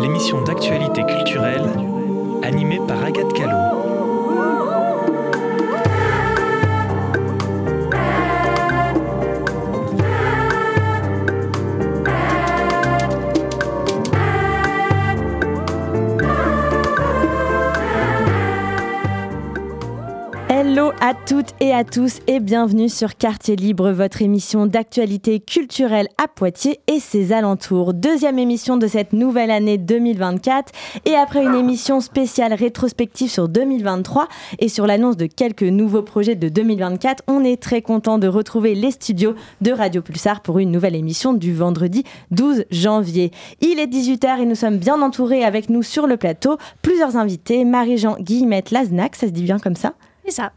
L'émission 0.00 0.42
d'actualité 0.42 1.04
culturelle 1.04 1.62
animée 2.42 2.80
par 2.88 3.04
Agathe 3.04 3.32
Callot. 3.34 3.91
À 21.12 21.14
toutes 21.26 21.50
et 21.60 21.74
à 21.74 21.84
tous 21.84 22.20
et 22.26 22.40
bienvenue 22.40 22.88
sur 22.88 23.18
Quartier 23.18 23.54
Libre, 23.54 23.90
votre 23.90 24.22
émission 24.22 24.64
d'actualité 24.64 25.40
culturelle 25.40 26.08
à 26.16 26.26
Poitiers 26.26 26.80
et 26.86 27.00
ses 27.00 27.34
alentours. 27.34 27.92
Deuxième 27.92 28.38
émission 28.38 28.78
de 28.78 28.86
cette 28.86 29.12
nouvelle 29.12 29.50
année 29.50 29.76
2024 29.76 30.72
et 31.04 31.14
après 31.14 31.44
une 31.44 31.54
émission 31.54 32.00
spéciale 32.00 32.54
rétrospective 32.54 33.30
sur 33.30 33.50
2023 33.50 34.26
et 34.58 34.70
sur 34.70 34.86
l'annonce 34.86 35.18
de 35.18 35.26
quelques 35.26 35.64
nouveaux 35.64 36.00
projets 36.00 36.34
de 36.34 36.48
2024, 36.48 37.24
on 37.26 37.44
est 37.44 37.60
très 37.60 37.82
content 37.82 38.16
de 38.16 38.26
retrouver 38.26 38.74
les 38.74 38.92
studios 38.92 39.34
de 39.60 39.70
Radio 39.70 40.00
Pulsar 40.00 40.40
pour 40.40 40.60
une 40.60 40.70
nouvelle 40.70 40.96
émission 40.96 41.34
du 41.34 41.52
vendredi 41.52 42.04
12 42.30 42.64
janvier. 42.70 43.32
Il 43.60 43.78
est 43.78 43.86
18h 43.86 44.40
et 44.40 44.46
nous 44.46 44.54
sommes 44.54 44.78
bien 44.78 45.02
entourés 45.02 45.44
avec 45.44 45.68
nous 45.68 45.82
sur 45.82 46.06
le 46.06 46.16
plateau 46.16 46.56
plusieurs 46.80 47.18
invités, 47.18 47.66
Marie-Jean 47.66 48.16
Guillemette 48.18 48.70
Laznac, 48.70 49.14
ça 49.14 49.26
se 49.26 49.32
dit 49.32 49.42
bien 49.42 49.58
comme 49.58 49.76
ça? 49.76 49.92
C'est 50.24 50.30
ça. 50.30 50.52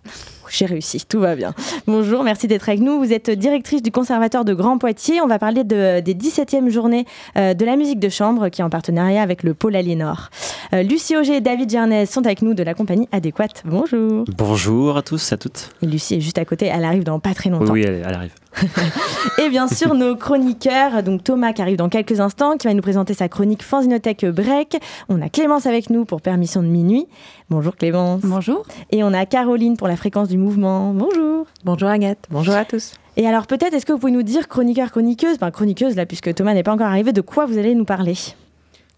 J'ai 0.49 0.65
réussi, 0.65 1.05
tout 1.07 1.19
va 1.19 1.35
bien. 1.35 1.53
Bonjour, 1.87 2.23
merci 2.23 2.47
d'être 2.47 2.69
avec 2.69 2.81
nous. 2.81 2.99
Vous 2.99 3.13
êtes 3.13 3.29
directrice 3.29 3.81
du 3.81 3.91
Conservatoire 3.91 4.45
de 4.45 4.53
Grand 4.53 4.77
Poitiers. 4.77 5.21
On 5.21 5.27
va 5.27 5.39
parler 5.39 5.63
de, 5.63 5.99
des 5.99 6.13
17e 6.13 6.69
journées 6.69 7.05
euh, 7.37 7.53
de 7.53 7.65
la 7.65 7.75
musique 7.75 7.99
de 7.99 8.09
chambre 8.09 8.49
qui 8.49 8.61
est 8.61 8.63
en 8.63 8.69
partenariat 8.69 9.21
avec 9.21 9.43
le 9.43 9.53
Pôle 9.53 9.75
Aliénor. 9.75 10.29
Euh, 10.73 10.83
Lucie 10.83 11.15
Auger 11.15 11.37
et 11.37 11.41
David 11.41 11.69
Gernez 11.69 12.05
sont 12.05 12.25
avec 12.25 12.41
nous 12.41 12.53
de 12.53 12.63
la 12.63 12.73
compagnie 12.73 13.07
Adéquate. 13.11 13.63
Bonjour. 13.65 14.25
Bonjour 14.37 14.97
à 14.97 15.01
tous, 15.01 15.31
à 15.31 15.37
toutes. 15.37 15.69
Et 15.81 15.85
Lucie 15.85 16.15
est 16.15 16.21
juste 16.21 16.37
à 16.37 16.45
côté, 16.45 16.67
elle 16.67 16.83
arrive 16.83 17.03
dans 17.03 17.19
pas 17.19 17.33
très 17.33 17.49
longtemps. 17.49 17.73
Oui, 17.73 17.83
elle, 17.83 18.03
elle 18.07 18.13
arrive. 18.13 18.31
et 19.37 19.49
bien 19.49 19.67
sûr, 19.67 19.93
nos 19.93 20.15
chroniqueurs, 20.15 21.03
donc 21.03 21.23
Thomas 21.23 21.53
qui 21.53 21.61
arrive 21.61 21.77
dans 21.77 21.89
quelques 21.89 22.19
instants, 22.19 22.57
qui 22.57 22.67
va 22.67 22.73
nous 22.73 22.81
présenter 22.81 23.13
sa 23.13 23.27
chronique 23.27 23.63
Fanzinothèque 23.63 24.25
Break. 24.25 24.77
On 25.09 25.21
a 25.21 25.29
Clémence 25.29 25.65
avec 25.65 25.89
nous 25.89 26.05
pour 26.05 26.21
Permission 26.21 26.61
de 26.61 26.67
minuit. 26.67 27.07
Bonjour 27.49 27.75
Clémence. 27.75 28.21
Bonjour. 28.23 28.65
Et 28.91 29.03
on 29.03 29.13
a 29.13 29.25
Caroline 29.25 29.77
pour 29.77 29.87
la 29.87 29.95
fréquence 29.95 30.29
du 30.29 30.34
mouvement. 30.37 30.93
Bonjour. 30.93 31.45
Bonjour 31.63 31.89
Agathe. 31.89 32.25
Bonjour 32.29 32.55
à 32.55 32.65
tous. 32.65 32.93
Et 33.17 33.27
alors 33.27 33.47
peut-être, 33.47 33.73
est-ce 33.73 33.85
que 33.85 33.93
vous 33.93 33.99
pouvez 33.99 34.11
nous 34.11 34.23
dire, 34.23 34.47
chroniqueur, 34.47 34.91
chroniqueuse, 34.91 35.35
enfin 35.35 35.51
chroniqueuse 35.51 35.95
là, 35.95 36.05
puisque 36.05 36.33
Thomas 36.33 36.53
n'est 36.53 36.63
pas 36.63 36.73
encore 36.73 36.87
arrivé, 36.87 37.13
de 37.13 37.21
quoi 37.21 37.45
vous 37.45 37.57
allez 37.57 37.73
nous 37.75 37.85
parler? 37.85 38.15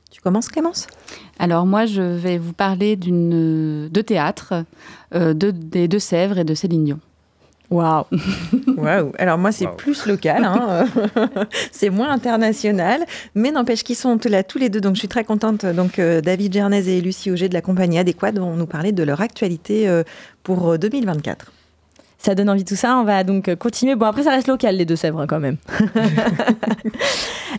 Tu 0.10 0.22
commences 0.22 0.48
Clémence? 0.48 0.88
Alors 1.38 1.66
moi, 1.66 1.86
je 1.86 2.02
vais 2.02 2.38
vous 2.38 2.54
parler 2.54 2.96
d'une 2.96 3.90
de 3.90 4.02
théâtre, 4.02 4.64
euh, 5.14 5.34
de, 5.34 5.52
des 5.52 5.88
Deux-Sèvres 5.88 6.40
et 6.40 6.44
de 6.44 6.56
Céline 6.56 6.86
Dion. 6.86 7.00
Waouh 7.70 8.06
Waouh 8.78 9.12
Alors 9.18 9.38
moi, 9.38 9.52
c'est 9.52 9.68
plus 9.76 10.06
local, 10.06 10.44
hein. 10.46 10.86
c'est 11.72 11.90
moins 11.90 12.12
international, 12.12 13.06
mais 13.36 13.52
n'empêche 13.52 13.84
qu'ils 13.84 13.96
sont 13.96 14.18
là 14.26 14.44
tous 14.44 14.58
les 14.58 14.70
deux, 14.70 14.80
donc 14.82 14.96
je 14.96 15.00
suis 15.00 15.08
très 15.08 15.24
contente. 15.24 15.66
Donc 15.66 16.00
euh, 16.00 16.22
David 16.22 16.54
Gernez 16.54 16.88
et 16.88 17.02
Lucie 17.02 17.30
Auger 17.32 17.50
de 17.50 17.54
la 17.54 17.62
compagnie 17.62 18.00
Adéquate 18.00 18.38
vont 18.40 18.56
nous 18.56 18.68
parler 18.68 18.92
de 18.92 19.04
leur 19.04 19.22
actualité 19.22 19.88
euh, 19.88 20.04
pour 20.44 20.78
2024. 20.78 21.52
Ça 22.18 22.36
donne 22.36 22.50
envie 22.50 22.66
tout 22.66 22.76
ça. 22.76 22.98
On 22.98 23.04
va 23.04 23.24
donc 23.24 23.54
continuer. 23.56 23.96
Bon, 23.96 24.06
après, 24.06 24.24
ça 24.24 24.32
reste 24.32 24.48
local, 24.48 24.76
les 24.76 24.86
Deux-Sèvres, 24.86 25.26
quand 25.28 25.40
même. 25.40 25.58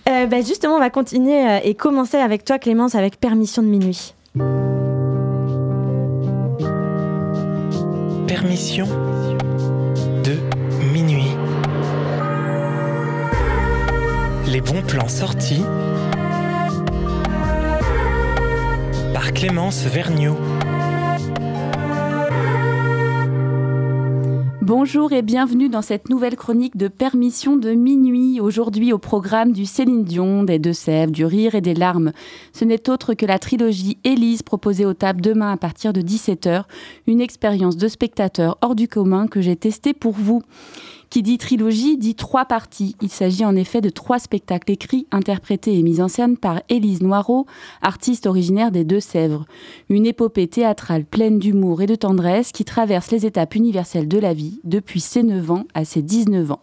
euh, 0.09 0.27
bah, 0.27 0.41
justement, 0.43 0.75
on 0.75 0.81
va 0.81 0.91
continuer 0.91 1.47
euh, 1.47 1.61
et 1.63 1.75
commencer 1.75 2.17
avec 2.17 2.45
toi, 2.45 2.59
Clémence, 2.59 2.95
avec 2.95 3.21
Permission 3.21 3.63
de 3.63 3.69
minuit. 3.69 4.15
Permission 8.27 8.87
Les 14.51 14.63
bons 14.63 14.81
plans 14.81 15.09
sortis 15.09 15.63
par 19.13 19.35
Clémence 19.35 19.85
Vergniaud. 19.85 20.39
Bonjour 24.63 25.13
et 25.13 25.21
bienvenue 25.21 25.69
dans 25.69 25.83
cette 25.83 26.09
nouvelle 26.09 26.37
chronique 26.37 26.79
de 26.79 26.89
Permission 26.89 27.57
de 27.57 27.73
minuit. 27.73 28.41
Aujourd'hui 28.41 28.95
au 28.95 28.99
programme 28.99 29.53
du 29.53 29.67
Céline 29.67 30.05
Dion, 30.05 30.45
des 30.45 30.59
Deux-Sèvres, 30.59 31.13
du 31.13 31.27
Rire 31.27 31.55
et 31.55 31.61
des 31.61 31.75
Larmes. 31.75 32.13
Ce 32.55 32.65
n'est 32.65 32.89
autre 32.89 33.13
que 33.13 33.27
la 33.27 33.39
trilogie 33.39 33.99
Élise 34.05 34.43
proposée 34.43 34.87
aux 34.87 34.95
tables 34.95 35.21
demain 35.21 35.53
à 35.53 35.57
partir 35.59 35.93
de 35.93 36.01
17h. 36.01 36.65
Une 37.07 37.21
expérience 37.21 37.77
de 37.77 37.89
spectateur 37.89 38.57
hors 38.63 38.75
du 38.75 38.89
commun 38.89 39.27
que 39.27 39.43
j'ai 39.43 39.57
testée 39.57 39.93
pour 39.93 40.13
vous. 40.13 40.43
Qui 41.11 41.23
dit 41.23 41.39
trilogie 41.39 41.97
dit 41.97 42.15
trois 42.15 42.45
parties. 42.45 42.95
Il 43.01 43.09
s'agit 43.09 43.47
en 43.47 43.57
effet 43.57 43.81
de 43.81 43.89
trois 43.89 44.19
spectacles 44.19 44.73
écrits, 44.73 45.07
interprétés 45.11 45.79
et 45.79 45.83
mis 45.83 46.03
en 46.03 46.09
scène 46.09 46.37
par 46.37 46.61
Élise 46.69 47.01
Noireau, 47.01 47.47
artiste 47.81 48.27
originaire 48.27 48.71
des 48.71 48.85
Deux-Sèvres. 48.85 49.47
Une 49.89 50.05
épopée 50.05 50.49
théâtrale 50.49 51.07
pleine 51.07 51.39
d'humour 51.39 51.81
et 51.81 51.87
de 51.87 51.95
tendresse 51.95 52.53
qui 52.53 52.67
traverse 52.67 53.11
les 53.11 53.25
étapes 53.25 53.55
universelles 53.55 54.09
de 54.09 54.19
la 54.19 54.35
vie 54.35 54.61
depuis 54.65 55.01
ses 55.01 55.23
9 55.23 55.51
ans 55.51 55.65
à 55.73 55.87
ses 55.87 56.03
19 56.03 56.53
ans. 56.53 56.63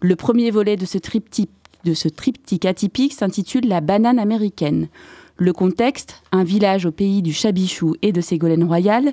Le 0.00 0.14
premier 0.14 0.52
volet 0.52 0.76
de 0.76 0.86
ce 0.86 0.98
triptyque, 0.98 1.50
de 1.84 1.94
ce 1.94 2.08
triptyque 2.08 2.66
atypique 2.66 3.12
s'intitule 3.12 3.66
La 3.66 3.80
banane 3.80 4.20
américaine. 4.20 4.88
Le 5.36 5.52
contexte, 5.52 6.22
un 6.30 6.44
village 6.44 6.86
au 6.86 6.92
pays 6.92 7.20
du 7.20 7.32
Chabichou 7.32 7.96
et 8.02 8.12
de 8.12 8.20
Ségolène 8.20 8.62
Royal, 8.62 9.12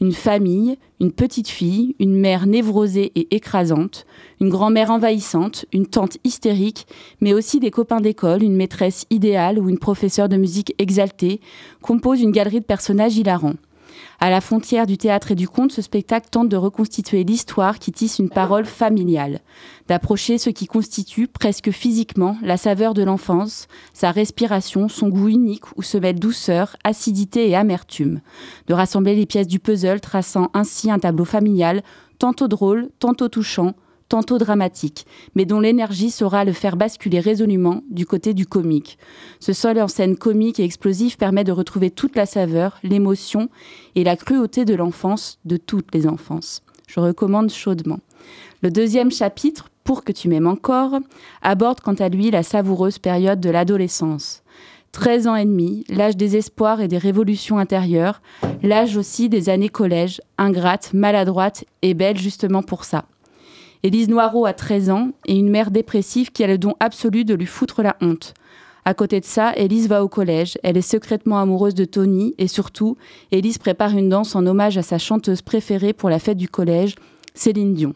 une 0.00 0.12
famille, 0.12 0.76
une 1.00 1.12
petite 1.12 1.48
fille, 1.48 1.94
une 1.98 2.16
mère 2.16 2.46
névrosée 2.46 3.12
et 3.14 3.34
écrasante, 3.34 4.06
une 4.40 4.50
grand-mère 4.50 4.90
envahissante, 4.90 5.64
une 5.72 5.86
tante 5.86 6.18
hystérique, 6.24 6.86
mais 7.20 7.32
aussi 7.32 7.60
des 7.60 7.70
copains 7.70 8.00
d'école, 8.00 8.42
une 8.42 8.56
maîtresse 8.56 9.06
idéale 9.10 9.58
ou 9.58 9.68
une 9.68 9.78
professeure 9.78 10.28
de 10.28 10.36
musique 10.36 10.74
exaltée, 10.78 11.40
composent 11.80 12.20
une 12.20 12.32
galerie 12.32 12.60
de 12.60 12.64
personnages 12.64 13.16
hilarants. 13.16 13.54
À 14.18 14.30
la 14.30 14.40
frontière 14.40 14.86
du 14.86 14.96
théâtre 14.96 15.32
et 15.32 15.34
du 15.34 15.46
conte, 15.46 15.72
ce 15.72 15.82
spectacle 15.82 16.28
tente 16.30 16.48
de 16.48 16.56
reconstituer 16.56 17.22
l'histoire 17.22 17.78
qui 17.78 17.92
tisse 17.92 18.18
une 18.18 18.30
parole 18.30 18.64
familiale, 18.64 19.40
d'approcher 19.88 20.38
ce 20.38 20.48
qui 20.48 20.66
constitue 20.66 21.28
presque 21.28 21.70
physiquement 21.70 22.38
la 22.42 22.56
saveur 22.56 22.94
de 22.94 23.02
l'enfance, 23.02 23.68
sa 23.92 24.10
respiration, 24.10 24.88
son 24.88 25.08
goût 25.08 25.28
unique 25.28 25.64
où 25.76 25.82
se 25.82 25.98
mêlent 25.98 26.18
douceur, 26.18 26.76
acidité 26.82 27.48
et 27.50 27.56
amertume, 27.56 28.20
de 28.68 28.74
rassembler 28.74 29.14
les 29.14 29.26
pièces 29.26 29.48
du 29.48 29.58
puzzle 29.58 30.00
traçant 30.00 30.50
ainsi 30.54 30.90
un 30.90 30.98
tableau 30.98 31.26
familial, 31.26 31.82
tantôt 32.18 32.48
drôle, 32.48 32.88
tantôt 32.98 33.28
touchant, 33.28 33.74
tantôt 34.08 34.38
dramatique, 34.38 35.06
mais 35.34 35.44
dont 35.44 35.60
l'énergie 35.60 36.10
saura 36.10 36.44
le 36.44 36.52
faire 36.52 36.76
basculer 36.76 37.20
résolument 37.20 37.82
du 37.90 38.06
côté 38.06 38.34
du 38.34 38.46
comique. 38.46 38.98
Ce 39.40 39.52
sol 39.52 39.80
en 39.80 39.88
scène 39.88 40.16
comique 40.16 40.60
et 40.60 40.64
explosif 40.64 41.16
permet 41.18 41.44
de 41.44 41.52
retrouver 41.52 41.90
toute 41.90 42.16
la 42.16 42.26
saveur, 42.26 42.78
l'émotion 42.82 43.48
et 43.94 44.04
la 44.04 44.16
cruauté 44.16 44.64
de 44.64 44.74
l'enfance, 44.74 45.38
de 45.44 45.56
toutes 45.56 45.94
les 45.94 46.06
enfances. 46.06 46.62
Je 46.86 47.00
recommande 47.00 47.50
chaudement. 47.50 47.98
Le 48.62 48.70
deuxième 48.70 49.10
chapitre, 49.10 49.70
Pour 49.84 50.02
que 50.02 50.10
tu 50.10 50.28
m'aimes 50.28 50.48
encore, 50.48 50.98
aborde 51.42 51.80
quant 51.80 51.94
à 51.94 52.08
lui 52.08 52.32
la 52.32 52.42
savoureuse 52.42 52.98
période 52.98 53.38
de 53.38 53.50
l'adolescence. 53.50 54.42
13 54.90 55.26
ans 55.28 55.36
et 55.36 55.44
demi, 55.44 55.84
l'âge 55.88 56.16
des 56.16 56.36
espoirs 56.36 56.80
et 56.80 56.88
des 56.88 56.98
révolutions 56.98 57.58
intérieures, 57.58 58.20
l'âge 58.62 58.96
aussi 58.96 59.28
des 59.28 59.48
années 59.48 59.68
collège, 59.68 60.20
ingrate, 60.38 60.92
maladroite 60.92 61.64
et 61.82 61.94
belle 61.94 62.18
justement 62.18 62.62
pour 62.64 62.84
ça. 62.84 63.04
Élise 63.82 64.08
Noireau 64.08 64.46
a 64.46 64.52
13 64.52 64.90
ans 64.90 65.10
et 65.26 65.36
une 65.36 65.50
mère 65.50 65.70
dépressive 65.70 66.32
qui 66.32 66.42
a 66.42 66.46
le 66.46 66.58
don 66.58 66.74
absolu 66.80 67.24
de 67.24 67.34
lui 67.34 67.46
foutre 67.46 67.82
la 67.82 67.96
honte. 68.00 68.34
À 68.84 68.94
côté 68.94 69.18
de 69.18 69.24
ça, 69.24 69.52
Élise 69.56 69.88
va 69.88 70.04
au 70.04 70.08
collège, 70.08 70.58
elle 70.62 70.76
est 70.76 70.80
secrètement 70.80 71.40
amoureuse 71.40 71.74
de 71.74 71.84
Tony 71.84 72.34
et 72.38 72.46
surtout, 72.46 72.96
Élise 73.32 73.58
prépare 73.58 73.96
une 73.96 74.08
danse 74.08 74.36
en 74.36 74.46
hommage 74.46 74.78
à 74.78 74.82
sa 74.82 74.98
chanteuse 74.98 75.42
préférée 75.42 75.92
pour 75.92 76.08
la 76.08 76.20
fête 76.20 76.36
du 76.36 76.48
collège, 76.48 76.94
Céline 77.34 77.74
Dion. 77.74 77.94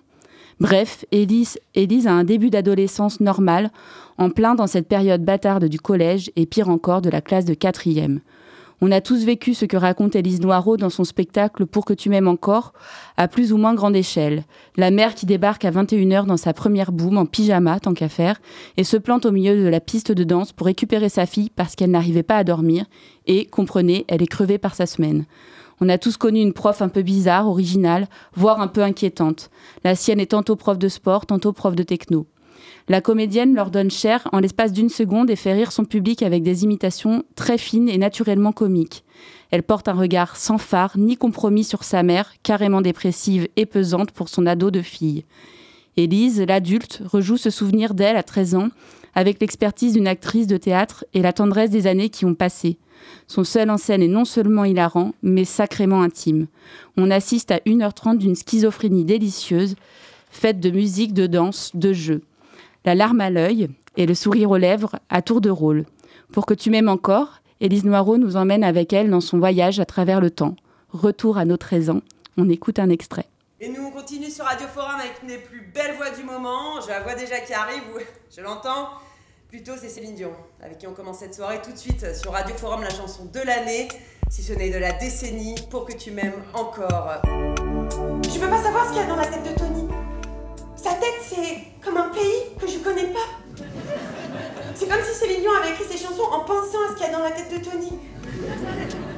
Bref, 0.59 1.05
Élise, 1.12 1.59
Élise 1.75 2.06
a 2.06 2.12
un 2.12 2.25
début 2.25 2.50
d'adolescence 2.50 3.21
normale, 3.21 3.71
en 4.19 4.31
plein 4.31 4.55
dans 4.55 4.67
cette 4.67 4.88
période 4.88 5.25
bâtarde 5.25 5.67
du 5.67 5.79
collège 5.79 6.31
et 6.37 6.44
pire 6.44 6.69
encore 6.69 7.00
de 7.00 7.09
la 7.09 7.21
classe 7.21 7.44
de 7.47 7.55
quatrième. 7.55 8.21
On 8.82 8.93
a 8.93 9.03
tous 9.03 9.25
vécu 9.25 9.53
ce 9.53 9.67
que 9.67 9.77
raconte 9.77 10.17
Élise 10.17 10.41
Noireau 10.41 10.79
dans 10.79 10.88
son 10.88 11.05
spectacle 11.05 11.67
Pour 11.67 11.85
que 11.85 11.93
tu 11.93 12.09
m'aimes 12.09 12.29
encore, 12.29 12.73
à 13.19 13.29
plus 13.29 13.53
ou 13.53 13.59
moins 13.59 13.75
grande 13.75 13.94
échelle. 13.94 14.44
La 14.79 14.91
mère 14.91 15.15
qui 15.15 15.27
débarque 15.27 15.67
à 15.67 15.71
21h 15.71 16.25
dans 16.25 16.38
sa 16.38 16.55
première 16.55 16.91
boum 16.91 17.19
en 17.19 17.27
pyjama, 17.27 17.79
tant 17.79 17.93
qu'à 17.93 18.09
faire, 18.09 18.41
et 18.79 18.85
se 18.85 18.97
plante 18.97 19.27
au 19.27 19.32
milieu 19.32 19.62
de 19.62 19.69
la 19.69 19.81
piste 19.81 20.12
de 20.12 20.25
danse 20.25 20.53
pour 20.53 20.67
récupérer 20.67 21.11
sa 21.11 21.27
fille 21.27 21.50
parce 21.55 21.75
qu'elle 21.75 21.91
n'arrivait 21.91 22.23
pas 22.23 22.38
à 22.38 22.44
dormir, 22.44 22.87
et, 23.27 23.44
comprenez, 23.44 24.06
elle 24.09 24.23
est 24.23 24.27
crevée 24.27 24.56
par 24.56 24.75
sa 24.75 24.87
semaine. 24.87 25.27
On 25.82 25.91
a 25.91 25.99
tous 25.99 26.17
connu 26.17 26.41
une 26.41 26.55
prof 26.55 26.81
un 26.81 26.88
peu 26.88 27.03
bizarre, 27.03 27.49
originale, 27.49 28.09
voire 28.35 28.62
un 28.62 28.69
peu 28.69 28.82
inquiétante. 28.82 29.50
La 29.85 29.94
sienne 29.94 30.21
est 30.21 30.31
tantôt 30.31 30.56
prof 30.56 30.79
de 30.79 30.88
sport, 30.88 31.27
tantôt 31.27 31.53
prof 31.53 31.75
de 31.75 31.82
techno. 31.82 32.27
La 32.88 33.00
comédienne 33.00 33.55
leur 33.55 33.71
donne 33.71 33.91
chair 33.91 34.29
en 34.32 34.41
l'espace 34.41 34.73
d'une 34.73 34.88
seconde 34.88 35.31
et 35.31 35.37
fait 35.37 35.53
rire 35.53 35.73
son 35.73 35.85
public 35.85 36.23
avec 36.23 36.43
des 36.43 36.65
imitations 36.65 37.25
très 37.37 37.59
fines 37.59 37.88
et 37.88 37.99
naturellement 37.99 38.53
comiques. 38.53 39.05
Elle 39.50 39.62
porte 39.62 39.88
un 39.88 39.94
regard 39.94 40.37
sans 40.37 40.59
phare 40.59 40.97
ni 40.97 41.17
compromis 41.17 41.65
sur 41.65 41.85
sa 41.85 42.03
mère, 42.03 42.32
carrément 42.43 42.81
dépressive 42.81 43.49
et 43.56 43.67
pesante 43.67 44.12
pour 44.12 44.29
son 44.29 44.47
ado 44.47 44.71
de 44.71 44.82
fille. 44.82 45.25
Élise, 45.97 46.41
l'adulte, 46.41 47.03
rejoue 47.05 47.37
ce 47.37 47.50
souvenir 47.50 47.94
d'elle 47.94 48.17
à 48.17 48.23
13 48.23 48.55
ans 48.55 48.69
avec 49.15 49.41
l'expertise 49.41 49.94
d'une 49.94 50.06
actrice 50.06 50.47
de 50.47 50.56
théâtre 50.56 51.05
et 51.15 51.23
la 51.23 51.32
tendresse 51.32 51.71
des 51.71 51.87
années 51.87 52.11
qui 52.11 52.25
ont 52.25 52.35
passé. 52.35 52.79
Son 53.27 53.44
seul 53.44 53.71
en 53.71 53.77
scène 53.77 54.03
est 54.03 54.09
non 54.09 54.25
seulement 54.25 54.65
hilarant, 54.65 55.15
mais 55.23 55.44
sacrément 55.44 56.03
intime. 56.03 56.47
On 56.97 57.11
assiste 57.11 57.50
à 57.50 57.59
1h30 57.59 58.19
d'une 58.19 58.37
schizophrénie 58.37 59.05
délicieuse, 59.05 59.75
faite 60.31 60.61
de 60.61 60.71
musique, 60.71 61.12
de 61.12 61.27
danse, 61.27 61.73
de 61.75 61.93
jeu. 61.93 62.23
La 62.85 62.94
larme 62.94 63.21
à 63.21 63.31
l'œil 63.31 63.69
et 63.97 64.06
le 64.06 64.15
sourire 64.15 64.50
aux 64.50 64.56
lèvres 64.56 64.97
à 65.11 65.21
tour 65.21 65.41
de 65.41 65.50
rôle. 65.50 65.85
Pour 66.32 66.47
que 66.47 66.55
tu 66.55 66.71
m'aimes 66.71 66.88
encore, 66.88 67.41
Élise 67.61 67.85
Noireau 67.85 68.17
nous 68.17 68.37
emmène 68.37 68.65
avec 68.65 68.93
elle 68.94 69.11
dans 69.11 69.21
son 69.21 69.38
voyage 69.38 69.81
à 69.81 69.85
travers 69.85 70.21
le 70.21 70.31
temps. 70.31 70.56
Retour 70.88 71.37
à 71.37 71.44
nos 71.44 71.59
13 71.59 71.91
ans. 71.91 72.00
On 72.38 72.49
écoute 72.49 72.79
un 72.79 72.88
extrait. 72.88 73.27
Et 73.61 73.69
nous, 73.69 73.82
on 73.85 73.91
continue 73.91 74.31
sur 74.31 74.47
Radio 74.47 74.67
Forum 74.67 74.99
avec 74.99 75.21
une 75.23 75.29
des 75.29 75.37
plus 75.37 75.71
belles 75.75 75.97
voix 75.97 76.09
du 76.09 76.25
moment. 76.25 76.81
Je 76.81 76.88
la 76.88 77.00
vois 77.00 77.15
déjà 77.15 77.41
qui 77.41 77.53
arrive, 77.53 77.82
je 78.35 78.41
l'entends. 78.41 78.88
Plutôt, 79.49 79.73
c'est 79.79 79.91
Céline 79.91 80.15
Dion, 80.15 80.32
avec 80.62 80.79
qui 80.79 80.87
on 80.87 80.94
commence 80.94 81.19
cette 81.19 81.35
soirée 81.35 81.61
tout 81.62 81.73
de 81.73 81.77
suite 81.77 82.15
sur 82.17 82.32
Radio 82.32 82.56
Forum, 82.56 82.82
la 82.82 82.91
chanson 82.91 83.27
de 83.27 83.41
l'année, 83.41 83.88
si 84.31 84.43
ce 84.43 84.55
n'est 84.55 84.71
de 84.71 84.79
la 84.79 84.93
décennie, 84.93 85.56
pour 85.71 85.85
que 85.85 85.93
tu 85.93 86.12
m'aimes 86.12 86.43
encore. 86.55 87.21
Je 87.27 88.38
veux 88.38 88.49
pas 88.49 88.62
savoir 88.62 88.87
ce 88.87 88.93
qu'il 88.93 89.03
y 89.03 89.05
a 89.05 89.09
dans 89.09 89.17
la 89.17 89.27
tête 89.27 89.43
de 89.43 89.59
Tony. 89.59 89.89
Sa 90.82 90.93
tête, 90.93 91.21
c'est 91.29 91.59
comme 91.85 91.99
un 91.99 92.09
pays 92.09 92.56
que 92.59 92.67
je 92.67 92.79
connais 92.79 93.09
pas. 93.09 93.29
C'est 94.75 94.88
comme 94.88 95.03
si 95.05 95.15
Céline 95.15 95.43
Dion 95.43 95.50
avait 95.53 95.73
écrit 95.73 95.85
ses 95.85 95.99
chansons 96.03 96.23
en 96.32 96.41
pensant 96.41 96.79
à 96.87 96.91
ce 96.91 96.94
qu'il 96.94 97.06
y 97.06 97.09
a 97.11 97.12
dans 97.12 97.23
la 97.23 97.32
tête 97.32 97.53
de 97.53 97.62
Tony. 97.62 97.99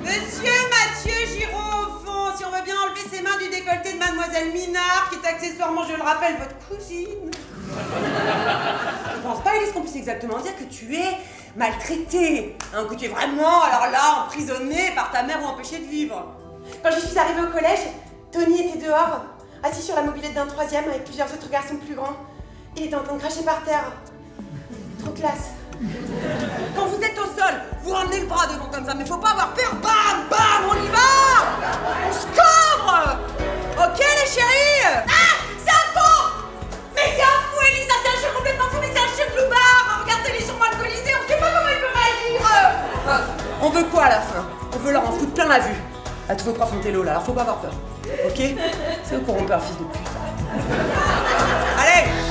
Monsieur 0.00 0.52
Mathieu 0.70 1.14
Giraud, 1.28 1.86
au 1.86 2.04
fond, 2.04 2.36
si 2.36 2.44
on 2.44 2.50
veut 2.50 2.64
bien 2.64 2.74
enlever 2.74 3.08
ses 3.08 3.22
mains 3.22 3.38
du 3.38 3.48
décolleté 3.48 3.92
de 3.92 3.98
Mademoiselle 3.98 4.52
Minard, 4.52 5.08
qui 5.10 5.24
est 5.24 5.28
accessoirement, 5.28 5.84
je 5.88 5.94
le 5.94 6.02
rappelle, 6.02 6.34
votre 6.38 6.58
cousine. 6.66 7.30
Je 7.70 9.20
pense 9.22 9.44
pas, 9.44 9.54
Elise, 9.54 9.72
qu'on 9.72 9.82
puisse 9.82 9.94
exactement 9.96 10.38
dire 10.38 10.56
que 10.56 10.64
tu 10.64 10.96
es 10.96 11.16
maltraitée, 11.54 12.56
hein, 12.74 12.86
que 12.90 12.96
tu 12.96 13.04
es 13.04 13.08
vraiment, 13.08 13.62
alors 13.62 13.88
là, 13.92 14.24
emprisonnée 14.24 14.90
par 14.96 15.12
ta 15.12 15.22
mère 15.22 15.40
ou 15.40 15.46
empêchée 15.46 15.78
de 15.78 15.86
vivre. 15.86 16.34
Quand 16.82 16.90
je 16.90 17.06
suis 17.06 17.16
arrivée 17.16 17.42
au 17.42 17.52
collège, 17.52 17.86
Tony 18.32 18.62
était 18.62 18.86
dehors, 18.86 19.20
assis 19.62 19.82
sur 19.82 19.94
la 19.96 20.02
mobilette 20.02 20.34
d'un 20.34 20.46
troisième 20.46 20.84
avec 20.88 21.04
plusieurs 21.04 21.32
autres 21.32 21.48
garçons 21.50 21.76
plus 21.76 21.94
grands. 21.94 22.16
Il 22.76 22.84
était 22.84 22.94
en 22.96 23.02
train 23.02 23.14
de 23.14 23.20
cracher 23.20 23.42
par 23.42 23.62
terre. 23.64 23.84
Trop 25.00 25.12
classe. 25.12 25.50
Quand 26.76 26.86
vous 26.86 27.02
êtes 27.02 27.18
au 27.18 27.24
sol, 27.24 27.54
vous 27.82 27.90
ramenez 27.92 28.20
le 28.20 28.26
bras 28.26 28.46
devant 28.46 28.66
comme 28.66 28.86
ça, 28.86 28.94
mais 28.94 29.04
faut 29.04 29.18
pas 29.18 29.30
avoir 29.30 29.52
peur. 29.54 29.72
Bam, 29.82 30.28
bam, 30.30 30.70
on 30.70 30.74
y 30.74 30.88
va 30.88 32.08
On 32.08 32.12
se 32.12 32.26
cobre 32.26 33.18
Ok 33.78 33.98
les 33.98 34.30
chéris 34.30 35.04
Ah 35.08 35.34
C'est 35.58 35.70
un 35.70 35.92
con 35.94 36.46
Mais 36.94 37.02
c'est 37.16 37.22
un 37.22 37.40
fou, 37.50 37.60
Elisa, 37.68 37.94
c'est 38.04 38.16
un 38.16 38.20
chien 38.20 38.30
complètement 38.36 38.66
fou, 38.70 38.76
mais 38.80 38.90
c'est 38.94 39.22
un 39.22 39.30
cloubard 39.34 40.02
Regardez 40.04 40.32
les 40.38 40.46
gens 40.46 40.58
alcoolisés, 40.70 41.12
on 41.18 41.28
sait 41.28 41.38
pas 41.40 41.46
comment 41.50 41.68
il 41.68 41.80
peut 41.80 41.92
réagir 41.98 42.48
Ah, 43.08 43.20
On 43.60 43.70
veut 43.70 43.84
quoi 43.84 44.04
à 44.04 44.10
la 44.10 44.20
fin? 44.20 44.46
On 44.74 44.78
veut 44.78 44.92
leur 44.92 45.08
en 45.08 45.12
foutre 45.12 45.32
plein 45.34 45.46
la 45.48 45.58
vue. 45.58 45.76
À 46.28 46.36
tous 46.36 46.44
vos 46.44 46.52
profs 46.52 46.72
Montello 46.72 47.02
là, 47.02 47.10
alors 47.12 47.24
faut 47.24 47.32
pas 47.32 47.40
avoir 47.42 47.56
peur. 47.58 47.72
Ok 48.26 48.42
C'est 49.04 49.28
auront 49.28 49.44
peur, 49.44 49.62
fils 49.62 49.78
de 49.78 49.84
pute. 49.84 50.00
Allez 51.78 52.21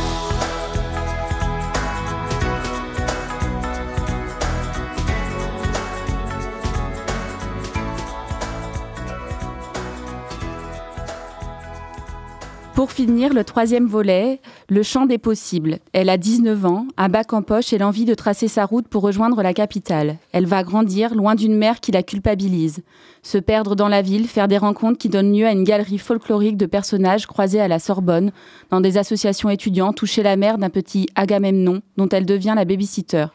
Pour 12.75 12.93
finir, 12.93 13.33
le 13.33 13.43
troisième 13.43 13.85
volet, 13.85 14.39
le 14.69 14.81
champ 14.81 15.05
des 15.05 15.17
possibles. 15.17 15.79
Elle 15.91 16.09
a 16.09 16.17
19 16.17 16.65
ans, 16.65 16.87
un 16.97 17.09
bac 17.09 17.33
en 17.33 17.41
poche 17.41 17.73
et 17.73 17.77
l'envie 17.77 18.05
de 18.05 18.13
tracer 18.13 18.47
sa 18.47 18.65
route 18.65 18.87
pour 18.87 19.03
rejoindre 19.03 19.43
la 19.43 19.53
capitale. 19.53 20.17
Elle 20.31 20.45
va 20.45 20.63
grandir 20.63 21.13
loin 21.13 21.35
d'une 21.35 21.55
mère 21.55 21.81
qui 21.81 21.91
la 21.91 22.01
culpabilise. 22.01 22.81
Se 23.23 23.37
perdre 23.37 23.75
dans 23.75 23.89
la 23.89 24.01
ville, 24.01 24.27
faire 24.27 24.47
des 24.47 24.57
rencontres 24.57 24.97
qui 24.97 25.09
donnent 25.09 25.37
lieu 25.37 25.45
à 25.45 25.51
une 25.51 25.65
galerie 25.65 25.97
folklorique 25.97 26.57
de 26.57 26.65
personnages 26.65 27.27
croisés 27.27 27.59
à 27.59 27.67
la 27.67 27.77
Sorbonne, 27.77 28.31
dans 28.69 28.81
des 28.81 28.97
associations 28.97 29.49
étudiantes, 29.49 29.97
toucher 29.97 30.23
la 30.23 30.37
mère 30.37 30.57
d'un 30.57 30.69
petit 30.69 31.07
Agamemnon 31.15 31.81
dont 31.97 32.09
elle 32.09 32.25
devient 32.25 32.53
la 32.55 32.65
babysitter 32.65 33.27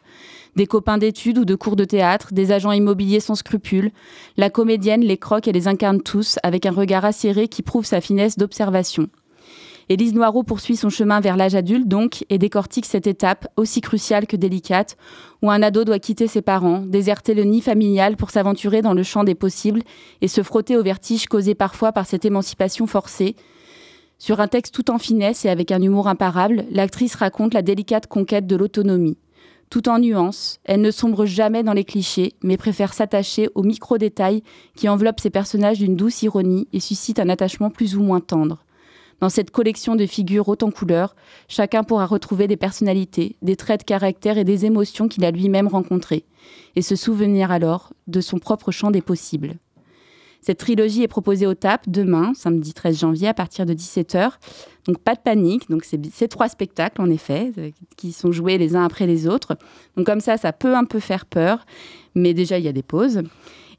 des 0.56 0.66
copains 0.66 0.96
d'études 0.96 1.36
ou 1.36 1.44
de 1.44 1.54
cours 1.54 1.76
de 1.76 1.84
théâtre, 1.84 2.32
des 2.32 2.50
agents 2.50 2.72
immobiliers 2.72 3.20
sans 3.20 3.34
scrupules. 3.34 3.90
La 4.38 4.48
comédienne 4.48 5.02
les 5.02 5.18
croque 5.18 5.48
et 5.48 5.52
les 5.52 5.68
incarne 5.68 6.00
tous 6.00 6.38
avec 6.42 6.64
un 6.64 6.72
regard 6.72 7.04
acéré 7.04 7.46
qui 7.46 7.60
prouve 7.60 7.84
sa 7.84 8.00
finesse 8.00 8.38
d'observation. 8.38 9.10
Élise 9.88 10.14
Noireau 10.14 10.42
poursuit 10.42 10.74
son 10.74 10.90
chemin 10.90 11.20
vers 11.20 11.36
l'âge 11.36 11.54
adulte, 11.54 11.86
donc, 11.86 12.24
et 12.28 12.38
décortique 12.38 12.86
cette 12.86 13.06
étape, 13.06 13.46
aussi 13.56 13.80
cruciale 13.80 14.26
que 14.26 14.34
délicate, 14.34 14.96
où 15.42 15.50
un 15.50 15.62
ado 15.62 15.84
doit 15.84 16.00
quitter 16.00 16.26
ses 16.26 16.42
parents, 16.42 16.80
déserter 16.80 17.34
le 17.34 17.44
nid 17.44 17.60
familial 17.60 18.16
pour 18.16 18.30
s'aventurer 18.30 18.82
dans 18.82 18.94
le 18.94 19.04
champ 19.04 19.22
des 19.22 19.36
possibles 19.36 19.82
et 20.22 20.28
se 20.28 20.42
frotter 20.42 20.76
au 20.76 20.82
vertige 20.82 21.26
causé 21.26 21.54
parfois 21.54 21.92
par 21.92 22.04
cette 22.04 22.24
émancipation 22.24 22.88
forcée. 22.88 23.36
Sur 24.18 24.40
un 24.40 24.48
texte 24.48 24.74
tout 24.74 24.90
en 24.90 24.98
finesse 24.98 25.44
et 25.44 25.50
avec 25.50 25.70
un 25.70 25.80
humour 25.80 26.08
imparable, 26.08 26.64
l'actrice 26.72 27.14
raconte 27.14 27.54
la 27.54 27.62
délicate 27.62 28.08
conquête 28.08 28.48
de 28.48 28.56
l'autonomie. 28.56 29.18
Tout 29.70 29.88
en 29.88 30.00
nuances, 30.00 30.58
elle 30.64 30.80
ne 30.80 30.90
sombre 30.90 31.26
jamais 31.26 31.62
dans 31.62 31.72
les 31.72 31.84
clichés, 31.84 32.32
mais 32.42 32.56
préfère 32.56 32.92
s'attacher 32.92 33.50
aux 33.54 33.62
micro-détails 33.62 34.42
qui 34.74 34.88
enveloppent 34.88 35.20
ses 35.20 35.30
personnages 35.30 35.78
d'une 35.78 35.94
douce 35.94 36.22
ironie 36.22 36.66
et 36.72 36.80
suscitent 36.80 37.20
un 37.20 37.28
attachement 37.28 37.70
plus 37.70 37.96
ou 37.96 38.02
moins 38.02 38.20
tendre. 38.20 38.65
Dans 39.20 39.28
cette 39.30 39.50
collection 39.50 39.96
de 39.96 40.04
figures 40.04 40.48
en 40.48 40.70
couleurs, 40.70 41.16
chacun 41.48 41.84
pourra 41.84 42.06
retrouver 42.06 42.48
des 42.48 42.56
personnalités, 42.56 43.36
des 43.42 43.56
traits 43.56 43.80
de 43.80 43.84
caractère 43.84 44.36
et 44.36 44.44
des 44.44 44.66
émotions 44.66 45.08
qu'il 45.08 45.24
a 45.24 45.30
lui-même 45.30 45.68
rencontrées, 45.68 46.24
et 46.74 46.82
se 46.82 46.96
souvenir 46.96 47.50
alors 47.50 47.92
de 48.06 48.20
son 48.20 48.38
propre 48.38 48.70
champ 48.72 48.90
des 48.90 49.00
possibles. 49.02 49.54
Cette 50.42 50.58
trilogie 50.58 51.02
est 51.02 51.08
proposée 51.08 51.46
au 51.46 51.54
TAP 51.54 51.88
demain, 51.88 52.32
samedi 52.34 52.72
13 52.72 53.00
janvier, 53.00 53.26
à 53.26 53.34
partir 53.34 53.66
de 53.66 53.74
17h. 53.74 54.30
Donc 54.86 54.98
pas 54.98 55.16
de 55.16 55.20
panique, 55.20 55.68
donc 55.68 55.82
c'est 55.82 56.00
ces 56.12 56.28
trois 56.28 56.48
spectacles 56.48 57.00
en 57.00 57.10
effet, 57.10 57.50
euh, 57.58 57.70
qui 57.96 58.12
sont 58.12 58.30
joués 58.30 58.56
les 58.56 58.76
uns 58.76 58.84
après 58.84 59.06
les 59.06 59.26
autres. 59.26 59.56
Donc 59.96 60.06
comme 60.06 60.20
ça, 60.20 60.36
ça 60.36 60.52
peut 60.52 60.76
un 60.76 60.84
peu 60.84 61.00
faire 61.00 61.26
peur, 61.26 61.66
mais 62.14 62.32
déjà 62.32 62.58
il 62.58 62.64
y 62.64 62.68
a 62.68 62.72
des 62.72 62.84
pauses. 62.84 63.22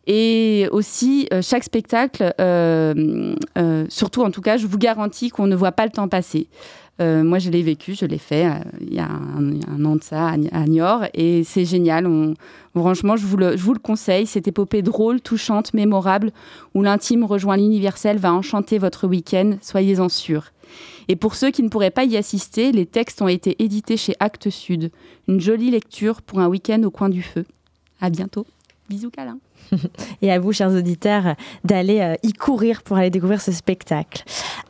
Et 0.09 0.69
aussi, 0.71 1.27
euh, 1.33 1.41
chaque 1.41 1.65
spectacle, 1.65 2.33
euh, 2.39 3.35
euh, 3.57 3.85
surtout 3.89 4.23
en 4.23 4.31
tout 4.31 4.41
cas, 4.41 4.55
je 4.55 4.65
vous 4.65 4.77
garantis 4.77 5.29
qu'on 5.29 5.47
ne 5.47 5.55
voit 5.55 5.73
pas 5.73 5.85
le 5.85 5.91
temps 5.91 6.07
passer. 6.07 6.47
Moi, 6.99 7.37
je 7.37 7.51
l'ai 7.51 7.61
vécu, 7.61 7.93
je 7.93 8.07
l'ai 8.07 8.17
fait 8.17 8.47
il 8.81 8.91
y 8.91 8.97
a 8.97 9.07
un, 9.07 9.85
an 9.85 9.97
de 9.97 10.03
ça 10.03 10.29
à, 10.29 10.35
Ni- 10.35 10.49
à 10.51 10.65
Niort 10.65 11.03
et 11.13 11.43
c'est 11.43 11.63
génial. 11.63 12.07
Franchement, 12.75 13.15
je 13.15 13.27
vous, 13.27 13.37
le, 13.37 13.55
je 13.55 13.61
vous 13.61 13.73
le 13.73 13.79
conseille. 13.79 14.25
Cette 14.25 14.47
épopée 14.47 14.81
drôle, 14.81 15.21
touchante, 15.21 15.75
mémorable, 15.75 16.31
où 16.73 16.81
l'intime 16.81 17.23
rejoint 17.23 17.55
l'universel, 17.55 18.17
va 18.17 18.33
enchanter 18.33 18.79
votre 18.79 19.05
week-end, 19.05 19.57
soyez-en 19.61 20.09
sûrs. 20.09 20.45
Et 21.07 21.15
pour 21.15 21.35
ceux 21.35 21.51
qui 21.51 21.61
ne 21.61 21.69
pourraient 21.69 21.91
pas 21.91 22.03
y 22.03 22.17
assister, 22.17 22.71
les 22.71 22.87
textes 22.87 23.21
ont 23.21 23.27
été 23.27 23.55
édités 23.63 23.95
chez 23.95 24.15
Actes 24.19 24.49
Sud. 24.49 24.89
Une 25.27 25.39
jolie 25.39 25.69
lecture 25.69 26.23
pour 26.23 26.39
un 26.39 26.47
week-end 26.47 26.81
au 26.81 26.89
coin 26.89 27.09
du 27.09 27.21
feu. 27.21 27.45
À 28.01 28.09
bientôt. 28.09 28.47
Bisous 28.89 29.11
câlins. 29.11 29.37
et 30.21 30.31
à 30.31 30.39
vous, 30.39 30.51
chers 30.53 30.71
auditeurs, 30.71 31.35
d'aller 31.63 31.99
euh, 31.99 32.15
y 32.23 32.33
courir 32.33 32.83
pour 32.83 32.97
aller 32.97 33.09
découvrir 33.09 33.41
ce 33.41 33.51
spectacle. 33.51 34.23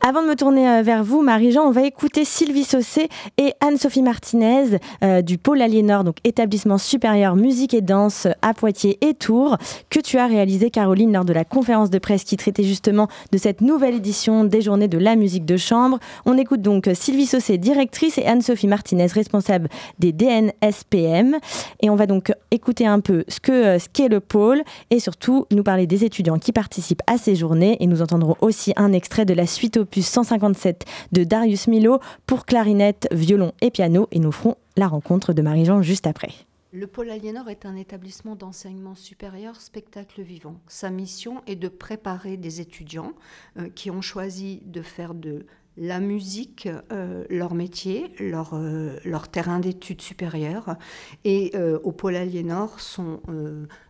Avant 0.06 0.22
de 0.22 0.28
me 0.28 0.34
tourner 0.34 0.68
euh, 0.68 0.82
vers 0.82 1.04
vous, 1.04 1.22
Marie-Jean, 1.22 1.64
on 1.64 1.70
va 1.70 1.82
écouter 1.82 2.24
Sylvie 2.24 2.64
Saucé 2.64 3.08
et 3.36 3.52
Anne-Sophie 3.60 4.02
Martinez 4.02 4.78
euh, 5.02 5.22
du 5.22 5.38
Pôle 5.38 5.62
Aliénor, 5.62 6.04
donc 6.04 6.16
établissement 6.24 6.78
supérieur 6.78 7.36
musique 7.36 7.74
et 7.74 7.80
danse 7.80 8.26
à 8.42 8.54
Poitiers 8.54 8.98
et 9.00 9.14
Tours, 9.14 9.56
que 9.90 10.00
tu 10.00 10.18
as 10.18 10.26
réalisé, 10.26 10.70
Caroline, 10.70 11.12
lors 11.12 11.24
de 11.24 11.32
la 11.32 11.44
conférence 11.44 11.90
de 11.90 11.98
presse 11.98 12.24
qui 12.24 12.36
traitait 12.36 12.64
justement 12.64 13.08
de 13.32 13.38
cette 13.38 13.60
nouvelle 13.60 13.94
édition 13.94 14.44
des 14.44 14.62
Journées 14.62 14.88
de 14.88 14.98
la 14.98 15.16
musique 15.16 15.44
de 15.44 15.56
chambre. 15.56 15.98
On 16.26 16.36
écoute 16.36 16.62
donc 16.62 16.88
Sylvie 16.94 17.26
Saucé, 17.26 17.58
directrice, 17.58 18.18
et 18.18 18.26
Anne-Sophie 18.26 18.66
Martinez, 18.66 19.06
responsable 19.06 19.68
des 19.98 20.12
DNSPM. 20.12 21.36
Et 21.80 21.90
on 21.90 21.96
va 21.96 22.06
donc 22.06 22.32
écouter 22.50 22.86
un 22.86 23.00
peu 23.00 23.24
ce 23.28 23.40
que 23.40 23.52
euh, 23.52 23.78
ce 23.78 23.88
qu'est 23.92 24.08
le 24.08 24.20
pôle 24.20 24.62
et 24.90 25.00
surtout 25.00 25.46
nous 25.50 25.62
parler 25.62 25.86
des 25.86 26.04
étudiants 26.04 26.38
qui 26.38 26.52
participent 26.52 27.02
à 27.06 27.18
ces 27.18 27.34
journées. 27.34 27.76
Et 27.80 27.86
nous 27.86 28.02
entendrons 28.02 28.36
aussi 28.40 28.72
un 28.76 28.92
extrait 28.92 29.24
de 29.24 29.34
la 29.34 29.46
suite 29.46 29.76
opus 29.76 30.06
157 30.06 30.84
de 31.12 31.24
Darius 31.24 31.68
Milo 31.68 32.00
pour 32.26 32.46
clarinette, 32.46 33.08
violon 33.12 33.52
et 33.60 33.70
piano. 33.70 34.08
Et 34.12 34.18
nous 34.18 34.32
ferons 34.32 34.56
la 34.76 34.88
rencontre 34.88 35.32
de 35.32 35.42
Marie-Jean 35.42 35.82
juste 35.82 36.06
après. 36.06 36.30
Le 36.70 36.86
pôle 36.86 37.08
Aliénor 37.08 37.48
est 37.48 37.64
un 37.64 37.76
établissement 37.76 38.36
d'enseignement 38.36 38.94
supérieur 38.94 39.58
spectacle 39.58 40.20
vivant. 40.20 40.60
Sa 40.66 40.90
mission 40.90 41.42
est 41.46 41.56
de 41.56 41.68
préparer 41.68 42.36
des 42.36 42.60
étudiants 42.60 43.14
euh, 43.58 43.70
qui 43.70 43.90
ont 43.90 44.02
choisi 44.02 44.60
de 44.66 44.82
faire 44.82 45.14
de 45.14 45.46
la 45.78 45.98
musique 45.98 46.68
euh, 46.92 47.24
leur 47.30 47.54
métier, 47.54 48.12
leur, 48.18 48.50
euh, 48.52 48.98
leur 49.06 49.28
terrain 49.28 49.60
d'études 49.60 50.02
supérieures. 50.02 50.76
Et 51.24 51.52
au 51.82 51.92
Pôle 51.92 52.16
Aliénor 52.16 52.80
sont 52.80 53.20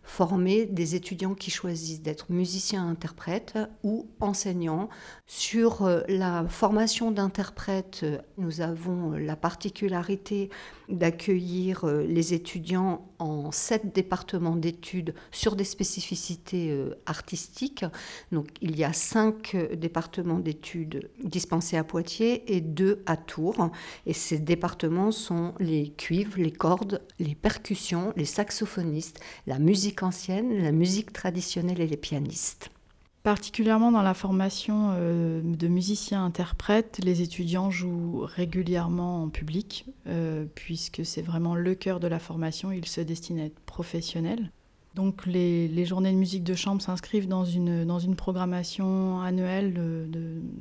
formés 0.09 0.65
des 0.65 0.95
étudiants 0.95 1.35
qui 1.35 1.51
choisissent 1.51 2.01
d'être 2.01 2.33
musiciens-interprètes 2.33 3.59
ou 3.83 4.09
enseignants. 4.21 4.89
Sur 5.27 5.89
la 6.09 6.47
formation 6.49 7.11
d'interprètes, 7.11 8.07
nous 8.39 8.63
avons 8.63 9.13
la 9.13 9.37
particularité 9.37 10.49
d'accueillir 10.89 11.85
les 11.87 12.33
étudiants 12.33 13.07
en 13.19 13.53
sept 13.53 13.95
départements 13.95 14.57
d'études 14.57 15.15
sur 15.31 15.57
des 15.57 15.65
spécificités 15.65 16.75
artistiques. 17.05 17.85
Donc 18.33 18.49
il 18.63 18.79
y 18.79 18.85
a 18.85 18.95
cinq 18.95 19.55
départements 19.75 20.39
d'études 20.39 21.11
dispensés 21.23 21.77
à 21.77 21.85
Poitiers 21.85 22.57
et 22.57 22.63
deux 22.63 23.03
à 23.05 23.19
Tours. 23.19 23.71
Et 24.07 24.15
ces 24.15 24.39
départements 24.39 25.13
sont 25.13 25.53
les 25.61 25.91
cuivres, 25.91 26.39
les 26.39 26.53
cordes, 26.53 27.03
les 27.19 27.35
percussions, 27.35 28.15
les 28.17 28.25
saxophonistes, 28.25 29.21
la 29.47 29.59
musique 29.59 29.98
ancienne, 30.03 30.63
la 30.63 30.73
musique 30.73 31.13
traditionnelle 31.13 31.81
et 31.81 31.87
les 31.87 31.97
pianistes. 31.97 32.71
Particulièrement 33.23 33.93
dans 33.93 34.03
la 34.03 34.15
formation 34.15 34.93
euh, 34.93 35.43
de 35.45 35.69
musiciens-interprètes, 35.69 37.01
les 37.03 37.21
étudiants 37.21 37.71
jouent 37.71 38.21
régulièrement 38.23 39.25
en 39.25 39.29
public, 39.29 39.87
euh, 40.07 40.47
puisque 40.55 41.05
c'est 41.05 41.21
vraiment 41.21 41.55
le 41.55 41.75
cœur 41.75 42.01
de 42.01 42.07
la 42.07 42.21
formation. 42.21 42.73
Ils 42.73 42.87
se 42.87 43.01
destinent 43.01 43.43
à 43.43 43.47
être 43.47 43.61
professionnels. 43.61 44.51
Donc 44.95 45.27
les, 45.27 45.85
journées 45.85 46.13
de 46.13 46.17
musique 46.17 46.43
de 46.43 46.55
chambre 46.55 46.81
s'inscrivent 46.81 47.29
dans 47.29 47.45
une, 47.45 47.85
dans 47.85 47.99
une 47.99 48.17
programmation 48.17 49.21
annuelle 49.21 49.75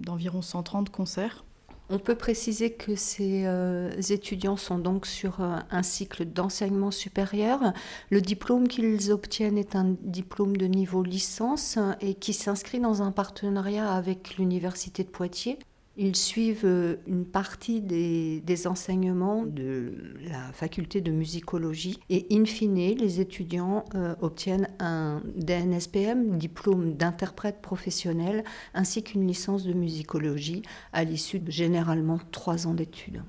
d'environ 0.05 0.41
130 0.41 0.89
concerts. 0.89 1.43
On 1.89 1.99
peut 1.99 2.15
préciser 2.15 2.73
que 2.73 2.95
ces 2.95 3.45
euh, 3.45 3.89
étudiants 4.09 4.57
sont 4.57 4.77
donc 4.77 5.05
sur 5.05 5.39
euh, 5.41 5.55
un 5.71 5.83
cycle 5.83 6.25
d'enseignement 6.25 6.91
supérieur. 6.91 7.71
Le 8.09 8.19
diplôme 8.19 8.67
qu'ils 8.67 9.09
obtiennent 9.11 9.57
est 9.57 9.75
un 9.75 9.95
diplôme 10.01 10.57
de 10.57 10.65
niveau 10.65 11.01
licence 11.01 11.79
et 12.01 12.13
qui 12.13 12.33
s'inscrit 12.33 12.81
dans 12.81 13.03
un 13.03 13.11
partenariat 13.11 13.89
avec 13.89 14.37
l'Université 14.37 15.05
de 15.05 15.09
Poitiers. 15.09 15.59
Ils 15.99 16.15
suivent 16.15 16.65
euh, 16.65 16.97
une 17.07 17.25
partie 17.25 17.81
des, 17.81 18.67
enseignements 18.67 19.43
de 19.43 19.93
la 20.29 20.51
faculté 20.53 21.01
de 21.01 21.11
musicologie 21.11 21.99
et 22.09 22.27
in 22.31 22.45
fine, 22.45 22.95
les 22.95 23.19
étudiants 23.19 23.83
euh, 23.95 24.15
obtiennent 24.21 24.67
un 24.79 25.21
DNSPM, 25.35 26.37
diplôme 26.37 26.93
d'interprète 26.93 27.61
professionnel, 27.61 28.43
ainsi 28.75 29.03
qu'une 29.03 29.25
licence 29.25 29.63
de 29.63 29.73
musicologie 29.73 30.61
à 30.93 31.03
l'issue 31.03 31.39
de 31.39 31.49
généralement 31.49 32.19
trois 32.31 32.67
ans 32.67 32.73
d'études. 32.75 33.23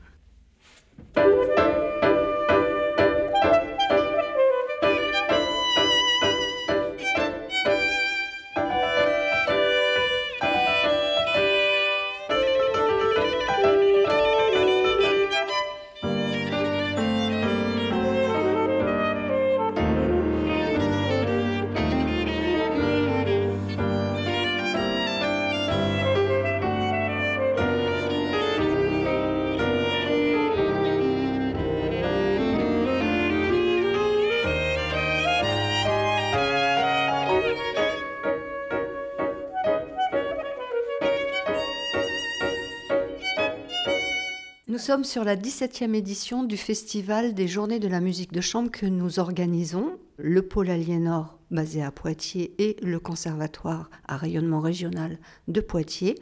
Sommes 44.89 45.05
sur 45.05 45.23
la 45.23 45.37
17e 45.37 45.93
édition 45.93 46.45
du 46.45 46.57
Festival 46.57 47.35
des 47.35 47.47
Journées 47.47 47.79
de 47.79 47.89
la 47.89 48.01
musique 48.01 48.33
de 48.33 48.41
chambre 48.41 48.71
que 48.71 48.87
nous 48.87 49.19
organisons, 49.19 49.99
le 50.17 50.41
Pôle 50.41 50.71
Aliénor 50.71 51.39
basé 51.51 51.83
à 51.83 51.91
Poitiers 51.91 52.55
et 52.57 52.75
le 52.83 52.99
Conservatoire 52.99 53.91
à 54.07 54.17
rayonnement 54.17 54.61
régional 54.61 55.19
de 55.47 55.61
Poitiers 55.61 56.15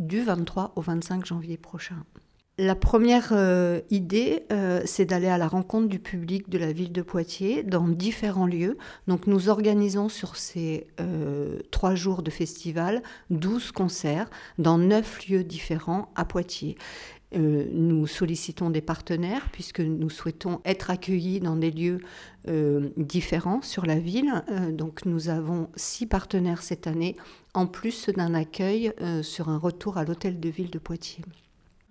du 0.00 0.20
23 0.20 0.72
au 0.74 0.80
25 0.80 1.26
janvier 1.26 1.56
prochain. 1.58 2.04
La 2.60 2.74
première 2.74 3.28
euh, 3.30 3.82
idée, 3.88 4.42
euh, 4.50 4.82
c'est 4.84 5.04
d'aller 5.04 5.28
à 5.28 5.38
la 5.38 5.46
rencontre 5.46 5.86
du 5.86 6.00
public 6.00 6.48
de 6.48 6.58
la 6.58 6.72
ville 6.72 6.90
de 6.90 7.02
Poitiers 7.02 7.62
dans 7.62 7.86
différents 7.86 8.48
lieux. 8.48 8.78
Donc 9.06 9.28
nous 9.28 9.48
organisons 9.48 10.08
sur 10.08 10.34
ces 10.34 10.88
euh, 10.98 11.60
trois 11.70 11.94
jours 11.94 12.24
de 12.24 12.32
festival 12.32 13.04
12 13.30 13.70
concerts 13.70 14.28
dans 14.58 14.76
neuf 14.76 15.28
lieux 15.28 15.44
différents 15.44 16.10
à 16.16 16.24
Poitiers. 16.24 16.76
Euh, 17.36 17.66
nous 17.72 18.06
sollicitons 18.06 18.70
des 18.70 18.80
partenaires 18.80 19.50
puisque 19.52 19.80
nous 19.80 20.08
souhaitons 20.08 20.60
être 20.64 20.90
accueillis 20.90 21.40
dans 21.40 21.56
des 21.56 21.70
lieux 21.70 22.00
euh, 22.48 22.88
différents 22.96 23.60
sur 23.60 23.84
la 23.84 23.98
ville. 23.98 24.32
Euh, 24.50 24.72
donc 24.72 25.04
nous 25.04 25.28
avons 25.28 25.68
six 25.76 26.06
partenaires 26.06 26.62
cette 26.62 26.86
année, 26.86 27.16
en 27.52 27.66
plus 27.66 28.08
d'un 28.08 28.34
accueil 28.34 28.92
sur 29.22 29.48
un 29.48 29.58
retour 29.58 29.98
à 29.98 30.04
l'hôtel 30.04 30.40
de 30.40 30.48
ville 30.48 30.70
de 30.70 30.78
Poitiers. 30.78 31.24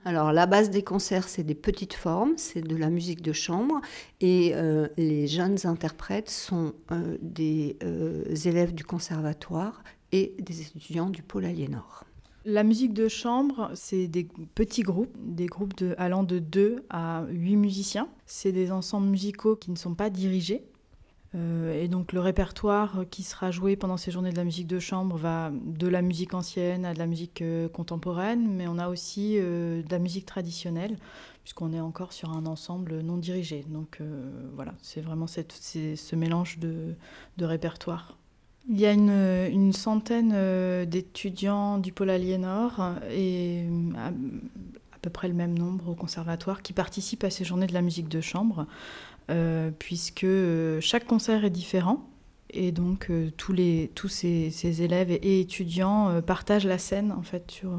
Alors 0.05 0.31
la 0.31 0.45
base 0.45 0.69
des 0.69 0.83
concerts, 0.83 1.27
c'est 1.27 1.43
des 1.43 1.55
petites 1.55 1.93
formes, 1.93 2.33
c'est 2.37 2.61
de 2.61 2.75
la 2.75 2.89
musique 2.89 3.21
de 3.21 3.33
chambre 3.33 3.81
et 4.21 4.53
les 4.95 5.27
jeunes 5.27 5.57
interprètes 5.65 6.29
sont 6.29 6.73
des 7.21 7.77
élèves 8.45 8.73
du 8.73 8.85
conservatoire 8.85 9.83
et 10.13 10.35
des 10.39 10.61
étudiants 10.61 11.09
du 11.09 11.23
pôle 11.23 11.45
Aliénor. 11.45 12.05
La 12.49 12.63
musique 12.63 12.93
de 12.93 13.09
chambre, 13.09 13.71
c'est 13.73 14.07
des 14.07 14.25
petits 14.55 14.81
groupes, 14.81 15.13
des 15.17 15.47
groupes 15.47 15.73
allant 15.97 16.23
de 16.23 16.39
2 16.39 16.85
à 16.89 17.25
8 17.27 17.57
musiciens. 17.57 18.07
C'est 18.25 18.53
des 18.53 18.71
ensembles 18.71 19.07
musicaux 19.07 19.57
qui 19.57 19.69
ne 19.69 19.75
sont 19.75 19.95
pas 19.95 20.09
dirigés. 20.09 20.63
Euh, 21.35 21.83
et 21.83 21.89
donc 21.89 22.13
le 22.13 22.21
répertoire 22.21 23.03
qui 23.11 23.23
sera 23.23 23.51
joué 23.51 23.75
pendant 23.75 23.97
ces 23.97 24.11
journées 24.11 24.31
de 24.31 24.37
la 24.37 24.45
musique 24.45 24.67
de 24.67 24.79
chambre 24.79 25.17
va 25.17 25.51
de 25.51 25.89
la 25.89 26.01
musique 26.01 26.33
ancienne 26.33 26.85
à 26.85 26.93
de 26.93 26.99
la 26.99 27.05
musique 27.05 27.41
euh, 27.41 27.67
contemporaine, 27.67 28.47
mais 28.47 28.65
on 28.69 28.77
a 28.77 28.87
aussi 28.87 29.33
euh, 29.35 29.83
de 29.83 29.91
la 29.91 29.99
musique 29.99 30.25
traditionnelle, 30.25 30.95
puisqu'on 31.43 31.73
est 31.73 31.81
encore 31.81 32.13
sur 32.13 32.31
un 32.31 32.45
ensemble 32.45 33.01
non 33.01 33.17
dirigé. 33.17 33.65
Donc 33.67 34.01
voilà, 34.55 34.73
c'est 34.81 35.01
vraiment 35.01 35.27
ce 35.27 36.15
mélange 36.15 36.59
de, 36.59 36.95
de 37.35 37.45
répertoire. 37.45 38.17
Il 38.69 38.77
y 38.77 38.85
a 38.85 38.91
une, 38.91 39.71
centaine 39.71 40.33
euh, 40.35 40.85
d'étudiants 40.85 41.77
du 41.77 41.93
pôle 41.93 42.09
Aliénor 42.09 42.95
et 43.09 43.63
euh, 43.63 43.91
à, 43.97 44.11
peu 45.01 45.09
près 45.09 45.29
le 45.29 45.33
même 45.33 45.57
nombre 45.57 45.89
au 45.89 45.95
conservatoire 45.95 46.61
qui 46.61 46.73
participent 46.73 47.23
à 47.23 47.29
ces 47.29 47.45
journées 47.45 47.67
de 47.67 47.73
la 47.73 47.81
musique 47.81 48.09
de 48.09 48.19
chambre, 48.19 48.67
euh, 49.29 49.71
puisque 49.79 50.27
chaque 50.81 51.05
concert 51.05 51.45
est 51.45 51.49
différent. 51.49 52.09
Et 52.49 52.71
donc 52.71 53.11
tous, 53.35 53.51
les, 53.51 53.91
tous 53.93 54.07
ces, 54.07 54.81
élèves 54.81 55.11
et, 55.11 55.41
étudiants 55.41 56.21
partagent 56.21 56.65
la 56.65 56.77
scène 56.77 57.11
en 57.11 57.21
fait 57.21 57.51
sur, 57.51 57.77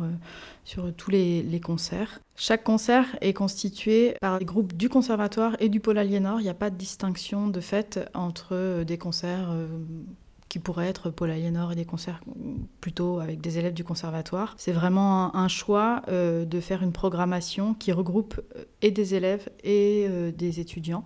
sur 0.65 0.93
tous 0.95 1.11
les, 1.11 1.43
les, 1.43 1.59
concerts. 1.59 2.21
Chaque 2.37 2.65
concert 2.65 3.17
est 3.23 3.33
constitué 3.33 4.15
par 4.21 4.39
des 4.39 4.45
groupes 4.45 4.75
du 4.75 4.91
conservatoire 4.91 5.57
et 5.59 5.71
du 5.71 5.81
pôle 5.81 5.97
Aliénor. 5.97 6.41
Il 6.41 6.45
n'y 6.45 6.51
a 6.51 6.55
pas 6.55 6.69
de 6.69 6.77
distinction 6.77 7.49
de 7.49 7.61
fait 7.61 7.99
entre 8.13 8.85
des 8.85 8.99
concerts 8.99 9.51
qui 10.49 10.59
pourrait 10.59 10.89
être 10.89 11.11
Paul 11.11 11.31
Aliénor 11.31 11.73
et 11.73 11.75
des 11.75 11.85
concerts 11.85 12.21
plutôt 12.81 13.21
avec 13.21 13.41
des 13.41 13.59
élèves 13.59 13.75
du 13.75 13.85
conservatoire. 13.85 14.55
C'est 14.57 14.73
vraiment 14.73 15.35
un, 15.37 15.49
choix 15.49 16.03
euh, 16.09 16.45
de 16.45 16.61
faire 16.61 16.83
une 16.83 16.93
programmation 16.93 17.75
qui 17.75 17.93
regroupe 17.93 18.41
euh, 18.57 18.65
et 18.83 18.91
des 18.91 19.15
élèves 19.15 19.49
et 19.63 20.07
euh, 20.09 20.33
des 20.33 20.61
étudiants. 20.61 21.05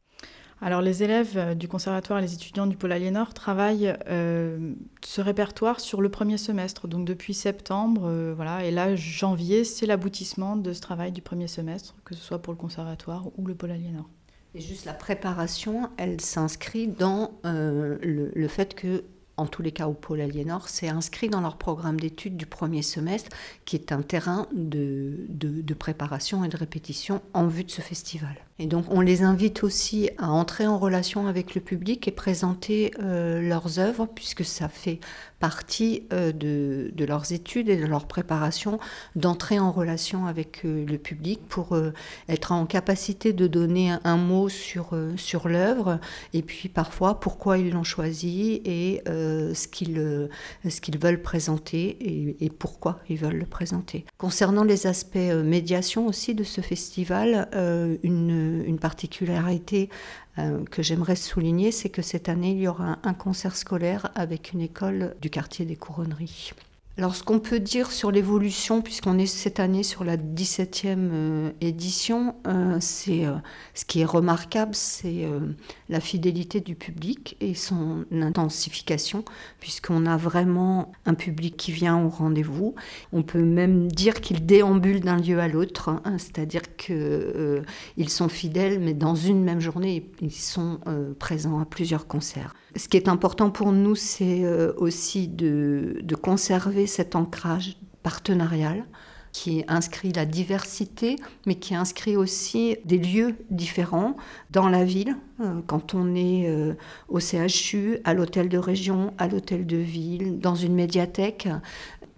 Alors 0.60 0.80
les 0.80 1.02
élèves 1.02 1.56
du 1.56 1.66
conservatoire 1.66 2.20
et 2.20 2.22
les 2.22 2.34
étudiants 2.34 2.68
du 2.68 2.76
Pôle 2.76 2.92
Aliénor 2.92 3.34
travaillent 3.34 3.92
ce 4.06 5.20
répertoire 5.20 5.80
sur 5.80 6.00
le 6.00 6.08
premier 6.08 6.38
semestre, 6.38 6.86
donc 6.86 7.04
depuis 7.04 7.34
septembre, 7.34 8.32
voilà, 8.36 8.64
et 8.64 8.70
là 8.70 8.94
janvier 8.94 9.64
c'est 9.64 9.86
l'aboutissement 9.86 10.54
de 10.54 10.72
ce 10.72 10.80
travail 10.80 11.10
du 11.10 11.20
premier 11.20 11.48
semestre, 11.48 11.96
que 12.04 12.14
ce 12.14 12.22
soit 12.22 12.38
pour 12.38 12.52
le 12.52 12.58
conservatoire 12.58 13.26
ou 13.36 13.44
le 13.44 13.56
Pôle 13.56 13.72
Aliénor. 13.72 14.08
Et 14.54 14.60
juste 14.60 14.84
la 14.84 14.94
préparation, 14.94 15.90
elle 15.96 16.20
s'inscrit 16.20 16.86
dans 16.86 17.32
le, 17.42 18.46
fait 18.46 18.76
que 18.76 19.02
en 19.36 19.46
tous 19.46 19.62
les 19.62 19.72
cas 19.72 19.86
au 19.88 19.94
pôle 19.94 20.20
Aliénor, 20.20 20.68
c'est 20.68 20.88
inscrit 20.88 21.28
dans 21.28 21.40
leur 21.40 21.56
programme 21.56 21.98
d'études 21.98 22.36
du 22.36 22.46
premier 22.46 22.82
semestre, 22.82 23.30
qui 23.64 23.76
est 23.76 23.92
un 23.92 24.02
terrain 24.02 24.46
de, 24.54 25.26
de, 25.28 25.74
préparation 25.74 26.44
et 26.44 26.48
de 26.48 26.56
répétition 26.56 27.22
en 27.32 27.46
vue 27.46 27.64
de 27.64 27.70
ce 27.70 27.80
festival. 27.80 28.36
Et 28.58 28.66
donc 28.66 28.84
on 28.90 29.00
les 29.00 29.22
invite 29.22 29.64
aussi 29.64 30.10
à 30.18 30.30
entrer 30.30 30.66
en 30.66 30.78
relation 30.78 31.26
avec 31.26 31.54
le 31.54 31.60
public 31.60 32.06
et 32.06 32.12
présenter 32.12 32.92
euh, 33.02 33.40
leurs 33.40 33.78
œuvres, 33.78 34.06
puisque 34.06 34.44
ça 34.44 34.68
fait 34.68 35.00
partie 35.40 36.04
de, 36.10 36.92
leurs 37.04 37.32
études 37.32 37.68
et 37.68 37.76
de 37.76 37.86
leur 37.86 38.06
préparation 38.06 38.78
d'entrer 39.16 39.58
en 39.58 39.72
relation 39.72 40.26
avec 40.26 40.60
le 40.62 40.96
public 40.98 41.40
pour 41.48 41.76
être 42.28 42.52
en 42.52 42.64
capacité 42.64 43.32
de 43.32 43.48
donner 43.48 43.92
un, 44.04 44.16
mot 44.16 44.48
sur, 44.48 44.96
sur 45.16 45.48
l'œuvre 45.48 45.98
et 46.32 46.42
puis 46.42 46.68
parfois 46.68 47.18
pourquoi 47.18 47.58
ils 47.58 47.72
l'ont 47.72 47.82
choisi 47.82 48.62
et 48.64 49.02
ce 49.54 49.68
qu'ils 49.68 50.28
ce 50.68 50.80
qu'ils 50.80 50.98
veulent 50.98 51.22
présenter 51.22 51.96
et, 52.40 52.50
pourquoi 52.50 53.00
ils 53.08 53.16
veulent 53.16 53.38
le 53.38 53.46
présenter. 53.46 54.04
Concernant 54.18 54.64
les 54.64 54.86
aspects 54.86 55.16
médiation 55.16 56.06
aussi 56.06 56.34
de 56.34 56.44
ce 56.44 56.60
festival, 56.60 57.48
une, 58.02 58.62
une 58.66 58.78
particularité 58.78 59.88
euh, 60.38 60.64
que 60.70 60.82
j'aimerais 60.82 61.16
souligner, 61.16 61.72
c'est 61.72 61.90
que 61.90 62.00
cette 62.00 62.30
année, 62.30 62.52
il 62.52 62.60
y 62.60 62.68
aura 62.68 62.98
un 63.02 63.12
concert 63.12 63.54
scolaire 63.54 64.10
avec 64.14 64.52
une 64.52 64.62
école 64.62 65.14
du 65.20 65.28
quartier 65.28 65.66
des 65.66 65.76
Couronneries. 65.76 66.52
Alors, 66.98 67.16
ce 67.16 67.22
qu'on 67.22 67.38
peut 67.38 67.58
dire 67.58 67.90
sur 67.90 68.10
l'évolution, 68.10 68.82
puisqu'on 68.82 69.18
est 69.18 69.24
cette 69.24 69.60
année 69.60 69.82
sur 69.82 70.04
la 70.04 70.18
17e 70.18 70.96
euh, 70.98 71.50
édition, 71.62 72.36
euh, 72.46 72.78
euh, 73.08 73.36
ce 73.74 73.84
qui 73.86 74.00
est 74.00 74.04
remarquable, 74.04 74.74
c'est 74.74 75.26
la 75.88 76.00
fidélité 76.00 76.60
du 76.60 76.74
public 76.74 77.38
et 77.40 77.54
son 77.54 78.04
intensification, 78.12 79.24
puisqu'on 79.58 80.04
a 80.04 80.18
vraiment 80.18 80.92
un 81.06 81.14
public 81.14 81.56
qui 81.56 81.72
vient 81.72 81.98
au 81.98 82.10
rendez-vous. 82.10 82.74
On 83.14 83.22
peut 83.22 83.42
même 83.42 83.90
dire 83.90 84.20
qu'il 84.20 84.44
déambule 84.44 85.00
d'un 85.00 85.16
lieu 85.16 85.40
à 85.40 85.48
l'autre, 85.48 85.88
hein, 85.88 86.18
c'est-à-dire 86.18 86.76
qu'ils 86.76 88.08
sont 88.08 88.28
fidèles, 88.28 88.80
mais 88.80 88.92
dans 88.92 89.14
une 89.14 89.42
même 89.42 89.60
journée, 89.60 90.10
ils 90.20 90.30
sont 90.30 90.78
présents 91.18 91.58
à 91.58 91.64
plusieurs 91.64 92.06
concerts. 92.06 92.54
Ce 92.76 92.88
qui 92.88 92.96
est 92.96 93.08
important 93.08 93.50
pour 93.50 93.72
nous, 93.72 93.94
c'est 93.94 94.44
euh, 94.44 94.72
aussi 94.76 95.28
de, 95.28 96.02
conserver 96.22 96.86
cet 96.86 97.16
ancrage 97.16 97.76
partenarial 98.02 98.84
qui 99.32 99.64
inscrit 99.66 100.12
la 100.12 100.26
diversité, 100.26 101.16
mais 101.46 101.54
qui 101.54 101.74
inscrit 101.74 102.16
aussi 102.16 102.76
des 102.84 102.98
lieux 102.98 103.36
différents 103.50 104.16
dans 104.50 104.68
la 104.68 104.84
ville. 104.84 105.16
Euh, 105.40 105.60
quand 105.66 105.94
on 105.94 106.14
est 106.14 106.48
euh, 106.48 106.74
au 107.08 107.18
CHU, 107.18 107.98
à 108.04 108.14
l'hôtel 108.14 108.48
de 108.48 108.58
région, 108.58 109.14
à 109.18 109.28
l'hôtel 109.28 109.66
de 109.66 109.78
ville, 109.78 110.38
dans 110.38 110.54
une 110.54 110.74
médiathèque, 110.74 111.48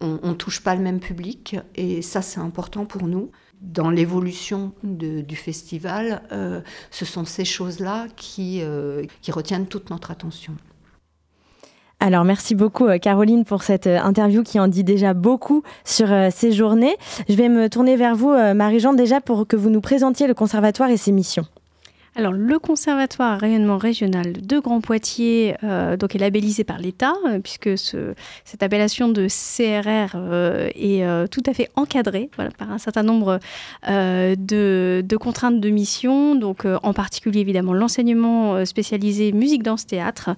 on 0.00 0.18
ne 0.22 0.34
touche 0.34 0.60
pas 0.60 0.74
le 0.74 0.82
même 0.82 1.00
public, 1.00 1.56
et 1.76 2.02
ça 2.02 2.20
c'est 2.20 2.40
important 2.40 2.84
pour 2.84 3.06
nous 3.06 3.30
dans 3.64 3.90
l'évolution 3.90 4.72
du 4.82 5.36
festival, 5.36 6.22
euh, 6.32 6.60
ce 6.90 7.04
sont 7.04 7.24
ces 7.24 7.44
choses-là 7.44 8.06
qui, 8.16 8.60
euh, 8.62 9.04
qui 9.22 9.32
retiennent 9.32 9.66
toute 9.66 9.90
notre 9.90 10.10
attention. 10.10 10.52
Alors 12.00 12.24
merci 12.24 12.54
beaucoup 12.54 12.86
euh, 12.86 12.98
Caroline 12.98 13.44
pour 13.44 13.62
cette 13.62 13.86
interview 13.86 14.42
qui 14.42 14.60
en 14.60 14.68
dit 14.68 14.84
déjà 14.84 15.14
beaucoup 15.14 15.62
sur 15.84 16.08
ces 16.30 16.52
journées. 16.52 16.96
Je 17.28 17.34
vais 17.34 17.48
me 17.48 17.68
tourner 17.68 17.96
vers 17.96 18.14
vous 18.14 18.30
Marie-Jean 18.54 18.92
déjà 18.92 19.20
pour 19.20 19.46
que 19.46 19.56
vous 19.56 19.70
nous 19.70 19.80
présentiez 19.80 20.26
le 20.26 20.34
conservatoire 20.34 20.90
et 20.90 20.96
ses 20.96 21.12
missions. 21.12 21.46
Alors, 22.16 22.32
le 22.32 22.60
Conservatoire 22.60 23.32
à 23.32 23.36
rayonnement 23.38 23.76
régional 23.76 24.34
de 24.34 24.58
Grand 24.60 24.80
Poitiers 24.80 25.56
euh, 25.64 25.96
donc 25.96 26.14
est 26.14 26.18
labellisé 26.18 26.62
par 26.62 26.78
l'État, 26.78 27.14
euh, 27.26 27.40
puisque 27.40 27.76
ce, 27.76 28.14
cette 28.44 28.62
appellation 28.62 29.08
de 29.08 29.26
CRR 29.26 30.14
euh, 30.14 30.68
est 30.76 31.04
tout 31.28 31.42
à 31.46 31.52
fait 31.52 31.70
encadrée 31.74 32.30
par 32.56 32.70
un 32.70 32.78
certain 32.78 33.02
nombre 33.02 33.40
de, 33.86 35.02
de, 35.04 35.16
contraintes 35.16 35.60
de 35.60 35.70
mission, 35.70 36.36
donc 36.36 36.64
en 36.64 36.92
particulier 36.92 37.40
évidemment 37.40 37.72
l'enseignement 37.72 38.64
spécialisé 38.64 39.32
musique, 39.32 39.62
danse, 39.62 39.86
théâtre. 39.86 40.30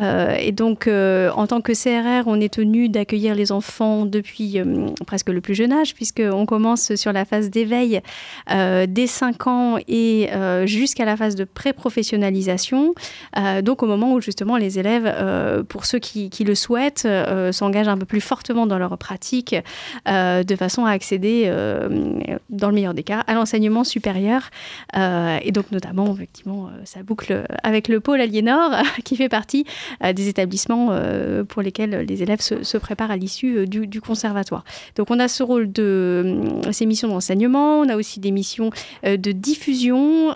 et 0.00 0.52
donc, 0.52 0.88
en 0.88 1.46
tant 1.46 1.60
que 1.60 1.72
CRR, 1.72 2.26
on 2.26 2.40
est 2.40 2.52
tenu 2.52 2.88
d'accueillir 2.88 3.34
les 3.34 3.52
enfants 3.52 4.06
depuis 4.06 4.60
presque 5.06 5.30
le 5.30 5.40
plus 5.40 5.54
jeune 5.54 5.72
âge, 5.72 5.94
puisqu'on 5.94 6.46
commence 6.46 6.94
sur 6.94 7.12
la 7.12 7.24
phase 7.24 7.50
d'éveil 7.50 8.00
dès 8.48 9.06
5 9.06 9.46
ans 9.46 9.78
et 9.88 10.28
jusqu'à 10.64 11.03
la 11.04 11.16
phase 11.16 11.34
de 11.34 11.44
pré-professionnalisation, 11.44 12.94
euh, 13.36 13.62
donc 13.62 13.82
au 13.82 13.86
moment 13.86 14.12
où 14.14 14.20
justement 14.20 14.56
les 14.56 14.78
élèves, 14.78 15.04
euh, 15.06 15.62
pour 15.62 15.84
ceux 15.84 15.98
qui, 15.98 16.30
le 16.44 16.54
souhaitent, 16.54 17.04
euh, 17.06 17.52
s'engagent 17.52 17.88
un 17.88 17.98
peu 17.98 18.06
plus 18.06 18.20
fortement 18.20 18.66
dans 18.66 18.78
leur 18.78 18.96
pratique, 18.98 19.54
de 20.06 20.56
façon 20.56 20.84
à 20.84 20.90
accéder, 20.90 21.50
dans 22.50 22.68
le 22.68 22.74
meilleur 22.74 22.94
des 22.94 23.02
cas, 23.02 23.20
à 23.20 23.34
l'enseignement 23.34 23.84
supérieur. 23.84 24.50
et 24.94 25.52
donc 25.52 25.70
notamment, 25.72 26.12
effectivement, 26.14 26.70
ça 26.84 27.02
boucle 27.02 27.44
avec 27.62 27.88
le 27.88 28.00
pôle 28.00 28.20
Aliénor, 28.20 28.70
qui 29.04 29.16
fait 29.16 29.28
partie 29.28 29.64
des 30.14 30.28
établissements 30.28 30.96
pour 31.48 31.62
lesquels 31.62 32.04
les 32.08 32.22
élèves 32.22 32.40
se, 32.40 32.78
préparent 32.78 33.10
à 33.10 33.16
l'issue 33.16 33.66
du, 33.66 33.86
du, 33.86 34.00
conservatoire. 34.00 34.64
Donc 34.96 35.10
on 35.10 35.18
a 35.18 35.28
ce 35.28 35.42
rôle 35.42 35.72
de 35.72 36.40
ces 36.72 36.86
missions 36.86 37.08
d'enseignement, 37.08 37.80
on 37.80 37.88
a 37.88 37.96
aussi 37.96 38.20
des 38.20 38.30
missions 38.30 38.70
de 39.04 39.32
diffusion, 39.32 40.34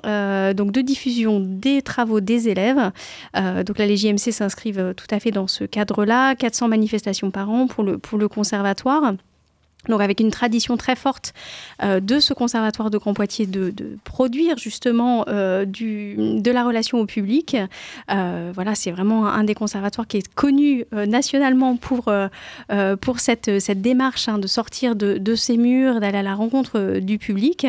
donc 0.59 0.73
de 0.73 0.81
diffusion 0.83 1.41
des 1.41 1.81
travaux 1.81 2.21
des 2.21 2.49
élèves. 2.49 2.91
Euh, 3.37 3.65
donc 3.65 3.79
là, 3.79 3.87
les 3.87 3.97
JMC 3.97 4.33
s'inscrivent 4.33 4.93
tout 4.97 5.07
à 5.11 5.21
fait 5.21 5.31
dans 5.31 5.47
ce 5.47 5.65
cadre-là. 5.65 6.35
400 6.35 6.69
manifestations 6.69 7.31
par 7.31 7.49
an 7.51 7.67
pour 7.67 7.85
le 8.19 8.29
conservatoire. 8.29 9.15
Donc 9.87 10.01
avec 10.01 10.19
une 10.21 10.31
tradition 10.31 10.77
très 10.77 10.97
forte 10.97 11.33
euh, 11.83 12.01
de 12.01 12.19
ce 12.19 12.35
conservatoire 12.35 12.91
de 12.91 12.99
Grand 12.99 13.15
Poitiers 13.15 13.47
de, 13.47 13.73
produire 14.05 14.59
justement 14.59 15.25
euh, 15.29 15.65
de 15.65 16.51
la 16.51 16.65
relation 16.65 16.99
au 16.99 17.07
public. 17.07 17.57
Euh, 18.11 18.51
voilà, 18.55 18.75
c'est 18.75 18.91
vraiment 18.91 19.27
un 19.27 19.45
des 19.45 19.55
conservatoires 19.55 20.07
qui 20.07 20.19
est 20.19 20.35
connu 20.35 20.85
nationalement 20.93 21.77
pour, 21.77 22.13
pour 23.01 23.21
cette, 23.21 23.61
cette 23.61 23.81
démarche 23.81 24.29
hein, 24.29 24.39
de 24.39 24.47
sortir 24.47 24.97
de, 24.97 25.35
ces 25.35 25.57
murs, 25.57 26.01
d'aller 26.01 26.19
à 26.19 26.23
la 26.23 26.35
rencontre 26.35 26.99
du 26.99 27.19
public. 27.19 27.67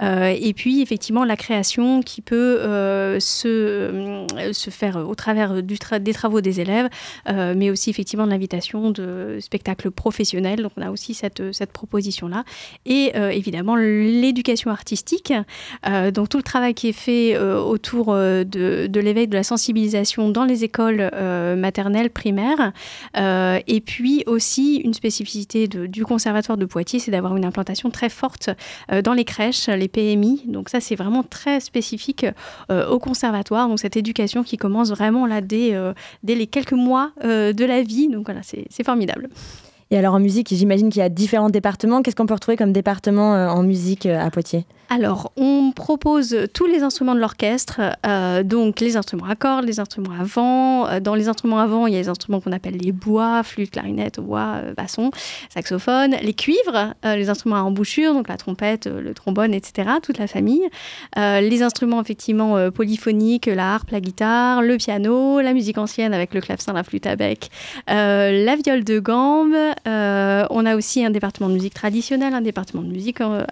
et 0.00 0.54
puis 0.54 0.82
effectivement 0.82 1.24
la 1.24 1.36
création 1.36 2.02
qui 2.02 2.20
peut 2.20 2.58
se, 3.20 4.26
se 4.52 4.70
faire 4.70 4.96
au 4.96 5.14
travers 5.14 5.62
des 5.62 6.12
travaux 6.12 6.40
des 6.40 6.60
élèves, 6.60 6.88
mais 7.28 7.70
aussi 7.70 7.90
effectivement 7.90 8.26
de 8.26 8.30
l'invitation 8.30 8.90
de 8.90 9.38
spectacles 9.40 9.90
professionnels. 9.90 10.62
Donc 10.62 10.72
on 10.76 10.82
a 10.82 10.90
aussi 10.90 11.14
cette 11.14 11.42
cette 11.54 11.72
proposition-là. 11.72 12.44
Et 12.86 13.12
euh, 13.16 13.30
évidemment, 13.30 13.76
l'éducation 13.76 14.70
artistique, 14.70 15.32
euh, 15.86 16.10
donc 16.10 16.28
tout 16.28 16.36
le 16.36 16.42
travail 16.42 16.74
qui 16.74 16.88
est 16.88 16.92
fait 16.92 17.34
euh, 17.34 17.58
autour 17.58 18.14
de, 18.14 18.44
de 18.86 19.00
l'éveil, 19.00 19.28
de 19.28 19.34
la 19.34 19.42
sensibilisation 19.42 20.28
dans 20.28 20.44
les 20.44 20.64
écoles 20.64 21.10
maternelles, 21.56 22.10
primaires. 22.10 22.72
et 23.16 23.80
puis 23.80 24.24
aussi, 24.26 24.76
une 24.76 24.94
spécificité 24.94 25.68
du 25.68 26.04
Conservatoire 26.04 26.58
de 26.58 26.64
Poitiers, 26.64 26.98
c'est 26.98 27.10
d'avoir 27.10 27.36
une 27.36 27.44
implantation 27.44 27.90
très 27.90 28.08
forte 28.08 28.50
dans 29.04 29.12
les 29.12 29.24
crèches, 29.24 29.68
les 29.68 29.88
PMI. 29.88 30.42
Donc 30.46 30.68
ça, 30.68 30.80
c'est 30.80 30.96
vraiment 30.96 31.22
très 31.22 31.60
spécifique 31.60 32.26
au 32.70 32.98
Conservatoire. 32.98 33.68
Donc 33.68 33.78
cette 33.78 33.96
éducation 33.96 34.42
qui 34.42 34.56
commence 34.56 34.90
vraiment 34.90 35.26
là 35.26 35.40
dès, 35.40 35.74
dès 36.22 36.34
les 36.34 36.46
quelques 36.46 36.72
mois 36.72 37.12
de 37.22 37.64
la 37.64 37.82
vie. 37.82 38.08
Donc 38.08 38.26
voilà, 38.26 38.40
c'est 38.42 38.84
formidable. 38.84 39.28
Et 39.94 39.96
alors 39.96 40.14
en 40.14 40.18
musique, 40.18 40.48
j'imagine 40.50 40.90
qu'il 40.90 40.98
y 40.98 41.04
a 41.04 41.08
différents 41.08 41.50
départements. 41.50 42.02
Qu'est-ce 42.02 42.16
qu'on 42.16 42.26
peut 42.26 42.34
retrouver 42.34 42.56
comme 42.56 42.72
département 42.72 43.36
euh, 43.36 43.48
en 43.48 43.62
musique 43.62 44.06
euh, 44.06 44.18
à 44.18 44.28
Poitiers? 44.28 44.66
Alors, 44.88 45.32
on 45.36 45.72
propose 45.72 46.36
tous 46.52 46.66
les 46.66 46.82
instruments 46.82 47.14
de 47.14 47.20
l'orchestre, 47.20 47.80
euh, 48.06 48.42
donc 48.42 48.80
les 48.80 48.96
instruments 48.96 49.26
à 49.26 49.34
cordes, 49.34 49.64
les 49.64 49.80
instruments 49.80 50.12
à 50.18 50.24
vent. 50.24 51.00
Dans 51.00 51.14
les 51.14 51.28
instruments 51.28 51.58
à 51.58 51.66
vent, 51.66 51.86
il 51.86 51.94
y 51.94 51.96
a 51.96 52.00
les 52.00 52.08
instruments 52.08 52.40
qu'on 52.40 52.52
appelle 52.52 52.76
les 52.76 52.92
bois, 52.92 53.42
flûte, 53.42 53.72
clarinette, 53.72 54.20
bois, 54.20 54.60
basson, 54.76 55.10
saxophone, 55.52 56.16
les 56.22 56.34
cuivres, 56.34 56.94
les 57.04 57.28
instruments 57.28 57.56
à 57.56 57.60
embouchure, 57.60 58.14
donc 58.14 58.28
la 58.28 58.36
trompette, 58.36 58.86
le 58.86 59.14
trombone, 59.14 59.54
etc., 59.54 59.88
toute 60.02 60.18
la 60.18 60.26
famille. 60.26 60.68
les 61.16 61.62
instruments 61.62 62.00
effectivement 62.00 62.70
polyphoniques, 62.70 63.46
la 63.46 63.74
harpe, 63.74 63.90
la 63.90 64.00
guitare, 64.00 64.62
le 64.62 64.76
piano, 64.76 65.40
la 65.40 65.52
musique 65.52 65.78
ancienne 65.78 66.14
avec 66.14 66.34
le 66.34 66.40
clavecin, 66.40 66.72
la 66.72 66.84
flûte 66.84 67.06
à 67.06 67.16
bec, 67.16 67.50
la 67.88 68.56
viole 68.56 68.84
de 68.84 68.98
gambe, 68.98 69.54
euh, 69.86 70.46
on 70.50 70.66
a 70.66 70.76
aussi 70.76 71.04
un 71.04 71.10
département 71.10 71.48
de 71.48 71.54
musique 71.54 71.74
traditionnelle, 71.74 72.34
un 72.34 72.40
département 72.40 72.82
de 72.82 72.88
musique 72.88 73.20
euh, 73.20 73.44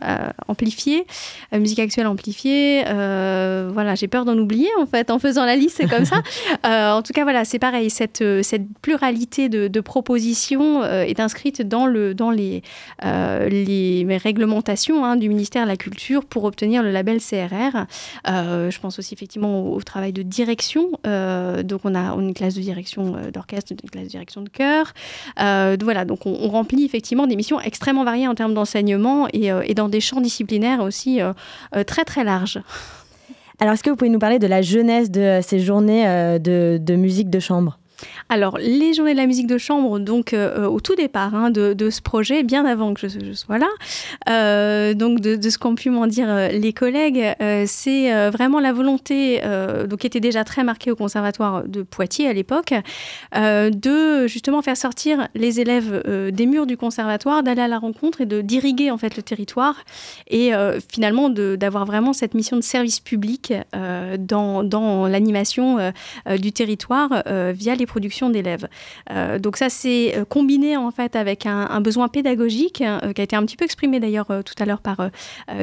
amplifiée, 0.49 1.01
euh, 1.01 1.05
musique 1.53 1.79
actuelle 1.79 2.07
amplifiée. 2.07 2.83
voilà, 2.85 3.95
j'ai 3.95 4.09
peur 4.09 4.25
d'en 4.25 4.37
oublier 4.39 4.69
en 4.79 4.87
fait 4.87 5.11
en 5.11 5.19
faisant 5.19 5.45
la 5.45 5.57
liste, 5.57 5.77
c'est 5.79 5.89
comme 5.89 6.05
ça. 6.05 6.23
en 6.97 7.03
tout 7.03 7.13
cas, 7.13 7.25
voilà, 7.25 7.45
c'est 7.45 7.59
pareil. 7.59 7.91
Cette, 7.91 8.25
cette 8.43 8.67
pluralité 8.81 9.49
de, 9.49 9.81
propositions 9.81 10.85
est 10.85 11.19
inscrite 11.19 11.61
dans, 11.63 11.87
le, 11.87 12.15
dans 12.15 12.31
les, 12.31 12.63
les 13.03 14.17
réglementations 14.17 15.05
hein, 15.05 15.17
du 15.17 15.29
ministère 15.29 15.65
de 15.65 15.69
la 15.69 15.77
Culture 15.77 16.25
pour 16.25 16.45
obtenir 16.45 16.83
le 16.83 16.91
label 16.91 17.19
CRR. 17.19 17.87
je 18.27 18.79
pense 18.79 18.99
aussi 18.99 19.15
effectivement 19.15 19.73
au, 19.73 19.81
travail 19.83 20.13
de 20.13 20.23
direction. 20.23 20.91
donc, 21.05 21.81
on 21.85 21.95
a 21.95 22.13
une 22.15 22.35
classe 22.35 22.55
de 22.55 22.61
direction 22.61 23.15
d'orchestre, 23.33 23.73
une 23.83 23.91
classe 23.91 24.05
de 24.05 24.11
direction 24.11 24.43
de 24.43 24.49
chœur. 24.49 24.93
voilà, 25.37 26.05
donc 26.05 26.27
on, 26.27 26.53
remplit 26.53 26.85
effectivement 26.85 27.27
des 27.27 27.37
missions 27.37 27.61
extrêmement 27.61 28.05
variées 28.05 28.29
en 28.29 28.35
termes 28.35 28.55
d'enseignement 28.55 29.27
et, 29.33 29.51
euh, 29.51 29.63
dans 29.75 29.89
des 29.89 30.01
champs 30.01 30.21
disciplinaires 30.21 30.83
aussi 30.83 31.12
euh, 31.21 31.33
euh, 31.77 31.85
très 31.85 32.05
très 32.05 32.25
larges. 32.25 32.61
Alors, 33.61 33.75
est-ce 33.75 33.83
que 33.83 33.91
vous 33.91 33.97
pouvez 33.97 34.11
nous 34.11 34.19
parler 34.19 34.39
de 34.39 34.47
la 34.47 34.63
jeunesse 34.63 35.11
de 35.11 35.41
ces 35.43 35.61
journées 35.61 36.05
de, 36.41 36.97
musique 36.97 37.31
de 37.31 37.39
chambre? 37.39 37.79
Alors, 38.29 38.59
les 38.59 38.95
journées 38.95 39.13
de 39.13 39.19
la 39.19 39.27
musique 39.27 39.47
de 39.47 39.59
chambre, 39.59 39.99
donc 39.99 40.35
au 40.35 40.81
tout 40.81 40.95
départ 40.95 41.35
hein, 41.35 41.51
de, 41.51 41.91
ce 41.91 42.01
projet, 42.01 42.43
bien 42.43 42.65
avant 42.65 42.95
que 42.95 43.09
je, 43.09 43.33
sois 43.33 43.59
là, 43.59 44.95
donc 44.95 45.21
de, 45.21 45.51
ce 45.51 45.59
qu'ont 45.59 45.75
pu 45.75 45.91
m'en 45.91 46.07
dire 46.07 46.49
les 46.51 46.73
collègues, 46.73 47.35
c'est 47.67 48.31
vraiment 48.31 48.61
la 48.61 48.73
volonté, 48.73 49.41
donc 49.89 50.01
qui 50.01 50.07
était 50.07 50.21
déjà 50.21 50.45
très 50.45 50.65
marquée 50.65 50.91
au 50.91 50.97
conservatoire 50.97 51.65
de 51.67 51.83
Poitiers 51.83 52.29
à 52.29 52.33
l'époque, 52.33 52.75
de 53.35 54.27
justement 54.27 54.63
faire 54.63 54.77
sortir 54.77 55.29
les 55.35 55.61
élèves 55.61 56.31
des 56.33 56.47
murs 56.47 56.67
du 56.67 56.77
conservatoire, 56.77 57.43
d'aller 57.43 57.63
à 57.63 57.69
la 57.69 57.79
rencontre 57.79 58.23
et 58.23 58.27
d'irriguer 58.27 58.91
en 58.91 58.99
fait 58.99 59.17
le 59.17 59.23
territoire 59.23 59.77
et 60.29 60.53
finalement 60.91 61.29
d'avoir 61.29 61.85
vraiment 61.85 62.13
cette 62.13 62.35
mission 62.35 62.57
de 62.57 62.63
service 62.63 63.01
public 63.01 63.53
dans, 64.19 64.63
dans 64.65 65.07
l'animation 65.07 65.93
du 66.39 66.53
territoire 66.53 67.23
via 67.53 67.75
les 67.75 67.87
productions 67.93 68.31
d'élèves. 68.31 68.69
donc 69.39 69.59
ça 69.59 69.69
c'est 69.69 70.15
combiné 70.31 70.79
en 70.79 70.91
fait 70.91 71.15
avec 71.15 71.45
un, 71.45 71.81
besoin 71.83 72.09
pédagogique 72.09 72.77
qui 72.77 72.85
a 72.85 73.01
été 73.17 73.37
un 73.37 73.45
petit 73.45 73.57
peu 73.57 73.67
exprimé 73.67 74.01
d'ailleurs 74.01 74.27
tout 74.27 74.55
à 74.59 74.65
l'heure 74.65 74.81
par 74.81 75.11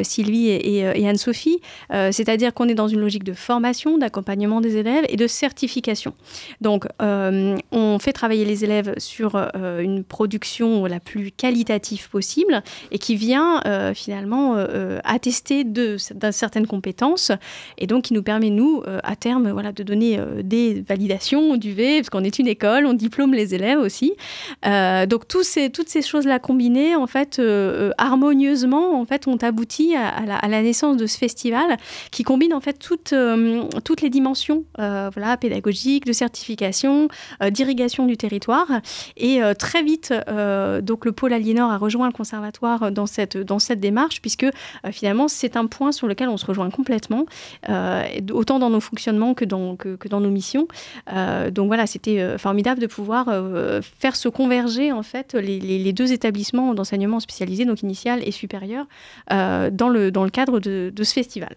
Sylvie 0.04 0.50
et, 0.50 1.08
Anne-Sophie, 1.08 1.60
c'est-à-dire 1.90 2.54
qu'on 2.54 2.68
est 2.68 2.76
dans 2.76 2.88
une 2.88 3.00
logique 3.00 3.24
de 3.24 3.34
formation, 3.34 3.98
d'accompagnement 3.98 4.62
des 4.62 4.78
élèves 4.78 5.06
et 5.10 5.18
de 5.18 5.26
certification. 5.26 6.14
Donc 6.62 6.86
on 7.00 7.98
fait 8.00 8.14
travailler 8.14 8.46
les 8.46 8.64
élèves 8.64 8.94
sur 8.98 9.36
une 9.56 10.04
production 10.04 10.86
la 10.86 11.00
plus 11.00 11.32
qualitative 11.32 12.10
possible 12.10 12.62
et 12.92 13.00
qui 13.00 13.16
vient 13.16 13.62
finalement 13.96 14.56
attester 15.04 15.64
de, 15.64 15.98
certaines 15.98 16.68
compétences 16.68 17.32
et 17.80 17.88
donc 17.88 18.04
qui 18.04 18.14
nous 18.14 18.24
permet, 18.24 18.52
nous, 18.52 18.84
à 19.04 19.16
terme, 19.16 19.50
voilà, 19.52 19.72
de 19.72 19.84
donner 19.84 20.20
des 20.44 20.82
validations 20.88 21.58
du 21.58 21.74
V, 21.74 21.98
parce 21.98 22.10
est 22.24 22.40
une 22.40 22.48
école, 22.48 22.86
on 22.86 22.94
diplôme 22.94 23.34
les 23.34 23.56
élèves 23.56 23.80
aussi. 23.80 24.14
Euh, 24.66 25.06
donc 25.06 25.28
toutes 25.28 25.44
ces 25.44 26.02
choses-là 26.02 26.40
combinées, 26.40 26.96
en 26.96 27.08
fait, 27.08 27.40
euh, 27.40 27.90
euh, 27.90 27.92
harmonieusement, 27.98 29.00
en 29.00 29.06
fait, 29.06 29.28
ont 29.28 29.38
abouti 29.38 29.96
à, 29.96 30.26
la, 30.26 30.62
naissance 30.62 30.98
de 30.98 31.08
ce 31.08 31.18
festival 31.18 31.78
qui 32.12 32.24
combine 32.24 32.54
en 32.54 32.60
fait 32.60 32.78
toutes, 32.80 33.14
les 34.02 34.10
dimensions 34.10 34.66
voilà, 34.78 35.38
pédagogiques, 35.38 36.06
de 36.06 36.14
certification, 36.14 37.08
d'irrigation 37.50 38.06
du 38.06 38.18
territoire. 38.18 38.68
Et 39.18 39.40
très 39.58 39.84
vite, 39.84 40.14
donc 40.82 41.06
le 41.06 41.12
pôle 41.12 41.34
Aliénor 41.34 41.72
a 41.72 41.78
rejoint 41.78 42.08
le 42.08 42.14
conservatoire 42.14 42.92
dans 42.92 43.06
cette, 43.06 43.38
démarche, 43.80 44.22
puisque 44.22 44.48
finalement, 44.92 45.28
c'est 45.28 45.56
un 45.56 45.66
point 45.68 45.92
sur 45.92 46.08
lequel 46.08 46.30
on 46.30 46.38
se 46.38 46.46
rejoint 46.46 46.70
complètement, 46.70 47.26
autant 48.34 48.60
dans 48.60 48.70
nos 48.70 48.82
fonctionnements 48.82 49.34
que 49.34 49.46
dans, 49.46 49.76
que, 49.76 50.08
dans 50.08 50.20
nos 50.20 50.32
missions. 50.32 50.68
donc 51.52 51.68
voilà, 51.68 51.88
c'était 52.00 52.38
formidable 52.38 52.80
de 52.80 52.88
pouvoir 52.88 53.28
euh, 53.28 53.82
faire 53.82 54.16
se 54.16 54.30
converger 54.30 54.92
en 54.92 55.04
fait 55.04 55.34
les, 55.34 55.94
deux 55.94 56.12
établissements 56.14 56.74
d'enseignement 56.74 57.20
spécialisé, 57.20 57.66
donc 57.66 57.82
initial 57.82 58.22
et 58.26 58.32
supérieur, 58.32 58.86
euh, 59.32 59.70
dans 59.70 59.90
le 59.90 60.30
cadre 60.30 60.60
de 60.60 61.04
ce 61.04 61.14
festival. 61.14 61.56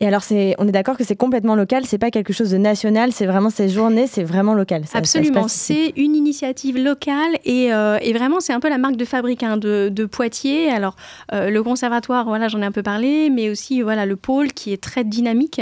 Et 0.00 0.06
alors, 0.06 0.22
c'est, 0.22 0.54
on 0.58 0.68
est 0.68 0.72
d'accord 0.72 0.96
que 0.96 1.02
c'est 1.02 1.16
complètement 1.16 1.56
local, 1.56 1.84
c'est 1.84 1.98
pas 1.98 2.12
quelque 2.12 2.32
chose 2.32 2.52
de 2.52 2.56
national, 2.56 3.10
c'est 3.10 3.26
vraiment 3.26 3.50
ces 3.50 3.68
journées, 3.68 4.06
c'est 4.06 4.22
vraiment 4.22 4.54
local. 4.54 4.84
Absolument, 4.94 5.48
c'est 5.48 5.92
une 5.96 6.14
initiative 6.14 6.78
locale 6.78 7.36
et, 7.44 7.72
euh, 7.72 7.98
et 8.00 8.12
vraiment 8.12 8.38
c'est 8.38 8.52
un 8.52 8.60
peu 8.60 8.68
la 8.68 8.78
marque 8.78 8.94
de 8.94 9.04
fabrique 9.04 9.42
hein, 9.42 9.56
de, 9.56 9.88
de, 9.92 10.04
Poitiers. 10.04 10.70
Alors, 10.70 10.94
euh, 11.32 11.50
le 11.50 11.62
conservatoire, 11.64 12.26
voilà, 12.26 12.46
j'en 12.46 12.62
ai 12.62 12.64
un 12.64 12.70
peu 12.70 12.84
parlé, 12.84 13.28
mais 13.28 13.50
aussi 13.50 13.82
voilà 13.82 14.06
le 14.06 14.14
pôle 14.14 14.52
qui 14.52 14.72
est 14.72 14.80
très 14.80 15.02
dynamique 15.02 15.60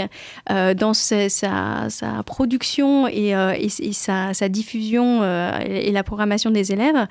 euh, 0.50 0.74
dans 0.74 0.92
sa, 0.92 1.30
sa, 1.30 1.88
production 2.26 3.08
et, 3.08 3.30
et, 3.30 3.92
sa, 3.92 4.34
sa, 4.34 4.48
diffusion 4.50 5.24
et, 5.64 5.92
la 5.92 6.02
programmation 6.02 6.50
des 6.50 6.72
élèves. 6.72 7.06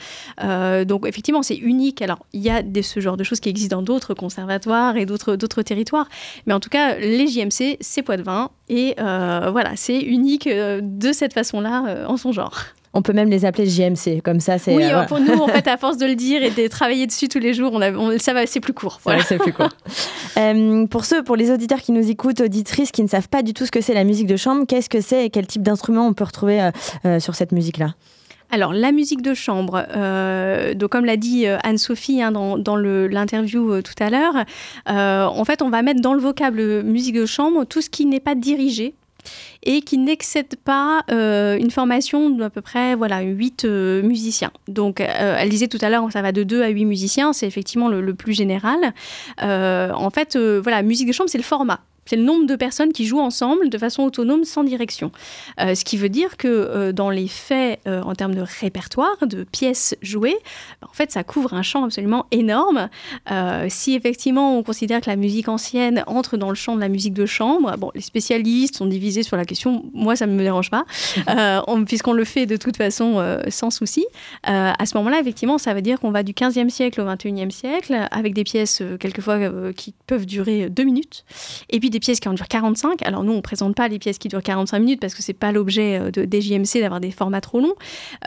donc, 0.85 1.07
effectivement, 1.07 1.41
c'est 1.41 1.57
unique. 1.57 2.03
Alors, 2.03 2.19
il 2.33 2.41
y 2.41 2.51
a 2.51 2.61
des, 2.61 2.83
ce 2.83 2.99
genre 2.99 3.17
de 3.17 3.23
choses 3.23 3.39
qui 3.39 3.49
existent 3.49 3.77
dans 3.77 3.81
d'autres 3.81 4.13
conservatoires 4.13 4.95
et 4.95 5.07
d'autres, 5.07 5.35
d'autres 5.35 5.63
territoires, 5.63 6.07
mais 6.45 6.53
en 6.53 6.59
tout 6.59 6.69
cas, 6.69 6.95
les 7.15 7.27
JMC, 7.27 7.77
c'est 7.81 8.03
Poitvin. 8.03 8.49
Et 8.69 8.95
euh, 8.99 9.49
voilà, 9.51 9.71
c'est 9.75 9.99
unique 9.99 10.47
euh, 10.47 10.79
de 10.83 11.11
cette 11.11 11.33
façon-là 11.33 11.85
euh, 11.87 12.05
en 12.05 12.17
son 12.17 12.31
genre. 12.31 12.63
On 12.93 13.01
peut 13.01 13.11
même 13.11 13.29
les 13.29 13.43
appeler 13.43 13.67
JMC, 13.67 14.21
comme 14.23 14.39
ça 14.39 14.57
c'est. 14.57 14.73
Oui, 14.73 14.83
pour 15.09 15.19
nous, 15.19 15.33
en 15.33 15.47
fait, 15.47 15.67
à 15.67 15.75
force 15.75 15.97
de 15.97 16.05
le 16.05 16.15
dire 16.15 16.41
et 16.43 16.49
de 16.49 16.67
travailler 16.69 17.07
dessus 17.07 17.27
tous 17.27 17.39
les 17.39 17.53
jours, 17.53 17.73
on, 17.73 18.17
ça 18.19 18.33
va, 18.33 18.45
c'est 18.45 18.61
plus 18.61 18.71
court. 18.73 19.01
Voilà. 19.03 19.21
c'est 19.21 19.37
plus 19.37 19.51
court. 19.51 19.69
pour 20.89 21.03
ceux, 21.03 21.21
pour 21.21 21.35
les 21.35 21.51
auditeurs 21.51 21.81
qui 21.81 21.91
nous 21.91 22.09
écoutent, 22.09 22.39
auditrices 22.39 22.91
qui 22.91 23.03
ne 23.03 23.09
savent 23.09 23.27
pas 23.27 23.43
du 23.43 23.53
tout 23.53 23.65
ce 23.65 23.71
que 23.71 23.81
c'est 23.81 23.93
la 23.93 24.05
musique 24.05 24.27
de 24.27 24.37
chambre, 24.37 24.65
qu'est-ce 24.65 24.89
que 24.89 25.01
c'est 25.01 25.25
et 25.25 25.29
quel 25.29 25.45
type 25.45 25.61
d'instrument 25.61 26.07
on 26.07 26.13
peut 26.13 26.23
retrouver 26.23 26.69
sur 27.19 27.35
cette 27.35 27.51
musique-là? 27.51 27.95
Alors, 28.51 28.73
la 28.73 28.91
musique 28.91 29.21
de 29.21 29.33
chambre, 29.33 29.85
euh, 29.95 30.73
comme 30.89 31.05
l'a 31.05 31.17
dit 31.17 31.47
euh, 31.47 31.57
Anne-Sophie 31.63 32.21
hein, 32.21 32.31
dans, 32.31 32.75
l'interview 32.77 33.73
euh, 33.73 33.81
tout 33.81 33.93
à 33.99 34.09
l'heure, 34.09 34.45
en 34.87 35.45
fait, 35.45 35.61
on 35.61 35.69
va 35.69 35.81
mettre 35.81 36.01
dans 36.01 36.13
le 36.13 36.19
vocable 36.19 36.83
musique 36.83 37.15
de 37.15 37.25
chambre 37.25 37.65
tout 37.65 37.81
ce 37.81 37.89
qui 37.89 38.05
n'est 38.05 38.19
pas 38.19 38.35
dirigé 38.35 38.95
et 39.63 39.81
qui 39.81 39.97
n'excède 39.97 40.55
pas 40.63 41.03
une 41.09 41.71
formation 41.71 42.29
d'à 42.29 42.51
peu 42.51 42.61
près 42.61 42.95
voilà, 42.95 43.21
8 43.21 43.65
musiciens. 43.65 44.51
Donc, 44.67 44.99
elle 45.01 45.49
disait 45.49 45.67
tout 45.67 45.79
à 45.81 45.89
l'heure, 45.89 46.07
ça 46.11 46.21
va 46.21 46.31
de 46.31 46.43
2 46.43 46.61
à 46.61 46.67
8 46.69 46.85
musiciens, 46.85 47.33
c'est 47.33 47.47
effectivement 47.47 47.87
le, 47.89 48.13
plus 48.13 48.33
général. 48.33 48.93
en 49.41 50.09
fait, 50.11 50.37
voilà, 50.37 50.83
musique 50.83 51.07
de 51.07 51.13
chambre, 51.13 51.29
c'est 51.29 51.39
le 51.39 51.43
format. 51.43 51.79
C'est 52.07 52.17
le 52.17 52.23
nombre 52.23 52.45
de 52.45 52.55
personnes 52.55 52.93
qui 52.93 53.05
jouent 53.05 53.19
ensemble 53.19 53.69
de 53.69 53.77
façon 53.79 54.03
autonome, 54.03 54.43
sans 54.43 54.63
direction. 54.63 55.11
Euh, 55.59 55.73
ce 55.73 55.83
qui 55.83 55.97
veut 55.97 56.09
dire 56.09 56.37
que 56.37 56.47
euh, 56.47 56.91
dans 56.91 57.09
les 57.09 57.27
faits, 57.27 57.79
euh, 57.87 58.03
en 58.03 58.13
termes 58.13 58.35
de 58.35 58.43
répertoire, 58.61 59.15
de 59.25 59.43
pièces 59.43 59.95
jouées, 60.03 60.37
en 60.87 60.93
fait, 60.93 61.11
ça 61.11 61.23
couvre 61.23 61.55
un 61.55 61.63
champ 61.63 61.83
absolument 61.83 62.27
énorme. 62.31 62.89
si 63.69 63.95
effectivement 63.95 64.57
on 64.57 64.63
considère 64.63 65.01
que 65.01 65.09
la 65.09 65.15
musique 65.15 65.47
ancienne 65.47 66.03
entre 66.05 66.37
dans 66.37 66.49
le 66.49 66.55
champ 66.55 66.75
de 66.75 66.81
la 66.81 66.89
musique 66.89 67.13
de 67.13 67.25
chambre, 67.25 67.75
bon, 67.77 67.91
les 67.95 68.01
spécialistes 68.01 68.75
sont 68.75 68.85
divisés 68.85 69.23
sur 69.23 69.35
la 69.35 69.45
question. 69.45 69.85
Moi, 69.93 70.15
ça 70.15 70.27
ne 70.27 70.33
me 70.33 70.43
dérange 70.43 70.69
pas, 70.69 70.85
puisqu'on 71.85 72.13
le 72.13 72.23
fait 72.23 72.45
de 72.45 72.57
toute 72.57 72.77
façon 72.77 73.39
sans 73.49 73.71
souci. 73.71 74.05
à 74.43 74.85
ce 74.85 74.95
moment-là, 74.97 75.19
effectivement, 75.19 75.57
ça 75.57 75.73
veut 75.73 75.81
dire 75.81 75.99
qu'on 75.99 76.11
va 76.11 76.21
du 76.21 76.33
15e 76.33 76.69
siècle 76.69 77.01
au 77.01 77.05
21e 77.05 77.49
siècle, 77.49 78.07
avec 78.11 78.33
des 78.33 78.43
pièces 78.43 78.83
quelquefois 78.99 79.39
qui 79.75 79.93
peuvent 80.05 80.25
durer 80.25 80.69
deux 80.69 80.83
minutes, 80.83 81.25
et 81.69 81.79
puis 81.79 81.89
des 81.95 82.01
pièces 82.01 82.19
qui 82.19 82.27
en 82.27 82.33
durent 82.33 82.49
45. 82.49 83.03
Alors 83.03 83.23
nous, 83.23 83.31
on 83.31 83.37
ne 83.37 83.41
présente 83.41 83.73
pas 83.73 83.87
les 83.87 83.99
pièces 83.99 84.17
qui 84.17 84.27
durent 84.27 84.43
45 84.43 84.79
minutes 84.79 84.99
parce 84.99 85.15
que 85.15 85.21
c'est 85.21 85.33
pas 85.33 85.53
l'objet 85.53 85.97
euh, 85.97 86.11
de, 86.11 86.25
des 86.25 86.41
JMC 86.41 86.81
d'avoir 86.81 86.99
des 86.99 87.11
formats 87.11 87.39
trop 87.39 87.61
longs. 87.61 87.75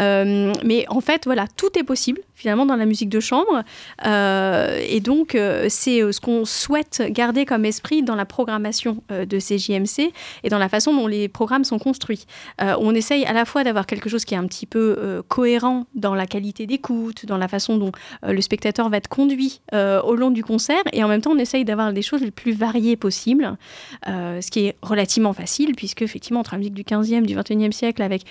Euh, 0.00 0.54
mais 0.64 0.86
en 0.88 1.02
fait, 1.02 1.26
voilà, 1.26 1.46
tout 1.54 1.78
est 1.78 1.82
possible 1.82 2.22
finalement 2.34 2.64
dans 2.64 2.76
la 2.76 2.86
musique 2.86 3.10
de 3.10 3.20
chambre. 3.20 3.62
Euh, 4.06 4.80
et 4.88 5.00
donc, 5.00 5.36
c'est 5.68 6.12
ce 6.12 6.20
qu'on 6.20 6.44
souhaite 6.44 7.02
garder 7.10 7.44
comme 7.44 7.64
esprit 7.64 8.02
dans 8.02 8.14
la 8.14 8.24
programmation 8.24 9.02
de 9.10 9.38
ces 9.40 9.58
JMC 9.58 10.12
et 10.44 10.48
dans 10.48 10.58
la 10.58 10.68
façon 10.68 10.94
dont 10.94 11.08
les 11.08 11.26
programmes 11.26 11.64
sont 11.64 11.80
construits. 11.80 12.26
on 12.60 12.94
essaye 12.94 13.24
à 13.24 13.32
la 13.32 13.44
fois 13.44 13.64
d'avoir 13.64 13.86
quelque 13.86 14.08
chose 14.08 14.24
qui 14.24 14.34
est 14.34 14.36
un 14.36 14.46
petit 14.46 14.66
peu 14.66 15.20
cohérent 15.26 15.86
dans 15.96 16.14
la 16.14 16.26
qualité 16.26 16.66
d'écoute, 16.68 17.26
dans 17.26 17.38
la 17.38 17.48
façon 17.48 17.76
dont 17.76 17.90
le 18.22 18.40
spectateur 18.40 18.88
va 18.88 18.98
être 18.98 19.08
conduit 19.08 19.60
au 19.72 20.14
long 20.14 20.30
du 20.30 20.44
concert, 20.44 20.82
et 20.92 21.02
en 21.02 21.08
même 21.08 21.20
temps, 21.20 21.32
on 21.32 21.38
essaye 21.38 21.64
d'avoir 21.64 21.92
des 21.92 22.02
choses 22.02 22.20
les 22.20 22.30
plus 22.30 22.52
variées 22.52 22.96
possibles. 22.96 23.57
Euh, 24.06 24.40
ce 24.40 24.50
qui 24.50 24.66
est 24.66 24.76
relativement 24.82 25.32
facile, 25.32 25.74
puisque 25.74 26.02
effectivement, 26.02 26.40
entre 26.40 26.52
la 26.52 26.58
musique 26.58 26.74
du 26.74 26.84
15e, 26.84 27.22
du 27.22 27.36
21e 27.36 27.72
siècle, 27.72 28.02
avec 28.02 28.24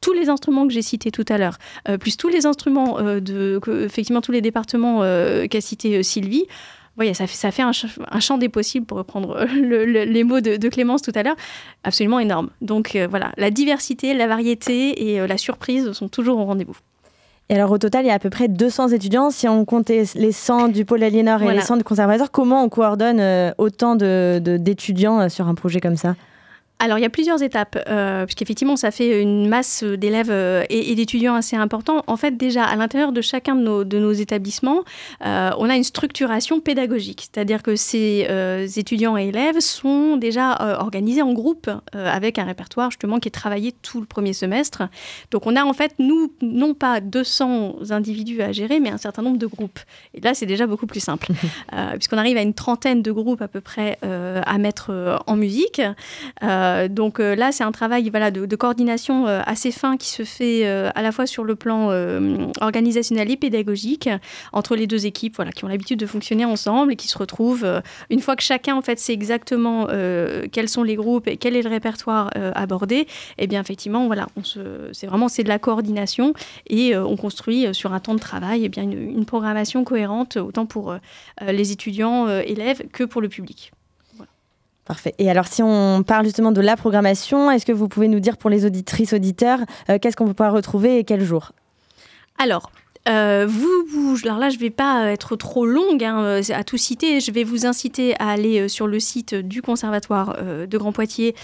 tous 0.00 0.12
les 0.12 0.28
instruments 0.28 0.66
que 0.66 0.72
j'ai 0.72 0.82
cités 0.82 1.10
tout 1.10 1.24
à 1.28 1.38
l'heure, 1.38 1.58
euh, 1.88 1.98
plus 1.98 2.16
tous 2.16 2.28
les 2.28 2.46
instruments 2.46 2.98
euh, 2.98 3.20
de, 3.20 3.60
effectivement, 3.84 4.20
tous 4.20 4.32
les 4.32 4.40
départements 4.40 5.00
qu'a 5.48 5.60
cité 5.60 6.02
Sylvie, 6.02 6.44
voyez, 6.96 7.14
ça 7.14 7.26
fait, 7.26 7.36
ça 7.36 7.50
fait 7.50 7.62
un, 7.62 8.20
champ 8.20 8.36
des 8.36 8.48
possibles, 8.48 8.84
pour 8.84 8.98
reprendre 8.98 9.44
les 9.54 10.24
mots 10.24 10.40
de, 10.40 10.68
Clémence 10.68 11.02
tout 11.02 11.12
à 11.14 11.22
l'heure, 11.22 11.36
absolument 11.84 12.18
énorme. 12.18 12.50
Donc 12.60 12.96
voilà, 13.08 13.32
la 13.36 13.50
diversité, 13.50 14.12
la 14.14 14.26
variété 14.26 15.10
et 15.10 15.26
la 15.26 15.38
surprise 15.38 15.92
sont 15.92 16.08
toujours 16.08 16.38
au 16.38 16.44
rendez-vous. 16.44 16.76
Et 17.52 17.54
alors 17.54 17.70
au 17.70 17.76
total, 17.76 18.06
il 18.06 18.08
y 18.08 18.10
a 18.10 18.14
à 18.14 18.18
peu 18.18 18.30
près 18.30 18.48
200 18.48 18.88
étudiants. 18.88 19.30
Si 19.30 19.46
on 19.46 19.66
comptait 19.66 20.04
les 20.14 20.32
100 20.32 20.68
du 20.68 20.86
pôle 20.86 21.02
Aliénor 21.02 21.42
et 21.42 21.52
les 21.52 21.60
100 21.60 21.76
du 21.76 21.84
conservatoire, 21.84 22.30
comment 22.30 22.64
on 22.64 22.70
coordonne 22.70 23.20
euh, 23.20 23.52
autant 23.58 23.94
d'étudiants 23.94 25.18
de, 25.18 25.24
euh, 25.24 25.28
sur 25.28 25.48
un 25.48 25.54
projet 25.54 25.78
comme 25.78 25.96
ça? 25.96 26.16
Alors, 26.82 26.98
il 26.98 27.02
y 27.02 27.04
a 27.04 27.10
plusieurs 27.10 27.44
étapes, 27.44 27.78
euh, 27.86 28.24
puisqu'effectivement, 28.24 28.74
ça 28.74 28.90
fait 28.90 29.22
une 29.22 29.48
masse 29.48 29.84
d'élèves 29.84 30.32
euh, 30.32 30.64
et, 30.68 30.96
d'étudiants 30.96 31.36
assez 31.36 31.54
importants. 31.54 32.02
En 32.08 32.16
fait, 32.16 32.36
déjà, 32.36 32.64
à 32.64 32.74
l'intérieur 32.74 33.12
de 33.12 33.20
chacun 33.20 33.54
de 33.54 33.60
nos, 33.60 33.84
de 33.84 34.00
nos 34.00 34.10
établissements, 34.10 34.82
euh, 35.24 35.52
on 35.58 35.70
a 35.70 35.76
une 35.76 35.84
structuration 35.84 36.58
pédagogique, 36.58 37.28
c'est-à-dire 37.32 37.62
que 37.62 37.76
ces 37.76 38.26
étudiants 38.76 39.16
et 39.16 39.28
élèves 39.28 39.60
sont 39.60 40.16
déjà 40.16 40.76
organisés 40.80 41.22
en 41.22 41.32
groupe 41.32 41.70
avec 41.92 42.40
un 42.40 42.44
répertoire 42.44 42.90
justement 42.90 43.20
qui 43.20 43.28
est 43.28 43.32
travaillé 43.32 43.70
tout 43.70 44.00
le 44.00 44.06
premier 44.06 44.32
semestre. 44.32 44.82
Donc, 45.30 45.46
on 45.46 45.54
a 45.54 45.62
en 45.62 45.74
fait, 45.74 45.94
nous, 46.00 46.32
non 46.42 46.74
pas 46.74 47.00
200 47.00 47.90
individus 47.90 48.42
à 48.42 48.50
gérer, 48.50 48.80
mais 48.80 48.90
un 48.90 48.98
certain 48.98 49.22
nombre 49.22 49.38
de 49.38 49.46
groupes. 49.46 49.78
Et 50.14 50.20
là, 50.20 50.34
c'est 50.34 50.46
déjà 50.46 50.66
beaucoup 50.66 50.86
plus 50.86 51.00
simple, 51.00 51.28
puisqu'on 51.92 52.18
arrive 52.18 52.38
à 52.38 52.42
une 52.42 52.54
trentaine 52.54 53.02
de 53.02 53.12
groupes 53.12 53.42
à 53.42 53.48
peu 53.48 53.60
près 53.60 53.98
à 54.02 54.58
mettre 54.58 55.22
en 55.28 55.36
musique. 55.36 55.80
Donc 56.88 57.18
là, 57.18 57.52
c'est 57.52 57.64
un 57.64 57.72
travail 57.72 58.10
de, 58.10 58.56
coordination 58.56 59.26
assez 59.26 59.72
fin 59.72 59.96
qui 59.96 60.08
se 60.08 60.24
fait 60.24 60.66
à 60.66 61.02
la 61.02 61.12
fois 61.12 61.26
sur 61.26 61.44
le 61.44 61.56
plan 61.56 61.90
organisationnel 62.60 63.30
et 63.30 63.36
pédagogique 63.36 64.08
entre 64.52 64.76
les 64.76 64.86
deux 64.86 65.06
équipes 65.06 65.42
qui 65.54 65.64
ont 65.64 65.68
l'habitude 65.68 65.98
de 65.98 66.06
fonctionner 66.06 66.44
ensemble 66.44 66.92
et 66.92 66.96
qui 66.96 67.08
se 67.08 67.18
retrouvent 67.18 67.66
une 68.10 68.20
fois 68.20 68.36
que 68.36 68.42
chacun 68.42 68.74
en 68.76 68.82
fait 68.82 68.98
sait 68.98 69.12
exactement 69.12 69.86
quels 70.52 70.68
sont 70.68 70.82
les 70.82 70.96
groupes 70.96 71.28
et 71.28 71.36
quel 71.36 71.56
est 71.56 71.62
le 71.62 71.70
répertoire 71.70 72.30
abordé. 72.54 73.06
Eh 73.38 73.46
bien 73.46 73.60
effectivement, 73.60 74.08
c'est 74.94 75.06
vraiment 75.06 75.28
de 75.42 75.48
la 75.48 75.58
coordination 75.58 76.34
et 76.68 76.96
on 76.96 77.16
construit 77.16 77.74
sur 77.74 77.92
un 77.92 78.00
temps 78.00 78.14
de 78.14 78.20
travail 78.20 78.64
eh 78.64 78.80
une 78.82 79.24
programmation 79.24 79.84
cohérente 79.84 80.36
autant 80.36 80.66
pour 80.66 80.94
les 81.40 81.72
étudiants, 81.72 82.28
élèves 82.28 82.82
que 82.92 83.04
pour 83.04 83.20
le 83.20 83.28
public. 83.28 83.72
Parfait. 84.92 85.14
Et 85.16 85.30
alors, 85.30 85.46
si 85.46 85.62
on 85.62 86.02
parle 86.02 86.26
justement 86.26 86.52
de 86.52 86.60
la 86.60 86.76
programmation, 86.76 87.50
est-ce 87.50 87.64
que 87.64 87.72
vous 87.72 87.88
pouvez 87.88 88.08
nous 88.08 88.20
dire 88.20 88.36
pour 88.36 88.50
les 88.50 88.66
auditrices, 88.66 89.14
auditeurs, 89.14 89.60
euh, 89.88 89.98
qu'est-ce 89.98 90.18
qu'on 90.18 90.26
peut 90.26 90.34
pouvoir 90.34 90.52
retrouver 90.52 90.98
et 90.98 91.04
quel 91.04 91.24
jour? 91.24 91.52
Alors, 92.38 92.70
euh, 93.08 93.46
vous, 93.48 93.84
vous, 93.88 94.16
alors 94.24 94.38
là, 94.38 94.48
je 94.48 94.56
ne 94.56 94.60
vais 94.60 94.70
pas 94.70 95.10
être 95.10 95.34
trop 95.34 95.66
longue 95.66 96.04
hein, 96.04 96.20
euh, 96.22 96.42
à 96.52 96.62
tout 96.62 96.76
citer. 96.76 97.20
Je 97.20 97.32
vais 97.32 97.42
vous 97.42 97.66
inciter 97.66 98.14
à 98.20 98.30
aller 98.30 98.60
euh, 98.60 98.68
sur 98.68 98.86
le 98.86 99.00
site 99.00 99.34
du 99.34 99.60
Conservatoire 99.60 100.36
de 100.42 100.78
Grand 100.78 100.92
Poitiers 100.92 101.34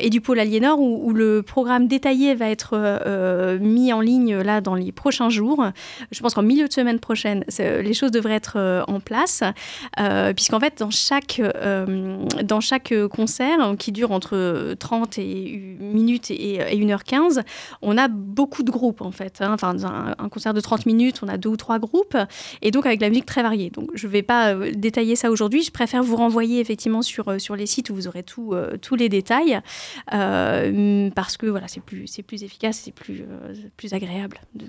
et 0.00 0.10
du 0.10 0.20
Pôle 0.20 0.38
Aliénor, 0.38 0.80
où, 0.80 1.12
le 1.12 1.42
programme 1.42 1.86
détaillé 1.86 2.34
va 2.34 2.48
être 2.48 3.58
mis 3.60 3.92
en 3.92 4.00
ligne 4.00 4.36
là 4.36 4.60
dans 4.60 4.74
les 4.74 4.92
prochains 4.92 5.30
jours. 5.30 5.64
Je 6.10 6.20
pense 6.20 6.34
qu'en 6.34 6.42
milieu 6.42 6.68
de 6.68 6.72
semaine 6.72 6.98
prochaine, 6.98 7.44
les 7.58 7.94
choses 7.94 8.10
devraient 8.10 8.34
être 8.34 8.84
en 8.86 9.00
place, 9.00 9.42
puisqu'en 10.36 10.60
fait, 10.60 10.78
dans 10.78 10.90
chaque, 10.90 11.40
dans 12.42 12.60
chaque 12.60 12.94
concert 13.10 13.60
hein, 13.60 13.76
qui 13.76 13.92
dure 13.92 14.12
entre 14.12 14.74
30 14.78 15.18
et 15.18 15.76
minutes 15.80 16.30
et, 16.30 16.58
1h15, 16.58 17.42
on 17.82 17.96
a 17.98 18.08
beaucoup 18.08 18.62
de 18.62 18.70
groupes 18.70 19.00
en 19.00 19.12
fait. 19.12 19.38
Hein. 19.40 19.52
Enfin, 19.54 19.76
un, 19.84 20.14
un 20.18 20.28
concert 20.28 20.54
de 20.54 20.60
30 20.60 20.86
minutes 20.86 20.97
on 21.22 21.28
a 21.28 21.36
deux 21.36 21.48
ou 21.48 21.56
trois 21.56 21.78
groupes, 21.78 22.16
et 22.62 22.70
donc 22.70 22.86
avec 22.86 23.00
la 23.00 23.08
musique 23.08 23.26
très 23.26 23.42
variée. 23.42 23.70
Donc 23.70 23.90
je 23.94 24.06
ne 24.06 24.12
vais 24.12 24.22
pas 24.22 24.54
euh, 24.54 24.72
détailler 24.74 25.16
ça 25.16 25.30
aujourd'hui, 25.30 25.62
je 25.62 25.70
préfère 25.70 26.02
vous 26.02 26.16
renvoyer 26.16 26.60
effectivement 26.60 27.02
sur, 27.02 27.28
euh, 27.28 27.38
sur 27.38 27.56
les 27.56 27.66
sites 27.66 27.90
où 27.90 27.94
vous 27.94 28.08
aurez 28.08 28.24
euh, 28.38 28.76
tous 28.80 28.94
les 28.94 29.08
détails, 29.08 29.60
parce 30.10 31.36
que 31.36 31.46
voilà, 31.46 31.68
c'est 31.68 31.82
plus, 31.82 32.06
plus 32.26 32.42
efficace, 32.42 32.82
c'est 32.84 32.92
plus, 32.92 33.22
plus 33.76 33.94
agréable. 33.94 34.40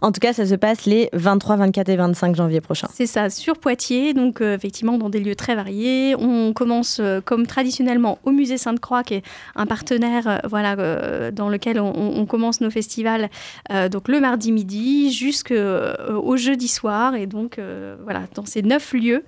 En 0.00 0.12
tout 0.12 0.20
cas, 0.20 0.32
ça 0.32 0.46
se 0.46 0.54
passe 0.54 0.86
les 0.86 1.08
23, 1.12 1.56
24 1.56 1.88
et 1.88 1.96
25 1.96 2.36
janvier 2.36 2.60
prochains. 2.60 2.88
C'est 2.92 3.06
ça, 3.06 3.30
sur 3.30 3.58
Poitiers, 3.58 4.14
donc 4.14 4.40
euh, 4.40 4.54
effectivement 4.54 4.98
dans 4.98 5.10
des 5.10 5.20
lieux 5.20 5.34
très 5.34 5.54
variés. 5.54 6.14
On 6.18 6.52
commence 6.52 6.98
euh, 7.00 7.20
comme 7.20 7.46
traditionnellement 7.46 8.18
au 8.24 8.30
musée 8.30 8.58
Sainte-Croix, 8.58 9.02
qui 9.02 9.14
est 9.14 9.22
un 9.56 9.66
partenaire 9.66 10.28
euh, 10.28 10.38
voilà, 10.48 11.30
dans 11.30 11.48
lequel 11.48 11.80
on, 11.80 12.26
commence 12.26 12.60
nos 12.60 12.70
festivals 12.70 13.28
donc 13.90 14.08
le 14.08 14.20
mardi 14.20 14.52
midi 14.52 15.12
jusqu'au 15.12 16.36
jeudi 16.36 16.68
soir. 16.68 17.14
Et 17.14 17.26
donc 17.26 17.60
voilà, 18.02 18.22
dans 18.34 18.46
ces 18.46 18.62
neuf 18.62 18.92
lieux, 18.92 19.24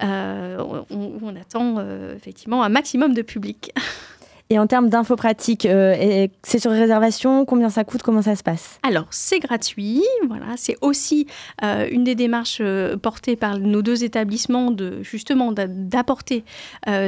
on, 0.00 0.84
on, 0.90 1.36
attend 1.36 1.76
effectivement 2.16 2.62
un 2.62 2.68
maximum 2.68 3.14
de 3.14 3.22
public. 3.22 3.72
Et 4.50 4.58
en 4.58 4.66
termes 4.66 4.88
d'infos 4.88 5.16
pratiques, 5.16 5.66
euh, 5.66 6.26
c'est 6.42 6.58
sur 6.58 6.70
réservation 6.70 7.44
Combien 7.44 7.68
ça 7.68 7.84
coûte 7.84 8.02
Comment 8.02 8.22
ça 8.22 8.34
se 8.34 8.42
passe? 8.42 8.78
Alors, 8.82 9.04
c'est 9.10 9.40
gratuit. 9.40 10.02
Voilà, 10.26 10.46
c'est 10.56 10.76
aussi 10.80 11.26
euh, 11.62 11.86
une 11.90 12.02
des 12.02 12.14
démarches 12.14 12.60
euh, 12.62 12.96
portées 12.96 13.36
par 13.36 13.58
nos 13.58 13.82
deux 13.82 14.04
établissements 14.04 14.70
de 14.70 15.02
justement 15.02 15.52
d'apporter 15.52 16.44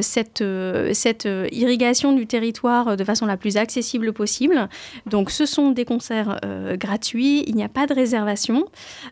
cette, 0.01 0.45
cette 0.93 1.29
irrigation 1.53 2.13
du 2.13 2.27
territoire 2.27 2.97
de 2.97 3.05
façon 3.05 3.27
la 3.27 3.37
plus 3.37 3.57
accessible 3.57 4.13
possible. 4.13 4.69
Donc, 5.07 5.31
ce 5.31 5.47
sont 5.47 5.71
des 5.71 5.85
concerts 5.85 6.39
gratuits. 6.75 7.45
Il 7.47 7.55
n'y 7.55 7.65
a 7.65 7.69
pas 7.69 7.87
de 7.87 7.95
réservation. 7.95 8.67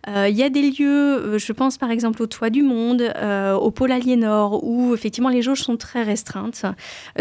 il 0.07 0.37
y 0.37 0.43
a 0.43 0.51
des 0.51 0.63
lieux, 0.63 1.39
je 1.39 1.53
pense 1.53 1.79
par 1.79 1.91
exemple 1.91 2.23
au 2.23 2.27
Toit 2.27 2.51
du 2.51 2.63
Monde, 2.63 3.13
au 3.61 3.71
Pôle 3.71 3.93
Aliénor, 3.93 4.65
où 4.65 4.95
effectivement 4.95 5.31
les 5.31 5.43
jauges 5.43 5.63
sont 5.63 5.77
très 5.77 6.03
restreintes. 6.03 6.65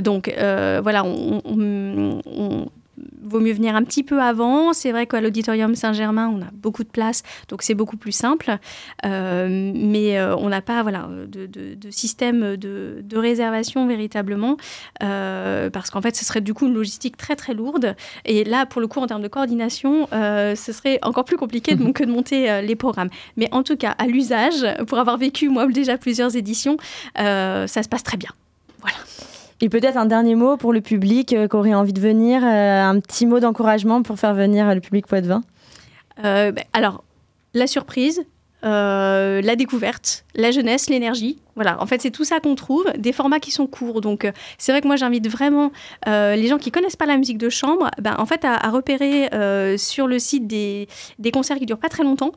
Donc, 0.01 0.33
voilà 0.37 0.96
on, 1.05 2.21
vaut 3.21 3.39
mieux 3.39 3.53
venir 3.53 3.75
un 3.75 3.83
petit 3.83 4.03
peu 4.03 4.21
avant. 4.21 4.73
C'est 4.73 4.91
vrai 4.91 5.05
qu'à 5.05 5.21
l'auditorium 5.21 5.75
Saint-Germain, 5.75 6.29
on 6.33 6.41
a 6.41 6.49
beaucoup 6.53 6.83
de 6.83 6.89
place, 6.89 7.23
donc 7.49 7.61
c'est 7.61 7.73
beaucoup 7.73 7.97
plus 7.97 8.11
simple. 8.11 8.57
Euh, 9.05 9.71
mais 9.75 10.17
euh, 10.17 10.35
on 10.37 10.49
n'a 10.49 10.61
pas 10.61 10.81
voilà, 10.81 11.09
de, 11.27 11.77
système 11.89 12.55
de, 12.55 13.17
réservation 13.17 13.87
véritablement, 13.87 14.57
euh, 15.03 15.69
parce 15.69 15.89
qu'en 15.89 16.01
fait, 16.01 16.15
ce 16.15 16.23
serait 16.23 16.41
du 16.41 16.53
coup 16.53 16.67
une 16.67 16.73
logistique 16.73 17.17
très 17.17 17.35
très 17.35 17.53
lourde. 17.53 17.95
Et 18.25 18.43
là, 18.43 18.65
pour 18.65 18.81
le 18.81 18.87
coup, 18.87 18.99
en 18.99 19.07
termes 19.07 19.23
de 19.23 19.27
coordination, 19.27 20.07
ce 20.11 20.71
serait 20.71 20.99
encore 21.01 21.25
plus 21.25 21.37
compliqué 21.37 21.75
que 21.93 22.03
de 22.03 22.11
monter 22.11 22.61
les 22.61 22.75
programmes. 22.75 23.09
Mais 23.35 23.49
en 23.51 23.63
tout 23.63 23.77
cas, 23.77 23.91
à 23.97 24.07
l'usage, 24.07 24.65
pour 24.87 24.97
avoir 24.97 25.17
vécu 25.17 25.49
moi 25.49 25.67
déjà 25.67 25.97
plusieurs 25.97 26.35
éditions, 26.35 26.77
ça 27.15 27.67
se 27.67 27.89
passe 27.89 28.03
très 28.03 28.17
bien. 28.17 28.31
Voilà. 28.81 28.97
Et 29.59 29.69
peut-être 29.69 29.97
un 29.97 30.05
dernier 30.05 30.35
mot 30.35 30.55
pour 30.57 30.71
le 30.71 30.81
public 30.81 31.33
euh, 31.33 31.47
qui 31.47 31.55
aurait 31.55 31.73
envie 31.73 31.93
de 31.93 31.99
venir, 31.99 32.43
euh, 32.43 32.81
un 32.83 32.99
petit 32.99 33.25
mot 33.25 33.39
d'encouragement 33.39 34.03
pour 34.03 34.19
faire 34.19 34.33
venir 34.33 34.73
le 34.73 34.81
public 34.81 35.07
poitevin? 35.07 35.41
Euh, 36.23 36.51
ben, 36.51 36.63
Alors, 36.73 37.03
la 37.53 37.67
surprise, 37.67 38.21
la 38.63 39.55
découverte, 39.55 40.25
la 40.35 40.51
jeunesse, 40.51 40.89
l'énergie. 40.89 41.39
Voilà, 41.57 41.81
en 41.81 41.85
fait, 41.85 42.01
c'est 42.01 42.11
tout 42.11 42.23
ça 42.23 42.39
qu'on 42.39 42.55
trouve, 42.55 42.85
des 42.97 43.11
formats 43.11 43.39
qui 43.39 43.51
sont 43.51 43.67
courts. 43.67 43.99
Donc, 43.99 44.31
c'est 44.57 44.71
vrai 44.71 44.81
que 44.81 44.87
moi, 44.87 44.95
j'invite 44.95 45.27
vraiment 45.27 45.71
les 46.05 46.47
gens 46.47 46.57
qui 46.57 46.71
connaissent 46.71 46.95
pas 46.95 47.05
la 47.05 47.17
musique 47.17 47.37
de 47.37 47.49
chambre, 47.49 47.89
ben, 48.01 48.15
en 48.17 48.25
fait, 48.25 48.45
à, 48.45 48.69
repérer 48.69 49.29
sur 49.77 50.07
le 50.07 50.19
site 50.19 50.47
des, 50.47 50.87
des 51.19 51.31
concerts 51.31 51.57
qui 51.57 51.65
durent 51.65 51.79
pas 51.79 51.89
très 51.89 52.03
longtemps. 52.03 52.31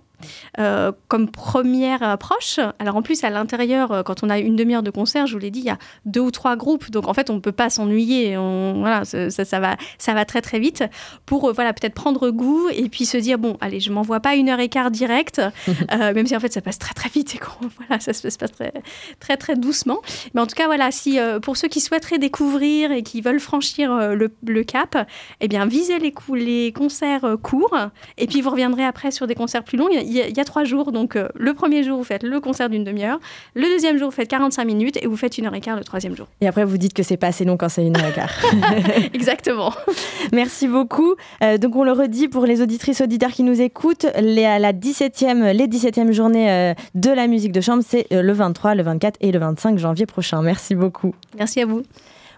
Euh, 0.58 0.92
comme 1.08 1.30
première 1.30 2.02
approche. 2.02 2.60
Alors 2.78 2.96
en 2.96 3.02
plus, 3.02 3.24
à 3.24 3.30
l'intérieur, 3.30 3.92
euh, 3.92 4.02
quand 4.02 4.22
on 4.22 4.30
a 4.30 4.38
une 4.38 4.56
demi-heure 4.56 4.82
de 4.82 4.90
concert, 4.90 5.26
je 5.26 5.32
vous 5.32 5.38
l'ai 5.38 5.50
dit, 5.50 5.60
il 5.60 5.66
y 5.66 5.70
a 5.70 5.78
deux 6.04 6.20
ou 6.20 6.30
trois 6.30 6.56
groupes. 6.56 6.90
Donc 6.90 7.08
en 7.08 7.14
fait, 7.14 7.30
on 7.30 7.34
ne 7.34 7.40
peut 7.40 7.52
pas 7.52 7.70
s'ennuyer. 7.70 8.36
Voilà, 8.36 9.04
ça, 9.04 9.30
ça, 9.30 9.60
va, 9.60 9.76
ça 9.98 10.14
va 10.14 10.24
très 10.24 10.42
très 10.42 10.58
vite 10.58 10.84
pour 11.26 11.48
euh, 11.48 11.52
voilà, 11.52 11.72
peut-être 11.72 11.94
prendre 11.94 12.30
goût 12.30 12.68
et 12.70 12.88
puis 12.88 13.06
se 13.06 13.16
dire, 13.16 13.38
bon, 13.38 13.56
allez, 13.60 13.80
je 13.80 13.92
m'envoie 13.92 14.20
pas 14.20 14.34
une 14.34 14.48
heure 14.48 14.60
et 14.60 14.68
quart 14.68 14.90
direct, 14.90 15.40
même 15.90 16.26
si 16.26 16.36
en 16.36 16.40
fait 16.40 16.52
ça 16.52 16.60
passe 16.60 16.78
très 16.78 16.94
très 16.94 17.08
vite 17.08 17.34
et 17.34 17.40
voilà, 17.78 18.00
ça 18.00 18.12
se 18.12 18.22
passe 18.22 18.52
très 18.52 18.72
très 19.18 19.36
très 19.36 19.56
doucement. 19.56 19.98
Mais 20.34 20.40
en 20.40 20.46
tout 20.46 20.54
cas, 20.54 20.66
voilà, 20.66 20.90
si 20.90 21.18
pour 21.42 21.56
ceux 21.56 21.68
qui 21.68 21.80
souhaiteraient 21.80 22.18
découvrir 22.18 22.92
et 22.92 23.02
qui 23.02 23.20
veulent 23.20 23.40
franchir 23.40 24.14
le, 24.14 24.30
le, 24.46 24.64
cap, 24.64 25.08
eh 25.40 25.48
bien, 25.48 25.66
visez 25.66 25.98
les, 25.98 26.14
les 26.34 26.72
concerts 26.72 27.36
courts 27.42 27.76
et 28.18 28.26
puis 28.26 28.40
vous 28.40 28.50
reviendrez 28.50 28.84
après 28.84 29.10
sur 29.10 29.26
des 29.26 29.34
concerts 29.34 29.64
plus 29.64 29.78
longs 29.78 29.88
il 29.90 30.12
y, 30.12 30.40
a 30.40 30.44
trois 30.44 30.64
jours. 30.64 30.92
Donc, 30.92 31.16
euh, 31.16 31.28
le 31.34 31.54
premier 31.54 31.82
jour, 31.82 31.98
vous 31.98 32.04
faites 32.04 32.22
le 32.22 32.40
concert 32.40 32.68
d'une 32.68 32.84
demi-heure. 32.84 33.18
Le 33.54 33.64
deuxième 33.64 33.98
jour, 33.98 34.10
vous 34.10 34.16
faites 34.16 34.28
45 34.28 34.64
minutes 34.64 34.98
et 35.02 35.06
vous 35.06 35.16
faites 35.16 35.38
une 35.38 35.46
heure 35.46 35.54
et 35.54 35.60
quart 35.60 35.76
le 35.76 35.84
troisième 35.84 36.16
jour. 36.16 36.26
Et 36.40 36.46
après, 36.46 36.64
vous 36.64 36.78
dites 36.78 36.94
que 36.94 37.02
c'est 37.02 37.16
pas 37.16 37.28
assez 37.28 37.44
long 37.44 37.56
quand 37.56 37.68
c'est 37.68 37.84
une 37.84 37.96
heure 37.96 38.06
et 38.06 38.12
quart. 38.12 38.32
Exactement. 39.14 39.72
Merci 40.32 40.68
beaucoup. 40.68 41.14
Euh, 41.42 41.58
donc, 41.58 41.76
on 41.76 41.84
le 41.84 41.92
redit 41.92 42.28
pour 42.28 42.46
les 42.46 42.62
auditrices 42.62 43.00
auditeurs 43.00 43.30
qui 43.30 43.42
nous 43.42 43.60
écoutent, 43.60 44.06
les, 44.20 44.42
la 44.42 44.72
17e, 44.72 45.52
les 45.52 45.66
17e 45.66 46.12
journées 46.12 46.50
euh, 46.50 46.74
de 46.94 47.10
la 47.10 47.26
musique 47.26 47.52
de 47.52 47.60
chambre, 47.60 47.82
c'est 47.86 48.06
le 48.10 48.32
23, 48.32 48.74
le 48.74 48.82
24 49.00 49.16
et 49.20 49.32
le 49.32 49.38
25 49.38 49.78
janvier 49.78 50.06
prochain. 50.06 50.42
Merci 50.42 50.74
beaucoup. 50.74 51.14
Merci 51.38 51.62
à 51.62 51.66
vous. 51.66 51.82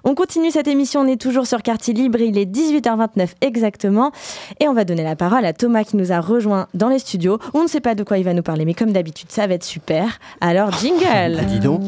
On 0.04 0.16
continue 0.16 0.50
cette 0.50 0.66
émission, 0.66 1.02
on 1.02 1.06
est 1.06 1.20
toujours 1.20 1.46
sur 1.46 1.62
Quartier 1.62 1.94
Libre, 1.94 2.20
il 2.20 2.36
est 2.36 2.44
18h29 2.44 3.34
exactement. 3.40 4.10
Et 4.58 4.66
on 4.66 4.72
va 4.72 4.84
donner 4.84 5.04
la 5.04 5.14
parole 5.14 5.44
à 5.44 5.52
Thomas 5.52 5.84
qui 5.84 5.96
nous 5.96 6.10
a 6.10 6.20
rejoint 6.20 6.66
dans 6.74 6.88
les 6.88 6.98
studios. 6.98 7.38
On 7.54 7.62
ne 7.62 7.68
sait 7.68 7.80
pas 7.80 7.94
de 7.94 8.02
quoi 8.02 8.18
il 8.18 8.24
va 8.24 8.34
nous 8.34 8.42
parler, 8.42 8.64
mais 8.64 8.74
comme 8.74 8.90
d'habitude, 8.90 9.30
ça 9.30 9.46
va 9.46 9.54
être 9.54 9.64
super. 9.64 10.18
Alors, 10.40 10.72
jingle 10.72 11.44
Dis 11.46 11.60
donc 11.60 11.82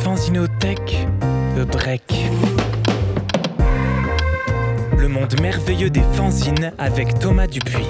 Fanzinothèque 0.00 1.06
de 1.56 1.62
Break. 1.62 2.14
Le 4.98 5.06
monde 5.06 5.40
merveilleux 5.40 5.90
des 5.90 6.02
fanzines 6.14 6.72
avec 6.78 7.16
Thomas 7.20 7.46
Dupuis. 7.46 7.86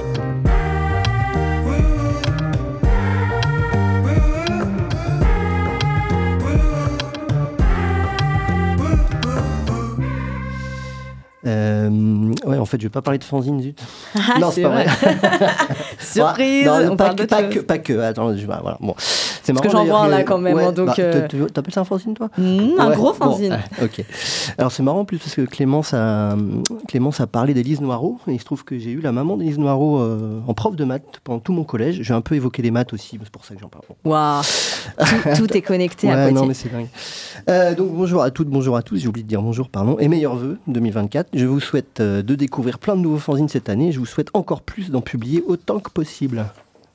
Euh, 11.47 12.33
ouais, 12.45 12.59
en 12.59 12.65
fait, 12.65 12.79
je 12.79 12.87
vais 12.87 12.91
pas 12.91 13.03
parler 13.03 13.19
de 13.19 13.25
fanzine, 13.25 13.61
zut. 13.61 13.81
Ah, 14.15 14.39
non, 14.41 14.51
c'est 14.51 14.63
pas 14.63 14.69
vrai. 14.71 14.87
Surprise 15.99 16.69
on 16.69 16.97
pas, 16.97 17.15
parle 17.15 17.17
que, 17.17 17.23
pas, 17.25 17.43
que, 17.45 17.59
pas 17.61 17.79
que, 17.79 17.99
Attends, 18.01 18.33
voilà, 18.33 18.79
bon. 18.81 18.95
C'est 19.47 19.53
Parce 19.53 19.65
que 19.65 19.71
j'en 19.71 19.85
vois 19.85 20.01
un 20.01 20.09
là 20.09 20.25
quand 20.25 20.39
même. 20.39 20.59
Hein, 20.59 20.73
donc, 20.73 20.89
bah, 20.89 20.95
euh... 20.99 21.29
T'appelles 21.47 21.73
ça 21.73 21.83
un 21.83 21.85
fanzine, 21.85 22.15
toi? 22.15 22.31
Mmh, 22.37 22.81
Un 22.81 22.91
gros 22.91 23.13
fanzine. 23.13 23.61
ok. 23.81 24.05
Alors 24.59 24.73
c'est 24.73 24.83
marrant 24.83 25.01
en 25.01 25.05
plus 25.05 25.19
parce 25.19 25.37
que 25.37 25.43
Clémence 25.43 25.95
a, 25.95 26.35
Clémence 26.89 27.21
a 27.21 27.29
parlé 27.29 27.55
d'Élise 27.55 27.81
Noireau. 27.81 28.19
Et 28.27 28.33
il 28.33 28.41
se 28.41 28.45
trouve 28.45 28.65
que 28.65 28.77
j'ai 28.77 28.91
eu 28.91 29.01
la 29.01 29.13
maman 29.13 29.37
d'Élise 29.37 29.59
Noireau 29.59 30.01
euh, 30.01 30.41
en 30.49 30.55
prof 30.55 30.75
de 30.75 30.85
maths 30.85 31.21
pendant 31.23 31.39
tout 31.39 31.53
mon 31.53 31.63
collège. 31.63 32.01
J'ai 32.03 32.13
un 32.13 32.23
peu 32.23 32.35
évoqué 32.35 32.61
les 32.61 32.73
maths 32.73 32.93
aussi, 32.93 33.21
c'est 33.23 33.31
pour 33.31 33.45
ça 33.45 33.55
que 33.55 33.61
j'en 33.61 33.69
parle. 33.69 33.85
Waouh 34.05 34.43
tout, 34.99 35.37
tout, 35.47 35.57
est 35.57 35.63
connecté 35.63 36.09
ouais, 36.09 36.13
à 36.13 36.17
Poitiers. 36.17 36.35
non 36.35 36.47
mais 36.47 36.55
c'est 36.55 36.73
dingue. 36.73 37.77
Donc 37.77 37.93
bonjour 37.93 38.23
à 38.23 38.33
toutes, 38.33 38.49
bonjour 38.49 38.77
à 38.77 38.83
tous. 38.83 38.97
J'ai 38.97 39.07
oublié 39.07 39.23
de 39.23 39.29
dire 39.29 39.43
bonjour, 39.43 39.69
pardon. 39.69 39.97
Et 40.01 40.09
meilleurs 40.09 40.35
vœux 40.35 40.59
2024. 40.67 41.29
Je 41.37 41.45
vous 41.45 41.61
souhaite 41.61 42.01
euh, 42.01 42.23
de 42.23 42.35
découvrir 42.35 42.79
plein 42.79 42.97
de 42.97 43.03
nouveaux 43.03 43.19
fanzines 43.19 43.51
cette 43.51 43.69
année. 43.69 43.93
Je 43.93 43.99
vous 43.99 44.07
souhaite 44.07 44.31
encore 44.33 44.63
plus 44.63 44.91
d'en 44.91 45.03
publier 45.03 45.45
autant 45.47 45.81
que 45.81 45.91
possible. 45.91 46.47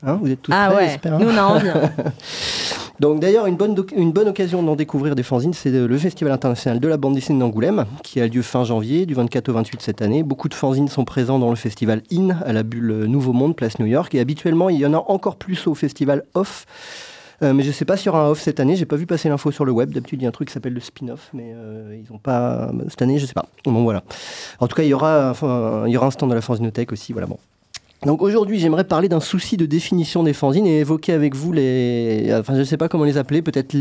Hein, 0.04 0.18
vous 0.20 0.32
êtes 0.32 0.42
tous 0.42 0.52
ah 0.52 0.72
prêts, 0.72 0.98
ouais. 1.04 1.20
Nous 1.20 1.30
on 1.30 1.38
a 1.38 1.44
envie. 1.44 1.70
Hein. 1.70 1.92
Donc 3.00 3.20
d'ailleurs, 3.20 3.46
une 3.46 3.56
bonne, 3.56 3.76
une 3.96 4.12
bonne 4.12 4.28
occasion 4.28 4.64
d'en 4.64 4.76
découvrir 4.76 5.14
des 5.14 5.22
fanzines, 5.22 5.54
c'est 5.54 5.70
le 5.70 5.98
Festival 5.98 6.34
international 6.34 6.80
de 6.80 6.88
la 6.88 6.98
bande 6.98 7.14
dessinée 7.14 7.40
d'Angoulême, 7.40 7.86
qui 8.04 8.20
a 8.20 8.28
lieu 8.28 8.42
fin 8.42 8.64
janvier, 8.64 9.06
du 9.06 9.14
24 9.14 9.50
au 9.50 9.54
28 9.54 9.82
cette 9.82 10.02
année. 10.02 10.24
Beaucoup 10.24 10.50
de 10.50 10.56
fanzines 10.56 10.88
sont 10.88 11.06
présents 11.06 11.38
dans 11.38 11.52
le 11.52 11.56
festival 11.56 12.02
IN, 12.12 12.36
à 12.44 12.52
la 12.52 12.64
bulle 12.64 13.06
Nouveau 13.06 13.34
Monde, 13.34 13.56
place 13.56 13.78
New 13.78 13.86
York. 13.86 14.16
Et 14.16 14.20
habituellement, 14.20 14.70
il 14.70 14.80
y 14.80 14.86
en 14.88 14.94
a 14.96 15.04
encore 15.08 15.36
plus 15.36 15.68
au 15.68 15.76
festival 15.76 16.24
OFF. 16.34 16.66
Euh, 17.44 17.54
mais 17.54 17.64
je 17.64 17.70
ne 17.70 17.74
sais 17.74 17.86
pas 17.86 17.98
s'il 17.98 18.08
y 18.08 18.10
aura 18.10 18.26
un 18.26 18.30
off 18.30 18.40
cette 18.40 18.60
année. 18.60 18.76
J'ai 18.76 18.86
pas 18.86 18.96
vu 18.96 19.06
passer 19.06 19.30
l'info 19.30 19.52
sur 19.52 19.66
le 19.66 19.72
web. 19.72 19.92
D'habitude, 19.92 20.22
il 20.22 20.24
y 20.24 20.26
a 20.26 20.30
un 20.30 20.34
truc 20.34 20.48
qui 20.50 20.54
s'appelle 20.54 20.74
le 20.74 20.80
spin-off, 20.80 21.30
mais 21.34 21.54
euh, 21.56 22.00
ils 22.00 22.12
ont 22.14 22.20
pas. 22.20 22.72
Cette 22.90 23.02
année, 23.02 23.18
je 23.20 23.26
sais 23.26 23.34
pas. 23.34 23.46
Bon, 23.66 23.84
voilà. 23.84 24.04
En 24.60 24.68
tout 24.68 24.76
cas, 24.76 24.84
il 24.84 24.90
y 24.90 24.94
aura, 24.94 25.30
enfin, 25.32 25.84
il 25.88 25.92
y 25.92 25.98
aura 25.98 26.08
un 26.08 26.12
stand 26.12 26.30
de 26.30 26.36
la 26.36 26.42
Fanzinothèque 26.42 26.92
aussi. 26.92 27.14
Voilà, 27.14 27.28
bon. 27.28 27.38
Donc 28.04 28.24
aujourd'hui, 28.24 28.58
j'aimerais 28.58 28.84
parler 28.84 29.10
d'un 29.10 29.20
souci 29.20 29.58
de 29.58 29.68
définition 29.68 30.24
des 30.24 30.34
fanzines 30.34 30.66
et 30.66 30.80
évoquer 30.80 31.14
avec 31.14 31.36
vous 31.36 31.52
les, 31.52 32.34
enfin 32.34 32.56
je 32.56 32.60
ne 32.60 32.64
sais 32.64 32.78
pas 32.78 32.90
comment 32.90 33.04
les 33.04 33.18
appeler, 33.18 33.44
peut-être 33.44 33.76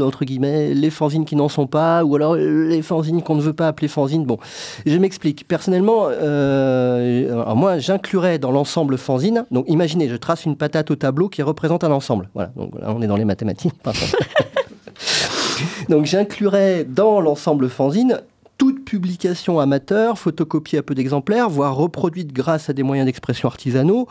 entre 0.00 0.24
guillemets 0.24 0.72
les 0.72 0.88
fanzines 0.88 1.26
qui 1.26 1.36
n'en 1.36 1.50
sont 1.50 1.66
pas, 1.66 2.02
ou 2.02 2.16
alors 2.16 2.34
les 2.34 2.80
fanzines 2.80 3.22
qu'on 3.22 3.34
ne 3.34 3.42
veut 3.42 3.52
pas 3.52 3.68
appeler 3.68 3.88
fanzines. 3.88 4.24
Bon, 4.24 4.38
je 4.86 4.96
m'explique. 4.96 5.46
Personnellement, 5.46 6.06
euh, 6.08 7.54
moi 7.54 7.78
j'inclurais 7.78 8.38
dans 8.38 8.52
l'ensemble 8.52 8.96
fanzine. 8.96 9.44
Donc 9.50 9.66
imaginez, 9.68 10.08
je 10.08 10.16
trace 10.16 10.46
une 10.46 10.56
patate 10.56 10.90
au 10.90 10.96
tableau 10.96 11.28
qui 11.28 11.42
représente 11.42 11.84
un 11.84 11.92
ensemble. 11.92 12.30
Voilà. 12.32 12.50
Donc 12.56 12.70
là, 12.80 12.94
on 12.96 13.02
est 13.02 13.06
dans 13.06 13.16
les 13.16 13.26
mathématiques. 13.26 13.74
donc 15.90 16.06
j'inclurais 16.06 16.84
dans 16.84 17.20
l'ensemble 17.20 17.68
fanzine 17.68 18.22
toute 18.58 18.84
publication 18.84 19.60
amateur, 19.60 20.18
photocopiée 20.18 20.80
à 20.80 20.82
peu 20.82 20.94
d'exemplaires, 20.94 21.48
voire 21.48 21.76
reproduite 21.76 22.32
grâce 22.32 22.68
à 22.68 22.72
des 22.72 22.82
moyens 22.82 23.06
d'expression 23.06 23.48
artisanaux, 23.48 24.08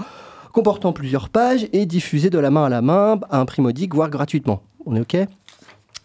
comportant 0.53 0.93
plusieurs 0.93 1.29
pages 1.29 1.67
et 1.73 1.85
diffusée 1.85 2.29
de 2.29 2.39
la 2.39 2.49
main 2.49 2.65
à 2.65 2.69
la 2.69 2.81
main 2.81 3.19
à 3.29 3.39
un 3.39 3.45
prix 3.45 3.61
voire 3.91 4.09
gratuitement. 4.09 4.63
On 4.85 4.95
est 4.95 5.01
OK? 5.01 5.17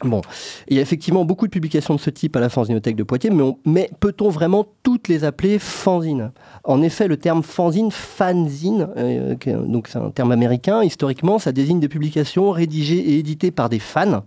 Bon, 0.05 0.21
il 0.67 0.77
y 0.77 0.81
a 0.81 0.83
effectivement 0.83 1.25
beaucoup 1.25 1.47
de 1.47 1.53
publications 1.53 1.95
de 1.95 2.01
ce 2.01 2.11
type 2.11 2.35
à 2.35 2.41
la 2.41 2.49
Fanzinothèque 2.49 2.97
de 2.97 3.05
Poitiers, 3.05 3.31
mais, 3.31 3.45
mais 3.65 3.91
peut-on 4.01 4.31
vraiment 4.31 4.67
toutes 4.83 5.07
les 5.07 5.23
appeler 5.23 5.61
fanzines? 5.61 6.33
En 6.65 6.83
effet, 6.83 7.07
le 7.07 7.17
terme 7.17 7.45
fanzine, 7.45 7.93
fanzine, 7.93 8.89
euh, 8.97 9.37
donc 9.47 9.87
c'est 9.87 9.99
un 9.99 10.11
terme 10.11 10.33
américain, 10.33 10.83
historiquement, 10.83 11.39
ça 11.39 11.53
désigne 11.53 11.79
des 11.79 11.89
publications 11.89 12.51
rédigées 12.51 12.99
et 12.99 13.19
éditées 13.19 13.53
par 13.53 13.69
des 13.69 13.79
fans, 13.79 14.25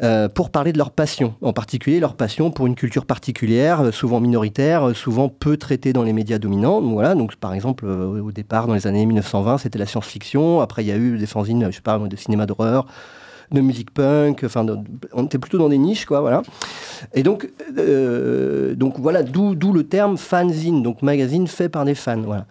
euh, 0.00 0.28
pour 0.28 0.50
parler 0.50 0.72
de 0.72 0.78
leur 0.78 0.92
passion, 0.92 1.34
en 1.42 1.52
particulier 1.52 1.98
leur 1.98 2.14
passion 2.14 2.52
pour 2.52 2.68
une 2.68 2.76
culture 2.76 3.04
particulière, 3.04 3.80
euh, 3.80 3.90
souvent 3.90 4.20
minoritaire, 4.20 4.88
euh, 4.88 4.94
souvent 4.94 5.28
peu 5.28 5.56
traitée 5.56 5.92
dans 5.92 6.04
les 6.04 6.12
médias 6.12 6.38
dominants. 6.38 6.80
Voilà, 6.80 7.16
donc 7.16 7.34
par 7.34 7.52
exemple, 7.52 7.84
au 7.84 8.30
départ, 8.30 8.68
dans 8.68 8.74
les 8.74 8.86
années 8.86 9.06
1920, 9.06 9.58
c'était 9.58 9.78
la 9.78 9.86
science-fiction. 9.86 10.60
Après, 10.60 10.84
il 10.84 10.86
y 10.86 10.92
a 10.92 10.96
eu 10.96 11.18
des 11.18 11.26
fanzines, 11.26 11.66
je 11.70 11.76
sais 11.76 12.08
de 12.08 12.16
cinéma 12.16 12.46
d'horreur, 12.46 12.86
de 13.52 13.60
musique 13.60 13.92
punk. 13.92 14.42
Enfin, 14.44 14.66
on 15.12 15.24
était 15.24 15.38
plutôt 15.38 15.58
dans 15.58 15.68
des 15.68 15.78
niches, 15.78 16.06
quoi. 16.06 16.20
Voilà. 16.20 16.42
Et 17.14 17.22
donc, 17.22 17.50
euh, 17.76 18.74
donc 18.74 18.98
voilà, 18.98 19.22
d'où 19.22 19.72
le 19.72 19.82
terme 19.84 20.16
fanzine, 20.16 20.82
donc 20.82 21.02
magazine 21.02 21.46
fait 21.46 21.68
par 21.68 21.84
des 21.84 21.94
fans. 21.94 22.20
Voilà. 22.20 22.46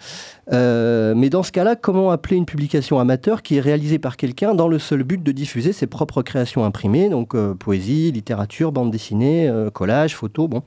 Euh, 0.54 1.14
mais 1.16 1.30
dans 1.30 1.44
ce 1.44 1.52
cas-là, 1.52 1.76
comment 1.76 2.12
appeler 2.12 2.38
une 2.38 2.46
publication 2.46 3.00
amateur 3.00 3.42
qui 3.42 3.58
est 3.58 3.62
réalisée 3.62 4.00
par 4.00 4.18
quelqu'un 4.18 4.56
dans 4.56 4.68
le 4.68 4.80
seul 4.80 5.04
but 5.04 5.22
de 5.22 5.32
diffuser 5.32 5.74
ses 5.74 5.88
propres 5.88 6.22
créations 6.22 6.64
imprimées, 6.64 7.10
donc 7.10 7.36
euh, 7.36 7.54
poésie, 7.54 8.12
littérature, 8.12 8.72
bande 8.72 8.92
dessinée, 8.92 9.52
collage, 9.74 10.16
photo, 10.16 10.48
bon. 10.48 10.64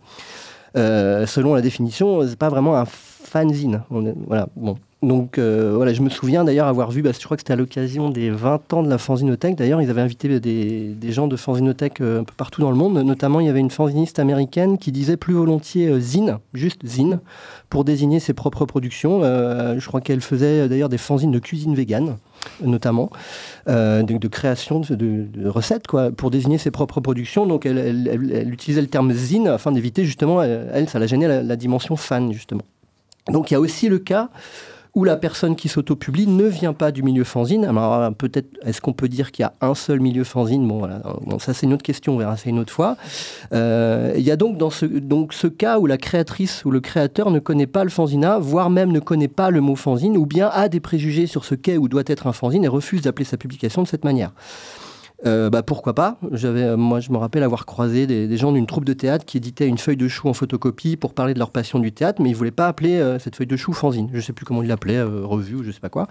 selon 0.74 1.54
la 1.54 1.62
définition, 1.62 2.26
c'est 2.26 2.38
pas 2.38 2.48
vraiment 2.48 2.76
un 2.76 2.84
fanzine. 2.86 3.82
voilà, 4.26 4.48
bon. 4.56 4.76
Donc 5.02 5.38
euh, 5.38 5.72
voilà, 5.74 5.94
je 5.94 6.02
me 6.02 6.10
souviens 6.10 6.44
d'ailleurs 6.44 6.66
avoir 6.66 6.90
vu, 6.90 7.00
bah, 7.00 7.12
je 7.18 7.24
crois 7.24 7.36
que 7.38 7.40
c'était 7.40 7.54
à 7.54 7.56
l'occasion 7.56 8.10
des 8.10 8.28
20 8.28 8.74
ans 8.74 8.82
de 8.82 8.90
la 8.90 8.98
fanzinothèque. 8.98 9.56
D'ailleurs, 9.56 9.80
ils 9.80 9.88
avaient 9.88 10.02
invité 10.02 10.40
des, 10.40 11.12
gens 11.12 11.26
de 11.26 11.36
fanzinothèque 11.36 12.02
euh, 12.02 12.20
un 12.20 12.24
peu 12.24 12.34
partout 12.36 12.60
dans 12.60 12.70
le 12.70 12.76
monde. 12.76 12.98
Notamment, 12.98 13.40
il 13.40 13.46
y 13.46 13.48
avait 13.48 13.60
une 13.60 13.70
fanziniste 13.70 14.18
américaine 14.18 14.76
qui 14.76 14.92
disait 14.92 15.16
plus 15.16 15.32
volontiers 15.32 15.88
euh, 15.88 16.00
zine, 16.00 16.38
juste 16.52 16.86
zine, 16.86 17.20
pour 17.70 17.84
désigner 17.84 18.20
ses 18.20 18.34
propres 18.34 18.66
productions. 18.66 19.22
je 19.22 19.86
crois 19.86 20.00
qu'elle 20.00 20.20
faisait 20.20 20.68
d'ailleurs 20.68 20.88
des 20.88 20.98
fanzines 20.98 21.30
de 21.30 21.38
cuisine 21.38 21.74
végane 21.74 22.16
notamment, 22.62 23.10
de, 23.66 24.28
création 24.28 24.80
de, 24.80 25.48
recettes, 25.48 25.86
quoi, 25.86 26.10
pour 26.10 26.30
désigner 26.30 26.58
ses 26.58 26.72
propres 26.72 27.00
productions. 27.00 27.46
Donc 27.46 27.66
elle, 27.66 28.50
utilisait 28.50 28.80
le 28.80 28.88
terme 28.88 29.12
zine 29.12 29.46
afin 29.46 29.70
d'éviter 29.70 30.04
justement, 30.04 30.42
elle, 30.42 30.88
ça 30.88 30.98
la 30.98 31.06
gênait 31.06 31.42
la, 31.42 31.56
dimension 31.56 31.96
fan, 31.96 32.32
justement. 32.32 32.62
Donc 33.28 33.50
il 33.50 33.54
y 33.54 33.56
a 33.56 33.60
aussi 33.60 33.88
le 33.88 34.00
cas 34.00 34.30
où 34.94 35.04
la 35.04 35.16
personne 35.16 35.56
qui 35.56 35.68
s'auto-publie 35.68 36.26
ne 36.26 36.44
vient 36.44 36.72
pas 36.72 36.90
du 36.92 37.02
milieu 37.02 37.24
fanzine. 37.24 37.64
Alors 37.64 38.12
peut-être, 38.14 38.48
est-ce 38.64 38.80
qu'on 38.80 38.92
peut 38.92 39.08
dire 39.08 39.32
qu'il 39.32 39.42
y 39.42 39.46
a 39.46 39.52
un 39.60 39.74
seul 39.74 40.00
milieu 40.00 40.24
fanzine? 40.24 40.66
Bon, 40.66 40.78
voilà, 40.78 41.02
ça 41.38 41.54
c'est 41.54 41.66
une 41.66 41.74
autre 41.74 41.82
question, 41.82 42.14
on 42.14 42.18
verra 42.18 42.36
ça 42.36 42.48
une 42.48 42.58
autre 42.58 42.72
fois. 42.72 42.96
Euh, 43.52 44.14
il 44.16 44.22
y 44.22 44.30
a 44.30 44.36
donc 44.36 44.56
dans 44.58 44.70
ce, 44.70 44.86
donc 44.86 45.32
ce 45.32 45.46
cas 45.46 45.78
où 45.78 45.86
la 45.86 45.96
créatrice 45.96 46.64
ou 46.64 46.70
le 46.70 46.80
créateur 46.80 47.30
ne 47.30 47.38
connaît 47.38 47.66
pas 47.66 47.84
le 47.84 47.90
fanzina, 47.90 48.38
voire 48.38 48.70
même 48.70 48.92
ne 48.92 49.00
connaît 49.00 49.28
pas 49.28 49.50
le 49.50 49.60
mot 49.60 49.76
fanzine, 49.76 50.16
ou 50.16 50.26
bien 50.26 50.48
a 50.48 50.68
des 50.68 50.80
préjugés 50.80 51.26
sur 51.26 51.44
ce 51.44 51.54
qu'est 51.54 51.76
ou 51.76 51.88
doit 51.88 52.02
être 52.06 52.26
un 52.26 52.32
fanzine 52.32 52.64
et 52.64 52.68
refuse 52.68 53.02
d'appeler 53.02 53.24
sa 53.24 53.36
publication 53.36 53.82
de 53.82 53.88
cette 53.88 54.04
manière. 54.04 54.32
Euh, 55.26 55.50
bah, 55.50 55.62
pourquoi 55.62 55.94
pas 55.94 56.18
J'avais, 56.32 56.62
euh, 56.62 56.76
moi, 56.76 57.00
je 57.00 57.10
me 57.12 57.18
rappelle 57.18 57.42
avoir 57.42 57.66
croisé 57.66 58.06
des, 58.06 58.36
gens 58.36 58.52
d'une 58.52 58.66
troupe 58.66 58.84
de 58.84 58.92
théâtre 58.92 59.24
qui 59.24 59.36
éditaient 59.36 59.66
une 59.66 59.78
feuille 59.78 59.96
de 59.96 60.08
chou 60.08 60.28
en 60.28 60.32
photocopie 60.32 60.96
pour 60.96 61.12
parler 61.12 61.34
de 61.34 61.38
leur 61.38 61.50
passion 61.50 61.78
du 61.78 61.92
théâtre, 61.92 62.22
mais 62.22 62.30
ils 62.30 62.36
voulaient 62.36 62.50
pas 62.50 62.68
appeler 62.68 62.98
euh, 62.98 63.18
cette 63.18 63.36
feuille 63.36 63.46
de 63.46 63.56
chou 63.56 63.72
fanzine. 63.72 64.08
Je 64.12 64.20
sais 64.20 64.32
plus 64.32 64.46
comment 64.46 64.62
ils 64.62 64.68
l'appelaient, 64.68 65.02
revue 65.02 65.56
ou 65.56 65.62
je 65.62 65.70
sais 65.70 65.80
pas 65.80 65.88
quoi. 65.88 66.08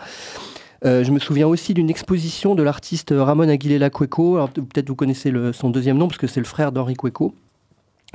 je 0.84 1.12
me 1.12 1.20
souviens 1.20 1.48
aussi 1.48 1.74
d'une 1.74 1.90
exposition 1.90 2.56
de 2.56 2.64
l'artiste 2.64 3.14
Ramon 3.16 3.50
Aguilera 3.50 3.90
Cueco. 3.90 4.38
Peut-être 4.54 4.90
vous 4.90 4.96
connaissez 4.96 5.34
son 5.54 5.70
deuxième 5.70 5.98
nom 5.98 6.08
parce 6.08 6.26
c'est 6.28 6.40
le 6.40 6.46
frère 6.46 6.72
d'Henri 6.72 6.96
Cueco 6.96 7.34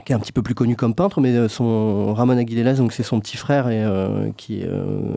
qui 0.05 0.13
est 0.13 0.15
un 0.15 0.19
petit 0.19 0.33
peu 0.33 0.43
plus 0.43 0.55
connu 0.55 0.75
comme 0.75 0.95
peintre, 0.95 1.21
mais 1.21 1.31
euh, 1.31 1.49
son 1.49 2.15
Ramon 2.15 2.37
Aguilera, 2.37 2.75
donc 2.75 2.93
c'est 2.93 3.05
son 3.05 3.21
petit 3.21 3.37
frère 3.37 3.69
et, 3.69 3.83
euh, 3.85 4.31
qui, 4.37 4.63
euh, 4.65 5.15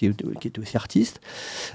est, 0.00 0.58
aussi 0.58 0.76
artiste. 0.76 1.20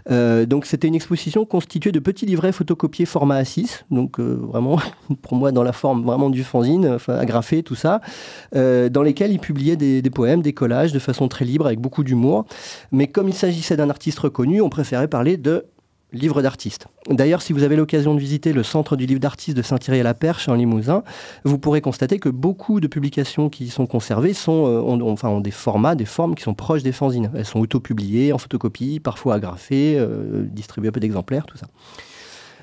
donc 0.10 0.66
c'était 0.66 0.88
une 0.88 0.96
exposition 0.96 1.46
constituée 1.46 1.92
de 1.92 2.00
petits 2.00 2.26
livrets 2.26 2.52
photocopiés 2.52 3.06
format 3.06 3.42
A6, 3.42 3.84
donc 3.92 4.20
vraiment 4.20 4.80
pour 5.22 5.36
moi 5.36 5.52
dans 5.52 5.64
la 5.64 5.74
forme 5.74 6.04
vraiment 6.04 6.30
du 6.30 6.44
fanzine, 6.44 6.98
agrafé 7.08 7.62
tout 7.62 7.76
ça, 7.76 8.02
dans 8.54 9.04
lesquels 9.04 9.32
il 9.32 9.40
publiait 9.40 9.76
des, 9.76 10.02
des, 10.02 10.10
poèmes, 10.10 10.42
des 10.42 10.54
collages 10.54 10.94
de 10.94 11.00
façon 11.00 11.28
très 11.28 11.46
libre 11.46 11.66
avec 11.66 11.80
beaucoup 11.80 12.04
d'humour. 12.04 12.46
Mais 12.92 13.08
comme 13.08 13.28
il 13.28 13.34
s'agissait 13.34 13.78
d'un 13.78 13.90
artiste 13.90 14.20
reconnu, 14.20 14.62
on 14.62 14.70
préférait 14.70 15.08
parler 15.08 15.38
de 15.38 15.66
livre 16.12 16.42
d'artiste. 16.42 16.88
D'ailleurs, 17.10 17.42
si 17.42 17.54
vous 17.54 17.64
avez 17.64 17.76
l'occasion 17.76 18.16
de 18.16 18.20
visiter 18.20 18.54
le 18.54 18.64
centre 18.64 18.96
du 18.96 19.06
livre 19.06 19.20
d'artiste 19.20 19.56
de 19.56 19.62
Saint-Thierry-à-la-Perche 19.62 20.50
en 20.50 20.56
Limousin, 20.56 21.04
vous 21.44 21.58
pourrez 21.58 21.82
constater 21.82 22.20
que 22.20 22.30
beaucoup 22.30 22.80
de 22.80 22.88
publications 22.88 23.50
qui 23.50 23.66
y 23.66 23.70
sont 23.70 23.86
conservées 23.86 24.34
sont, 24.34 24.66
euh, 24.66 24.82
ont 24.82 25.40
des 25.40 25.52
formats, 25.52 25.96
des 25.96 26.06
formes 26.06 26.36
qui 26.36 26.44
sont 26.44 26.54
proches 26.54 26.84
des 26.84 26.92
fanzines. 26.92 27.32
Elles 27.36 27.46
sont 27.46 27.60
auto-publiées, 27.60 28.34
en 28.34 28.38
photocopie, 28.38 29.00
parfois 29.00 29.36
agrafées, 29.36 29.98
euh, 29.98 30.46
distribuées 30.50 30.90
à 30.90 30.92
peu 30.92 31.00
d'exemplaires, 31.00 31.46
tout 31.46 31.58
ça. 31.58 31.68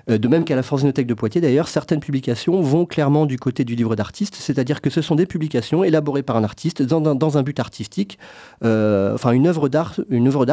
Euh, 0.08 0.18
de 0.18 0.28
même 0.28 0.44
qu'à 0.44 0.54
la 0.54 0.62
Fanzinothèque 0.62 1.06
de 1.06 1.14
Poitiers, 1.14 1.40
d'ailleurs, 1.40 1.68
certaines 1.68 2.00
publications 2.00 2.60
vont 2.60 2.86
clairement 2.86 3.26
du 3.26 3.38
côté 3.38 3.64
du 3.64 3.74
livre 3.74 3.96
d'artiste, 3.96 4.36
c'est-à-dire 4.36 4.80
que 4.80 4.88
ce 4.90 5.02
sont 5.02 5.16
des 5.16 5.26
publications 5.26 5.82
élaborées 5.82 6.22
par 6.22 6.36
un 6.36 6.44
artiste 6.44 6.82
dans, 6.82 7.38
un 7.38 7.42
but 7.42 7.58
artistique, 7.58 8.18
euh, 8.64 9.14
enfin 9.14 9.32
une 9.32 9.48
œuvre 9.48 9.68
d'art, 9.68 9.94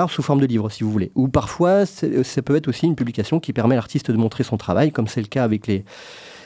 sous 0.09 0.23
forme 0.23 0.41
de 0.41 0.47
livre, 0.47 0.69
si 0.69 0.83
vous 0.83 0.91
voulez. 0.91 1.11
Ou 1.15 1.27
parfois, 1.27 1.85
ça 1.85 2.41
peut 2.41 2.55
être 2.55 2.67
aussi 2.67 2.87
une 2.87 2.95
publication 2.95 3.39
qui 3.39 3.53
permet 3.53 3.75
à 3.75 3.77
l'artiste 3.77 4.09
de 4.09 4.17
montrer 4.17 4.43
son 4.43 4.57
travail, 4.57 4.91
comme 4.91 5.07
c'est 5.07 5.21
le 5.21 5.27
cas 5.27 5.43
avec 5.43 5.67
les, 5.67 5.85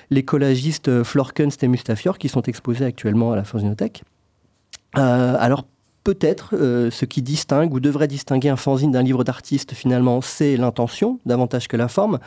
les 0.09 0.23
collagistes 0.23 1.03
Flor 1.03 1.33
Kunst 1.33 1.63
et 1.63 1.67
Mustafior 1.67 2.17
qui 2.17 2.27
sont 2.27 2.41
exposés 2.43 2.85
actuellement 2.85 3.31
à 3.31 3.35
la 3.37 3.45
Fanzinothèque. 3.45 4.03
Euh, 4.97 5.35
alors 5.39 5.65
peut-être 6.03 6.55
ce 6.55 7.03
qui 7.03 7.21
distingue 7.21 7.73
ou 7.73 7.81
devrait 7.81 8.07
distinguer 8.07 8.47
un 8.47 8.55
fanzine 8.55 8.91
d'un 8.91 9.03
livre 9.03 9.25
d'artiste 9.25 9.73
finalement, 9.73 10.21
c'est 10.21 10.55
l'intention 10.55 11.19
davantage 11.25 11.67
que 11.67 11.75
la 11.75 11.89
forme. 11.89 12.19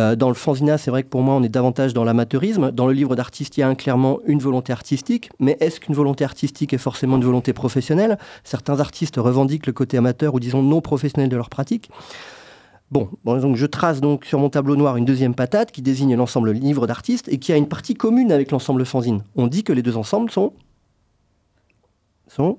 Euh, 0.00 0.16
dans 0.16 0.28
le 0.28 0.34
fanzina, 0.34 0.78
c'est 0.78 0.90
vrai 0.90 1.02
que 1.02 1.08
pour 1.08 1.22
moi, 1.22 1.34
on 1.34 1.42
est 1.42 1.48
davantage 1.48 1.92
dans 1.92 2.04
l'amateurisme. 2.04 2.70
Dans 2.70 2.86
le 2.86 2.94
livre 2.94 3.16
d'artiste, 3.16 3.58
il 3.58 3.60
y 3.60 3.62
a 3.62 3.74
clairement 3.74 4.20
une 4.24 4.38
volonté 4.38 4.72
artistique. 4.72 5.30
Mais 5.38 5.58
est-ce 5.60 5.78
qu'une 5.78 5.94
volonté 5.94 6.24
artistique 6.24 6.72
est 6.72 6.78
forcément 6.78 7.16
une 7.16 7.24
volonté 7.24 7.52
professionnelle? 7.52 8.18
Certains 8.42 8.80
artistes 8.80 9.16
revendiquent 9.16 9.66
le 9.66 9.74
côté 9.74 9.98
amateur 9.98 10.34
ou 10.34 10.40
disons 10.40 10.62
non 10.62 10.80
professionnel 10.80 11.28
de 11.28 11.36
leur 11.36 11.50
pratique. 11.50 11.90
Bon, 12.90 13.08
donc 13.24 13.56
je 13.56 13.66
trace 13.66 14.00
donc 14.00 14.24
sur 14.24 14.38
mon 14.40 14.48
tableau 14.48 14.74
noir 14.74 14.96
une 14.96 15.04
deuxième 15.04 15.34
patate 15.34 15.70
qui 15.70 15.80
désigne 15.80 16.16
l'ensemble 16.16 16.50
livre 16.50 16.88
d'artistes 16.88 17.28
et 17.28 17.38
qui 17.38 17.52
a 17.52 17.56
une 17.56 17.68
partie 17.68 17.94
commune 17.94 18.32
avec 18.32 18.50
l'ensemble 18.50 18.84
fanzine. 18.84 19.22
On 19.36 19.46
dit 19.46 19.62
que 19.62 19.72
les 19.72 19.82
deux 19.82 19.96
ensembles 19.96 20.30
sont 20.30 20.54
sont 22.26 22.58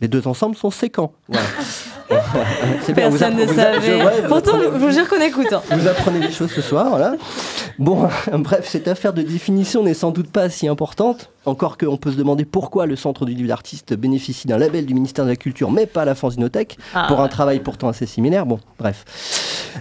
les 0.00 0.08
deux 0.08 0.26
ensembles 0.28 0.56
sont 0.56 0.70
séquents. 0.70 1.12
Voilà. 1.28 1.46
C'est 2.82 2.92
bien, 2.92 3.08
vous 3.08 3.18
Personne 3.18 3.36
ne 3.38 3.46
savait. 3.46 3.80
je- 3.80 4.04
ouais, 4.04 4.20
vous 4.22 4.28
Pourtant, 4.28 4.52
apprenez- 4.56 4.64
je 4.74 4.78
vous 4.78 4.90
jure 4.90 5.08
qu'on 5.08 5.20
écoute. 5.20 5.52
hein. 5.52 5.62
Vous 5.70 5.88
apprenez 5.88 6.20
des 6.20 6.32
choses 6.32 6.50
ce 6.50 6.60
soir, 6.62 6.88
voilà. 6.90 7.14
Bon, 7.78 8.08
bref, 8.32 8.68
cette 8.68 8.88
affaire 8.88 9.12
de 9.12 9.22
définition 9.22 9.82
n'est 9.82 9.94
sans 9.94 10.10
doute 10.10 10.30
pas 10.30 10.48
si 10.48 10.68
importante. 10.68 11.30
Encore 11.46 11.76
qu'on 11.76 11.98
peut 11.98 12.10
se 12.10 12.16
demander 12.16 12.46
pourquoi 12.46 12.86
le 12.86 12.96
Centre 12.96 13.26
du 13.26 13.34
livre 13.34 13.48
d'artiste 13.48 13.92
bénéficie 13.92 14.46
d'un 14.48 14.56
label 14.56 14.86
du 14.86 14.94
ministère 14.94 15.26
de 15.26 15.30
la 15.30 15.36
Culture, 15.36 15.70
mais 15.70 15.84
pas 15.84 16.06
la 16.06 16.14
Fanzinothèque, 16.14 16.78
Ah. 16.94 17.04
pour 17.06 17.20
un 17.20 17.28
travail 17.28 17.60
pourtant 17.60 17.88
assez 17.88 18.06
similaire. 18.06 18.46
Bon, 18.46 18.60
bref. 18.78 19.04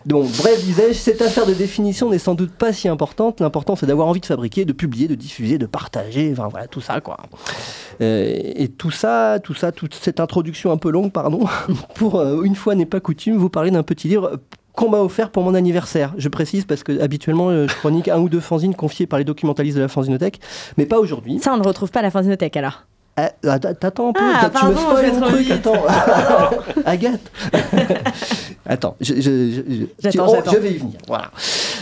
Donc, 0.05 0.29
bref, 0.37 0.61
disais-je, 0.61 0.93
cette 0.97 1.21
affaire 1.21 1.45
de 1.45 1.53
définition 1.53 2.09
n'est 2.09 2.17
sans 2.19 2.35
doute 2.35 2.51
pas 2.51 2.73
si 2.73 2.89
importante. 2.89 3.39
L'important, 3.39 3.77
c'est 3.77 3.85
d'avoir 3.85 4.07
envie 4.09 4.19
de 4.19 4.25
fabriquer, 4.25 4.65
de 4.65 4.73
publier, 4.73 5.07
de 5.07 5.15
diffuser, 5.15 5.57
de 5.57 5.65
partager, 5.65 6.33
enfin 6.33 6.49
voilà, 6.51 6.67
tout 6.67 6.81
ça, 6.81 6.99
quoi. 6.99 7.15
Euh, 8.01 8.33
et 8.55 8.67
tout 8.67 8.91
ça, 8.91 9.37
tout 9.41 9.53
ça, 9.53 9.71
toute 9.71 9.93
cette 9.93 10.19
introduction 10.19 10.71
un 10.71 10.77
peu 10.77 10.89
longue, 10.91 11.11
pardon, 11.13 11.45
pour 11.95 12.19
une 12.43 12.55
fois 12.55 12.75
n'est 12.75 12.85
pas 12.85 12.99
coutume, 12.99 13.37
vous 13.37 13.49
parler 13.49 13.71
d'un 13.71 13.83
petit 13.83 14.07
livre 14.07 14.39
qu'on 14.73 14.89
m'a 14.89 14.99
offert 14.99 15.29
pour 15.29 15.43
mon 15.43 15.53
anniversaire. 15.53 16.13
Je 16.17 16.29
précise 16.29 16.65
parce 16.65 16.83
que 16.83 16.99
habituellement, 17.01 17.49
euh, 17.49 17.67
je 17.67 17.75
chronique 17.75 18.07
un 18.07 18.19
ou 18.19 18.29
deux 18.29 18.39
fanzines 18.39 18.73
confiées 18.75 19.05
par 19.07 19.19
les 19.19 19.25
documentalistes 19.25 19.77
de 19.77 19.81
la 19.81 19.87
Fanzinothèque, 19.87 20.39
mais 20.77 20.85
pas 20.85 20.99
aujourd'hui. 20.99 21.39
Ça, 21.39 21.53
on 21.53 21.57
ne 21.57 21.63
retrouve 21.63 21.91
pas 21.91 21.99
à 21.99 22.03
la 22.03 22.11
Fanzinothèque 22.11 22.57
alors. 22.57 22.83
Ah, 23.15 23.29
att- 23.43 23.75
T'attends 23.79 24.09
un 24.09 24.13
peu, 24.13 24.21
Ah, 24.23 24.49
tu 24.49 24.65
me 24.65 24.75
spoil 24.75 25.21
truc, 25.21 25.41
vite. 25.41 25.51
attends. 25.51 25.83
Agathe. 26.85 27.31
attends, 28.65 28.95
je, 28.99 29.13
oh, 30.19 30.59
vais 30.61 30.71
y 30.71 30.77
venir. 30.77 30.97
Voilà. 31.07 31.29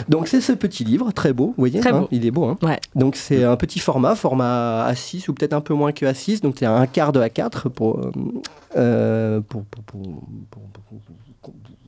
Donc 0.10 0.28
c'est 0.28 0.42
ce 0.42 0.52
petit 0.54 0.84
livre, 0.84 1.12
très 1.12 1.34
beau, 1.34 1.48
vous 1.48 1.54
voyez, 1.58 1.80
Très 1.80 1.92
hein, 1.92 2.02
beau. 2.02 2.08
il 2.12 2.26
est 2.26 2.32
beau. 2.32 2.46
hein. 2.46 2.58
Ouais. 2.62 2.80
Donc 2.96 3.16
c'est 3.16 3.44
un 3.44 3.56
petit 3.58 3.80
format, 3.80 4.16
format 4.16 4.92
A6 4.92 5.30
ou 5.30 5.34
peut-être 5.34 5.54
un 5.54 5.62
peu 5.62 5.74
moins 5.74 5.92
que 5.92 6.06
A6, 6.06 6.42
donc 6.42 6.56
c'est 6.60 6.66
un 6.66 6.86
quart 6.88 7.12
de 7.12 7.20
A4 7.22 7.70
pour, 7.70 8.00
euh, 8.00 8.12
euh, 8.78 9.42
pour, 9.42 9.64
pour, 9.66 9.84
pour- 9.84 10.02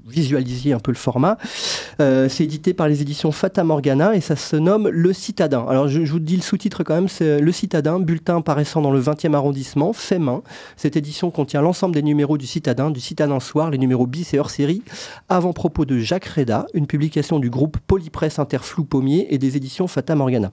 visualiser 0.08 0.74
un 0.74 0.80
peu 0.80 0.92
le 0.92 0.98
format. 0.98 1.38
Euh, 2.00 2.28
c'est 2.30 2.44
édité 2.44 2.74
par 2.74 2.88
les 2.88 3.02
éditions 3.02 3.32
Fata 3.32 3.64
Morgana 3.64 4.16
et 4.16 4.22
ça 4.22 4.36
se 4.36 4.56
nomme 4.56 4.88
Le 4.88 5.14
Citadin. 5.14 5.66
Alors 5.68 5.88
je, 5.88 6.06
je 6.06 6.12
vous 6.12 6.20
dis 6.20 6.36
le 6.36 6.42
sous-titre 6.42 6.84
quand 6.84 6.96
même, 6.96 7.08
c'est 7.08 7.40
Le 7.40 7.52
Citadin, 7.52 8.00
bulletin 8.00 8.42
paraissant 8.42 8.82
dans 8.82 8.92
le 8.92 9.02
20e 9.02 9.34
arrondissement, 9.34 9.94
fait 9.94 10.20
main. 10.20 10.42
Cette 10.78 10.96
édition 10.96 11.32
contient 11.32 11.62
l'ensemble 11.62 11.94
des 11.94 12.04
numéros 12.04 12.38
du 12.38 12.48
Citadin, 12.48 12.92
du 12.92 13.00
Citadin 13.00 13.40
Soir, 13.40 13.70
les 13.70 13.78
numéros 13.78 14.08
bis 14.08 14.34
et 14.34 14.40
hors 14.40 14.50
série, 14.50 14.82
avant-propos 15.30 15.86
de 15.86 15.98
Jacques 16.00 16.26
Reda, 16.26 16.68
une 16.74 16.88
publication 16.88 17.40
du 17.40 17.50
groupe 17.50 17.78
Polypresse 17.88 18.40
Interflou 18.40 18.84
Pommier 18.84 19.28
et 19.34 19.38
des 19.38 19.58
éditions 19.58 19.88
Fata 19.88 20.16
Morgana. 20.16 20.52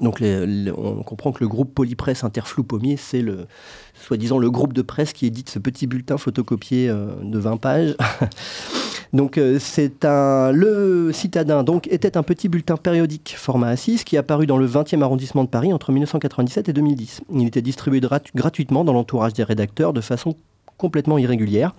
Donc 0.00 0.22
on 0.22 1.02
comprend 1.02 1.32
que 1.32 1.38
le 1.40 1.48
groupe 1.48 1.74
Polypresse 1.74 2.24
Interflou 2.24 2.64
Pommier, 2.64 2.96
c'est 2.96 3.22
le 3.22 3.46
soi-disant 3.94 4.38
le 4.38 4.50
groupe 4.50 4.72
de 4.72 4.82
presse 4.82 5.12
qui 5.12 5.26
édite 5.26 5.48
ce 5.50 5.58
petit 5.58 5.86
bulletin 5.86 6.18
photocopié 6.18 6.88
euh, 6.88 7.08
de 7.22 7.38
20 7.38 7.56
pages. 7.56 7.96
donc 9.12 9.38
euh, 9.38 9.58
c'est 9.58 10.04
un 10.04 10.52
le 10.52 11.10
Citadin 11.12 11.62
donc 11.62 11.86
était 11.88 12.16
un 12.16 12.22
petit 12.22 12.48
bulletin 12.48 12.76
périodique 12.76 13.34
format 13.38 13.74
A6 13.74 14.04
qui 14.04 14.16
apparu 14.16 14.46
dans 14.46 14.58
le 14.58 14.66
20e 14.68 15.02
arrondissement 15.02 15.44
de 15.44 15.48
Paris 15.48 15.72
entre 15.72 15.92
1997 15.92 16.68
et 16.68 16.72
2010. 16.72 17.22
Il 17.32 17.46
était 17.46 17.62
distribué 17.62 18.00
gratu- 18.00 18.32
gratuitement 18.34 18.84
dans 18.84 18.92
l'entourage 18.92 19.32
des 19.32 19.44
rédacteurs 19.44 19.92
de 19.92 20.00
façon 20.00 20.34
complètement 20.76 21.16
irrégulière 21.16 21.72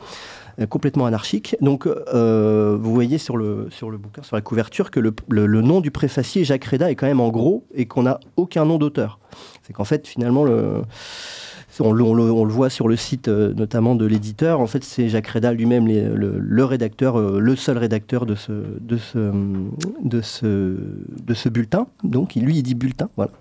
complètement 0.65 1.05
anarchique. 1.05 1.55
Donc, 1.61 1.85
euh, 1.85 2.75
vous 2.79 2.93
voyez 2.93 3.19
sur 3.19 3.37
le, 3.37 3.67
sur 3.69 3.91
le 3.91 3.97
bouquin, 3.97 4.23
sur 4.23 4.35
la 4.35 4.41
couverture, 4.41 4.89
que 4.89 4.99
le, 4.99 5.13
le- 5.29 5.45
le 5.45 5.61
nom 5.61 5.81
du 5.81 5.91
préfacier 5.91 6.43
Jacques 6.43 6.65
Reda 6.65 6.89
est 6.89 6.95
quand 6.95 7.05
même 7.05 7.19
en 7.19 7.29
gros 7.29 7.65
et 7.75 7.85
qu'on 7.85 8.03
n'a 8.03 8.19
aucun 8.37 8.65
nom 8.65 8.77
d'auteur. 8.79 9.19
C'est 9.61 9.73
qu'en 9.73 9.83
fait, 9.85 10.07
finalement, 10.07 10.43
le, 10.43 10.81
on, 11.79 11.91
le, 11.91 12.03
voit 12.51 12.69
sur 12.69 12.87
le 12.87 12.95
site 12.95 13.27
euh, 13.27 13.53
notamment 13.53 13.95
de 13.95 14.05
l'éditeur. 14.05 14.59
En 14.59 14.67
fait, 14.67 14.83
c'est 14.83 15.09
Jacques 15.09 15.27
Reda 15.27 15.51
lui-même, 15.53 15.87
le, 15.87 16.65
rédacteur, 16.65 17.19
euh, 17.19 17.39
le 17.39 17.55
seul 17.55 17.77
rédacteur 17.77 18.25
de 18.25 18.35
ce, 18.35 18.61
bulletin. 21.49 21.87
Donc, 22.03 22.35
lui, 22.35 22.57
il 22.57 22.63
dit 22.63 22.75
bulletin, 22.75 23.09
voilà. 23.15 23.31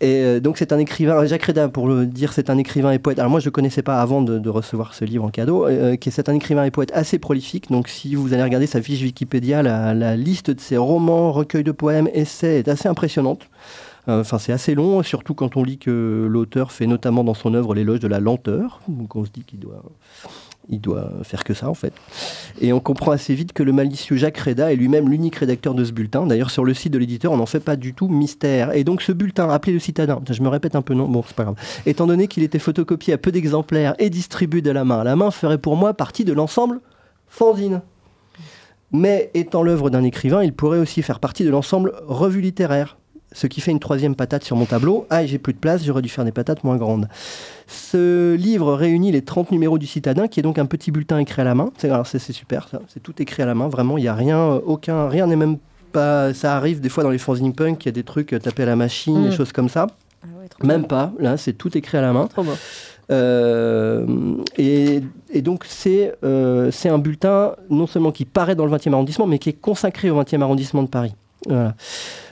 Et 0.00 0.22
euh, 0.22 0.40
donc, 0.40 0.58
c'est 0.58 0.72
un 0.72 0.78
écrivain, 0.78 1.24
Jacques 1.26 1.44
Reda, 1.44 1.68
pour 1.68 1.88
le 1.88 2.06
dire, 2.06 2.32
c'est 2.32 2.50
un 2.50 2.58
écrivain 2.58 2.92
et 2.92 2.98
poète. 2.98 3.18
Alors, 3.18 3.30
moi, 3.30 3.40
je 3.40 3.48
ne 3.48 3.52
connaissais 3.52 3.82
pas 3.82 4.00
avant 4.00 4.22
de, 4.22 4.50
recevoir 4.50 4.94
ce 4.94 5.04
livre 5.04 5.24
en 5.24 5.30
cadeau, 5.30 5.66
qui 6.00 6.08
est 6.08 6.12
c'est 6.12 6.28
un 6.28 6.34
écrivain 6.34 6.64
et 6.64 6.70
poète 6.72 6.90
assez 6.92 7.18
prolifique. 7.18 7.70
Donc, 7.70 7.88
si 7.88 8.16
vous 8.16 8.32
allez 8.32 8.42
regarder 8.42 8.66
sa 8.66 8.82
fiche 8.82 9.02
Wikipédia, 9.02 9.62
la 9.62 10.16
liste 10.16 10.50
de 10.50 10.60
ses 10.60 10.76
romans, 10.76 11.30
recueils 11.32 11.64
de 11.64 11.72
poèmes, 11.72 12.08
essais 12.12 12.58
est 12.58 12.68
assez 12.68 12.88
impressionnante. 12.88 13.48
Euh, 14.08 14.20
Enfin, 14.20 14.38
c'est 14.38 14.52
assez 14.52 14.74
long, 14.74 15.02
surtout 15.02 15.34
quand 15.34 15.56
on 15.56 15.64
lit 15.64 15.78
que 15.78 16.26
l'auteur 16.28 16.72
fait 16.72 16.86
notamment 16.86 17.24
dans 17.24 17.34
son 17.34 17.54
œuvre 17.54 17.74
l'éloge 17.74 18.00
de 18.00 18.08
la 18.08 18.20
lenteur. 18.20 18.80
Donc, 18.88 19.16
on 19.16 19.24
se 19.24 19.30
dit 19.30 19.44
qu'il 19.44 19.58
doit, 19.60 19.82
il 20.68 20.80
doit 20.80 21.10
faire 21.22 21.44
que 21.44 21.54
ça, 21.54 21.68
en 21.68 21.74
fait. 21.74 21.92
Et 22.60 22.72
on 22.72 22.80
comprend 22.80 23.12
assez 23.12 23.34
vite 23.34 23.52
que 23.52 23.62
le 23.62 23.72
malicieux 23.72 24.16
Jacques 24.16 24.38
Reda 24.38 24.72
est 24.72 24.76
lui-même 24.76 25.08
l'unique 25.08 25.36
rédacteur 25.36 25.74
de 25.74 25.84
ce 25.84 25.92
bulletin. 25.92 26.26
D'ailleurs, 26.26 26.50
sur 26.50 26.64
le 26.64 26.74
site 26.74 26.92
de 26.92 26.98
l'éditeur, 26.98 27.32
on 27.32 27.36
n'en 27.36 27.46
fait 27.46 27.60
pas 27.60 27.76
du 27.76 27.94
tout 27.94 28.08
mystère. 28.08 28.74
Et 28.74 28.84
donc, 28.84 29.02
ce 29.02 29.12
bulletin, 29.12 29.48
appelé 29.48 29.72
le 29.72 29.78
Citadin, 29.78 30.20
je 30.28 30.42
me 30.42 30.48
répète 30.48 30.76
un 30.76 30.82
peu, 30.82 30.94
non? 30.94 31.08
Bon, 31.08 31.22
c'est 31.26 31.36
pas 31.36 31.44
grave. 31.44 31.56
Étant 31.86 32.06
donné 32.06 32.28
qu'il 32.28 32.42
était 32.42 32.58
photocopié 32.58 33.14
à 33.14 33.18
peu 33.18 33.32
d'exemplaires 33.32 33.94
et 33.98 34.10
distribué 34.10 34.60
de 34.62 34.70
la 34.70 34.84
main 34.84 35.00
à 35.00 35.04
la 35.04 35.16
main, 35.16 35.30
ferait 35.30 35.58
pour 35.58 35.76
moi 35.76 35.94
partie 35.94 36.24
de 36.24 36.32
l'ensemble 36.32 36.80
fanzine. 37.28 37.80
Mais 38.92 39.30
étant 39.34 39.62
l'œuvre 39.62 39.88
d'un 39.88 40.02
écrivain, 40.02 40.42
il 40.42 40.52
pourrait 40.52 40.80
aussi 40.80 41.02
faire 41.02 41.20
partie 41.20 41.44
de 41.44 41.50
l'ensemble 41.50 41.92
revue 42.06 42.40
littéraire. 42.40 42.96
Ce 43.32 43.46
qui 43.46 43.60
fait 43.60 43.70
une 43.70 43.78
troisième 43.78 44.16
patate 44.16 44.42
sur 44.44 44.56
mon 44.56 44.64
tableau. 44.64 45.06
Ah, 45.08 45.24
j'ai 45.24 45.38
plus 45.38 45.52
de 45.52 45.58
place, 45.58 45.84
j'aurais 45.84 46.02
dû 46.02 46.08
faire 46.08 46.24
des 46.24 46.32
patates 46.32 46.64
moins 46.64 46.76
grandes. 46.76 47.08
Ce 47.68 48.34
livre 48.34 48.74
réunit 48.74 49.12
les 49.12 49.22
30 49.22 49.52
numéros 49.52 49.78
du 49.78 49.86
Citadin, 49.86 50.26
qui 50.26 50.40
est 50.40 50.42
donc 50.42 50.58
un 50.58 50.66
petit 50.66 50.90
bulletin 50.90 51.18
écrit 51.18 51.40
à 51.42 51.44
la 51.44 51.54
main. 51.54 51.70
C'est, 51.78 51.88
alors 51.90 52.06
c'est, 52.06 52.18
c'est 52.18 52.32
super, 52.32 52.68
ça. 52.68 52.80
C'est 52.88 53.02
tout 53.02 53.14
écrit 53.22 53.42
à 53.42 53.46
la 53.46 53.54
main, 53.54 53.68
vraiment. 53.68 53.98
Il 53.98 54.02
n'y 54.02 54.08
a 54.08 54.14
rien, 54.14 54.38
euh, 54.38 54.60
aucun, 54.66 55.08
rien 55.08 55.26
n'est 55.28 55.36
même 55.36 55.58
pas. 55.92 56.34
Ça 56.34 56.56
arrive 56.56 56.80
des 56.80 56.88
fois 56.88 57.04
dans 57.04 57.10
les 57.10 57.18
fanzine 57.18 57.52
punk, 57.54 57.84
il 57.84 57.88
y 57.88 57.90
a 57.90 57.92
des 57.92 58.02
trucs 58.02 58.32
euh, 58.32 58.38
tapés 58.40 58.64
à 58.64 58.66
la 58.66 58.76
machine, 58.76 59.20
Mm. 59.20 59.30
des 59.30 59.36
choses 59.36 59.52
comme 59.52 59.68
ça. 59.68 59.86
Même 60.62 60.86
pas. 60.86 61.12
Là, 61.18 61.36
c'est 61.36 61.52
tout 61.54 61.76
écrit 61.78 61.98
à 61.98 62.02
la 62.02 62.12
main. 62.12 62.26
Trop. 62.26 62.44
Euh, 63.10 64.06
et, 64.56 65.00
et 65.32 65.42
donc, 65.42 65.64
c'est 65.66 66.14
euh, 66.22 66.70
c'est 66.70 66.88
un 66.88 66.98
bulletin 66.98 67.54
non 67.68 67.86
seulement 67.86 68.12
qui 68.12 68.24
paraît 68.24 68.54
dans 68.54 68.66
le 68.66 68.70
20e 68.76 68.92
arrondissement, 68.92 69.26
mais 69.26 69.38
qui 69.38 69.48
est 69.48 69.60
consacré 69.60 70.10
au 70.10 70.20
20e 70.22 70.42
arrondissement 70.42 70.82
de 70.82 70.88
Paris. 70.88 71.14
Voilà. 71.48 71.74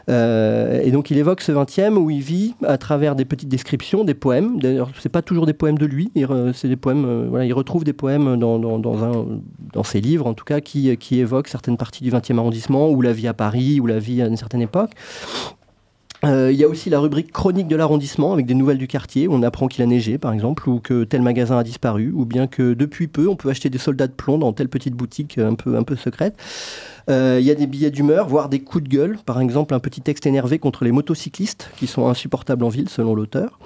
Euh, 0.08 0.80
et 0.82 0.90
donc, 0.90 1.10
il 1.10 1.18
évoque 1.18 1.40
ce 1.40 1.52
20e 1.52 1.96
où 1.96 2.10
il 2.10 2.20
vit 2.20 2.54
à 2.64 2.78
travers 2.78 3.14
des 3.14 3.24
petites 3.24 3.48
descriptions, 3.48 4.04
des 4.04 4.14
poèmes. 4.14 4.58
D'ailleurs, 4.58 4.90
c'est 4.98 5.08
pas 5.08 5.22
toujours 5.22 5.46
des 5.46 5.52
poèmes 5.52 5.78
de 5.78 5.86
lui. 5.86 6.10
C'est 6.54 6.68
des 6.68 6.76
poèmes. 6.76 7.04
euh, 7.04 7.44
il 7.44 7.52
retrouve 7.52 7.84
des 7.84 7.92
poèmes 7.92 8.36
dans, 8.36 9.84
ses 9.84 10.00
livres, 10.00 10.26
en 10.26 10.34
tout 10.34 10.44
cas, 10.44 10.60
qui, 10.60 10.96
qui 10.96 11.20
évoquent 11.20 11.48
certaines 11.48 11.76
parties 11.76 12.02
du 12.02 12.10
20e 12.10 12.38
arrondissement, 12.38 12.90
ou 12.90 13.02
la 13.02 13.12
vie 13.12 13.28
à 13.28 13.34
Paris, 13.34 13.80
ou 13.80 13.86
la 13.86 13.98
vie 13.98 14.22
à 14.22 14.26
une 14.26 14.36
certaine 14.36 14.62
époque. 14.62 14.92
Euh, 16.24 16.50
il 16.52 16.58
y 16.58 16.64
a 16.64 16.68
aussi 16.68 16.90
la 16.90 16.98
rubrique 16.98 17.30
chronique 17.30 17.68
de 17.68 17.76
l'arrondissement 17.76 18.32
avec 18.32 18.46
des 18.46 18.54
nouvelles 18.54 18.78
du 18.78 18.88
quartier. 18.88 19.28
où 19.28 19.34
On 19.34 19.42
apprend 19.42 19.68
qu'il 19.68 19.82
a 19.82 19.86
neigé, 19.86 20.18
par 20.18 20.32
exemple, 20.32 20.68
ou 20.68 20.80
que 20.80 21.04
tel 21.04 21.22
magasin 21.22 21.58
a 21.58 21.64
disparu, 21.64 22.12
ou 22.14 22.24
bien 22.24 22.46
que 22.46 22.74
depuis 22.74 23.06
peu, 23.06 23.28
on 23.28 23.36
peut 23.36 23.50
acheter 23.50 23.70
des 23.70 23.78
soldats 23.78 24.08
de 24.08 24.12
plomb 24.12 24.38
dans 24.38 24.52
telle 24.52 24.68
petite 24.68 24.94
boutique 24.94 25.38
un 25.38 25.54
peu, 25.54 25.76
un 25.76 25.84
peu 25.84 25.96
secrète. 25.96 26.34
Euh, 27.08 27.38
Il 27.40 27.46
y 27.46 27.50
a 27.50 27.54
des 27.54 27.66
billets 27.66 27.90
d'humeur, 27.90 28.28
voire 28.28 28.48
des 28.48 28.60
coups 28.60 28.84
de 28.84 28.88
gueule. 28.88 29.18
Par 29.24 29.40
exemple, 29.40 29.74
un 29.74 29.78
petit 29.78 30.00
texte 30.00 30.26
énervé 30.26 30.58
contre 30.58 30.84
les 30.84 30.92
motocyclistes 30.92 31.70
qui 31.76 31.86
sont 31.86 32.08
insupportables 32.08 32.64
en 32.64 32.68
ville, 32.68 32.88
selon 32.88 33.14
l'auteur. 33.14 33.58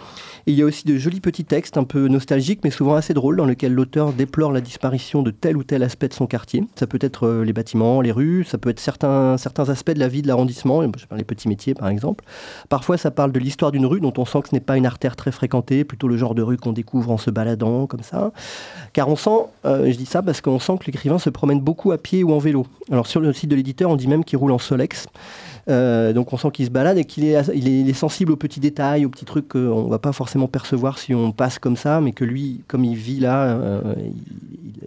Il 0.47 0.55
y 0.55 0.62
a 0.62 0.64
aussi 0.64 0.84
de 0.86 0.97
jolis 0.97 1.20
petits 1.20 1.45
textes 1.45 1.76
un 1.76 1.84
peu 1.84 2.09
nostalgiques, 2.09 2.61
mais 2.64 2.70
souvent 2.70 2.95
assez 2.95 3.14
drôles, 3.14 3.36
dans 3.36 3.45
lesquels 3.45 3.72
l'auteur 3.72 4.12
déplore 4.12 4.51
la 4.51 4.61
disparition 4.61 5.22
de 5.22 5.30
tel 5.30 5.57
ou 5.57 5.62
tel 5.62 5.84
aspect 5.84 6.09
de 6.09 6.14
son 6.14 6.26
quartier. 6.26 6.64
Ça 6.74 6.88
peut 6.88 6.99
être 7.01 7.28
euh, 7.28 7.45
les 7.45 7.53
bâtiments, 7.53 8.01
les 8.01 8.11
rues, 8.11 8.45
ça 8.45 8.59
peut 8.59 8.70
être 8.70 8.80
certains, 8.80 9.38
certains 9.38 9.68
aspects 9.68 9.93
de 9.93 10.01
la 10.01 10.09
vie 10.09 10.20
de 10.20 10.26
l'arrondissement, 10.26 10.80
les 10.80 11.24
petits 11.24 11.49
métiers 11.49 11.74
par 11.74 11.88
exemple. 11.88 12.24
Parfois, 12.68 12.97
ça 12.97 13.12
parle 13.12 13.30
de 13.30 13.38
l'histoire 13.38 13.70
d'une 13.70 13.86
rue 13.86 14.01
dont 14.01 14.12
on 14.18 14.24
sent 14.24 14.43
que 14.43 14.49
ce 14.49 14.55
n'est 14.55 14.61
pas 14.61 14.76
une 14.76 14.86
artère 14.86 15.14
très 15.14 15.30
fréquentée, 15.30 15.84
plutôt 15.84 16.09
le 16.09 16.16
genre 16.16 16.34
de 16.34 16.43
rue 16.43 16.57
qu'on 16.57 16.72
découvre 16.72 17.12
en 17.12 17.18
se 17.18 17.30
baladant, 17.30 17.86
comme 17.86 18.03
ça. 18.03 18.32
Car 18.93 19.09
on 19.09 19.16
sent, 19.16 19.47
euh, 19.64 19.93
je 19.93 19.97
dis 19.97 20.07
ça 20.07 20.22
parce 20.22 20.40
qu'on 20.40 20.59
sent 20.59 20.74
que 20.80 20.86
l'écrivain 20.86 21.20
se 21.20 21.30
promène 21.30 21.61
beaucoup 21.61 21.93
à 21.93 21.99
pied 21.99 22.24
ou 22.24 22.32
en 22.32 22.38
vélo. 22.38 22.66
Alors 22.90 23.07
sur 23.07 23.20
le 23.20 23.32
site 23.32 23.51
de 23.51 23.55
l'éditeur, 23.55 23.90
on 23.90 23.97
dit 23.97 24.09
même 24.09 24.24
qu'il 24.24 24.38
roule 24.38 24.53
en 24.53 24.59
Solex. 24.59 25.07
Euh, 25.68 26.12
donc 26.12 26.32
on 26.32 26.36
sent 26.36 26.48
qu'il 26.52 26.66
se 26.66 26.70
balade 26.70 26.98
et 26.98 27.04
qu'il 27.04 27.24
est, 27.24 27.40
il 27.54 27.88
est, 27.88 27.92
sensible 27.92 28.32
aux 28.32 28.36
petits 28.36 28.58
détails, 28.60 29.04
aux 29.04 29.08
petits 29.08 29.24
trucs 29.24 29.48
qu'on 29.48 29.84
ne 29.84 29.90
va 29.90 29.98
pas 30.00 30.12
forcément 30.12 30.48
percevoir 30.48 30.98
si 30.98 31.14
on 31.14 31.30
passe 31.32 31.58
comme 31.60 31.76
ça, 31.76 32.00
mais 32.00 32.12
que 32.12 32.24
lui, 32.24 32.62
comme 32.66 32.84
il 32.84 32.96
vit 32.96 33.20
là, 33.20 33.44
euh, 33.44 33.94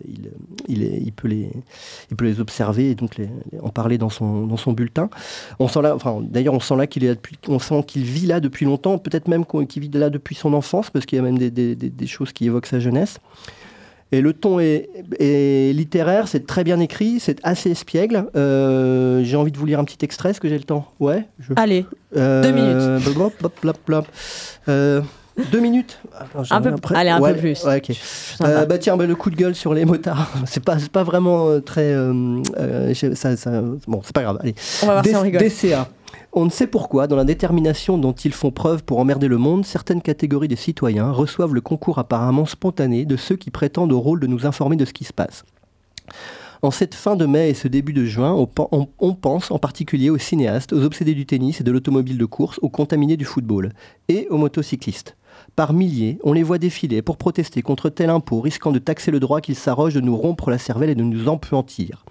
il, 0.06 0.30
il- 0.68 0.84
est- 0.84 1.02
il 1.02 1.12
peut 1.14 1.28
les, 1.30 1.50
il 2.12 2.18
peut 2.18 2.26
les 2.26 2.40
observer 2.42 2.92
et 2.92 2.96
donc 2.96 3.16
en 3.62 3.70
parler 3.70 3.98
dans 3.98 4.10
son, 4.10 4.48
dans 4.48 4.58
son 4.58 4.74
bulletin. 4.74 5.10
On 5.60 5.68
sent 5.68 5.82
là, 5.82 5.96
enfin, 5.96 6.20
d'ailleurs, 6.22 6.54
on 6.54 6.60
sent 6.60 6.76
là 6.76 6.88
qu'il 6.88 7.04
est 7.06 7.10
depuis, 7.16 7.38
on 7.48 7.60
sent 7.60 7.84
qu'il 7.88 8.04
vit 8.04 8.26
là 8.26 8.40
depuis 8.42 8.66
longtemps, 8.66 8.98
peut-être 8.98 9.28
même 9.30 9.46
qu'il 9.46 9.82
vit 9.82 9.90
là 9.90 10.10
depuis 10.10 10.36
son 10.36 10.54
enfance, 10.54 10.90
parce 10.90 11.06
qu'il 11.06 11.16
y 11.16 11.20
a 11.20 11.24
même 11.24 11.38
des- 11.38 11.52
des- 11.52 11.76
des 11.76 12.08
choses 12.08 12.34
qui 12.34 12.46
évoquent 12.48 12.66
sa 12.66 12.80
jeunesse. 12.80 13.20
Et 14.12 14.22
le 14.22 14.34
ton 14.34 14.60
est, 14.60 14.88
est 15.20 15.74
littéraire, 15.76 16.28
c'est 16.28 16.46
très 16.46 16.64
bien 16.64 16.80
écrit, 16.80 17.20
c'est 17.20 17.40
assez 17.44 17.72
espiègle. 17.72 18.26
Euh, 18.36 19.24
j'ai 19.24 19.36
envie 19.36 19.52
de 19.52 19.58
vous 19.58 19.66
lire 19.66 19.80
un 19.80 19.84
petit 19.84 20.04
extrait, 20.06 20.30
est-ce 20.30 20.40
que 20.40 20.48
j'ai 20.48 20.58
le 20.58 20.64
temps? 20.64 20.86
Ouais 21.00 21.26
je- 21.40 21.54
Allez, 21.56 21.86
Euh, 22.16 22.42
deux 22.44 22.52
minutes. 22.52 23.14
blop, 23.16 23.34
blop, 23.40 23.54
blop, 23.62 23.78
blop. 23.86 24.06
Euh, 24.70 25.02
deux 25.52 25.60
minutes 25.60 26.00
Un 26.50 26.62
peu- 26.62 26.70
allez, 26.96 27.10
un 27.10 27.20
ouais, 27.20 27.34
peu 27.34 27.40
plus. 27.40 27.64
ouais, 27.66 27.78
ok. 27.78 27.94
sympa. 27.96 28.50
Euh, 28.52 28.66
bah 28.66 28.78
tiens, 28.78 28.96
bah, 28.96 29.06
le 29.06 29.16
coup 29.16 29.30
de 29.32 29.36
gueule 29.36 29.56
sur 29.56 29.74
les 29.74 29.84
motards, 29.84 30.32
c'est 30.46 30.64
pas, 30.64 30.78
pas 30.94 31.04
vraiment 31.04 31.60
très. 31.60 31.94
ça- 33.04 33.62
bon, 33.88 34.02
c'est 34.04 34.14
pas 34.16 34.22
grave. 34.24 34.38
Allez. 34.42 34.56
on 34.84 34.86
va 34.86 34.94
voir 34.94 35.06
si 35.06 35.16
on 35.16 35.22
rigole. 35.22 35.42
DCA. 35.42 35.90
On 36.38 36.44
ne 36.44 36.50
sait 36.50 36.68
pourquoi, 36.68 37.08
dans 37.08 37.16
la 37.16 37.24
détermination 37.24 37.98
dont 37.98 38.12
ils 38.12 38.34
font 38.34 38.52
preuve 38.52 38.84
pour 38.84 39.00
emmerder 39.00 39.30
le 39.30 39.38
monde, 39.38 39.66
certaines 39.66 40.02
catégories 40.02 40.50
des 40.50 40.58
citoyens 40.58 41.10
reçoivent 41.10 41.54
le 41.54 41.62
concours 41.62 41.98
apparemment 41.98 42.46
spontané 42.46 43.06
de 43.06 43.16
ceux 43.16 43.38
qui 43.38 43.52
prétendent 43.52 43.94
au 43.94 44.02
rôle 44.02 44.20
de 44.20 44.28
nous 44.28 44.46
informer 44.46 44.76
de 44.76 44.84
ce 44.84 44.92
qui 44.92 45.06
se 45.06 45.14
passe. 45.14 45.46
En 46.62 46.72
cette 46.72 46.94
fin 46.94 47.16
de 47.16 47.26
mai 47.26 47.52
et 47.52 47.54
ce 47.54 47.70
début 47.70 47.94
de 47.94 48.04
juin, 48.04 48.34
on 48.34 49.14
pense 49.14 49.50
en 49.50 49.60
particulier 49.60 50.10
aux 50.10 50.18
cinéastes, 50.18 50.74
aux 50.74 50.84
obsédés 50.84 51.14
du 51.14 51.26
tennis 51.26 51.62
et 51.62 51.64
de 51.64 51.72
l'automobile 51.72 52.18
de 52.18 52.26
course, 52.26 52.60
aux 52.62 52.70
contaminés 52.70 53.16
du 53.16 53.24
football 53.24 53.72
et 54.10 54.28
aux 54.30 54.38
motocyclistes. 54.38 55.16
Par 55.56 55.72
milliers, 55.72 56.20
on 56.26 56.34
les 56.34 56.44
voit 56.44 56.58
défiler 56.58 57.02
pour 57.02 57.16
protester 57.16 57.62
contre 57.62 57.88
tel 57.88 58.10
impôt, 58.10 58.42
risquant 58.42 58.74
de 58.74 58.80
taxer 58.80 59.10
le 59.10 59.22
droit 59.22 59.40
qu'ils 59.40 59.56
s'arrogent 59.56 59.94
de 59.94 60.02
nous 60.02 60.18
rompre 60.18 60.50
la 60.50 60.58
cervelle 60.58 60.90
et 60.90 60.96
de 60.96 61.04
nous 61.04 61.30
empuantir. 61.30 62.04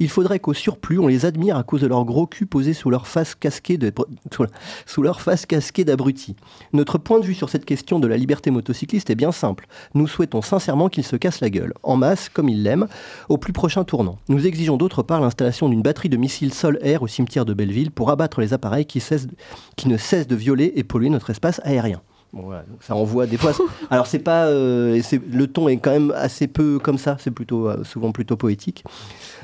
Il 0.00 0.08
faudrait 0.08 0.38
qu'au 0.40 0.54
surplus, 0.54 0.98
on 0.98 1.06
les 1.06 1.26
admire 1.26 1.56
à 1.56 1.62
cause 1.62 1.80
de 1.80 1.86
leur 1.86 2.04
gros 2.04 2.26
cul 2.26 2.46
posé 2.46 2.72
sous 2.72 2.90
leur 2.90 3.06
face 3.06 3.34
casquée 3.34 3.78
de, 3.78 3.92
sous- 4.32 4.46
sous 4.86 5.02
leur 5.02 5.20
face 5.20 5.46
casquée 5.46 5.84
d'abrutis. 5.84 6.36
Notre 6.72 6.98
point 6.98 7.20
de 7.20 7.24
vue 7.24 7.34
sur 7.34 7.48
cette 7.50 7.64
question 7.64 7.98
de 8.00 8.06
la 8.06 8.16
liberté 8.16 8.50
motocycliste 8.50 9.10
est 9.10 9.14
bien 9.14 9.32
simple. 9.32 9.66
Nous 9.94 10.06
souhaitons 10.06 10.42
sincèrement 10.42 10.88
qu'ils 10.88 11.04
se 11.04 11.16
cassent 11.16 11.40
la 11.40 11.50
gueule, 11.50 11.74
en 11.82 11.96
masse, 11.96 12.28
comme 12.28 12.48
ils 12.48 12.62
l'aiment, 12.62 12.88
au 13.28 13.38
plus 13.38 13.52
prochain 13.52 13.84
tournant. 13.84 14.18
Nous 14.28 14.46
exigeons 14.46 14.76
d'autre 14.76 15.02
part 15.02 15.20
l'installation 15.20 15.68
d'une 15.68 15.82
batterie 15.82 16.08
de 16.08 16.16
missiles 16.16 16.52
sol-air 16.54 17.02
au 17.02 17.06
cimetière 17.06 17.44
de 17.44 17.54
Belleville 17.54 17.90
pour 17.90 18.10
abattre 18.10 18.40
les 18.40 18.52
appareils 18.52 18.86
qui, 18.86 19.00
cessent- 19.00 19.28
qui 19.76 19.88
ne 19.88 19.96
cessent 19.96 20.26
de 20.26 20.36
violer 20.36 20.72
et 20.76 20.84
polluer 20.84 21.10
notre 21.10 21.30
espace 21.30 21.60
aérien. 21.64 22.00
Bon, 22.32 22.42
voilà, 22.42 22.62
donc 22.62 22.78
ça 22.82 22.96
envoie 22.96 23.26
des 23.26 23.36
fois. 23.36 23.52
Alors 23.90 24.08
c'est 24.08 24.18
pas, 24.18 24.46
euh, 24.46 25.00
c'est- 25.04 25.22
le 25.30 25.46
ton 25.46 25.68
est 25.68 25.76
quand 25.76 25.92
même 25.92 26.12
assez 26.16 26.48
peu 26.48 26.80
comme 26.80 26.98
ça. 26.98 27.16
C'est 27.20 27.30
plutôt 27.30 27.68
euh, 27.68 27.84
souvent 27.84 28.10
plutôt 28.10 28.36
poétique. 28.36 28.82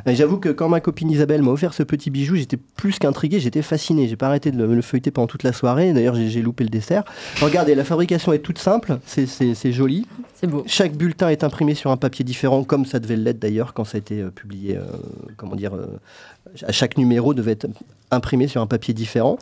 Et 0.07 0.15
J'avoue 0.15 0.39
que 0.39 0.49
quand 0.49 0.69
ma 0.69 0.81
copine 0.81 1.11
Isabelle 1.11 1.43
m'a 1.43 1.51
offert 1.51 1.75
ce 1.75 1.83
petit 1.83 2.11
bijou, 2.11 2.37
j'étais 2.37 2.57
plus 2.57 2.99
qu'intrigué, 2.99 3.41
j'étais 3.41 3.63
fasciné. 3.63 4.09
J'ai 4.09 4.17
pas 4.17 4.27
arrêté 4.29 4.51
de 4.51 4.57
le, 4.59 4.75
le 4.75 4.83
feuilleter 4.83 5.11
pendant 5.11 5.27
toute 5.27 5.43
la 5.43 5.53
soirée. 5.53 5.93
D'ailleurs, 5.93 6.15
j'ai 6.15 6.43
loupé 6.43 6.65
le 6.65 6.71
dessert. 6.71 7.05
Regardez, 7.41 7.75
la 7.75 7.85
fabrication 7.85 8.33
est 8.33 8.39
toute 8.41 8.59
simple, 8.59 8.99
c'est- 9.07 9.27
joli. 9.73 10.07
C'est 10.35 10.47
beau. 10.47 10.63
Chaque 10.67 10.95
bulletin 10.97 11.29
est 11.29 11.45
imprimé 11.45 11.75
sur 11.75 11.91
un 11.91 11.97
papier 11.99 12.25
différent, 12.25 12.65
comme 12.65 12.87
ça 12.87 12.99
devait 12.99 13.17
l'être 13.17 13.39
d'ailleurs 13.39 13.75
quand 13.75 13.85
ça 13.85 13.97
a 13.97 13.99
été 13.99 14.21
euh, 14.21 14.31
publié. 14.31 14.77
euh, 14.77 14.81
comment 15.37 15.55
dire 15.55 15.75
euh, 15.75 15.87
à 16.67 16.73
Chaque 16.73 16.97
numéro 16.97 17.35
devait 17.35 17.53
être 17.53 17.67
imprimé 18.11 18.49
sur 18.49 18.61
un 18.63 18.67
papier 18.67 18.95
différent. 18.95 19.39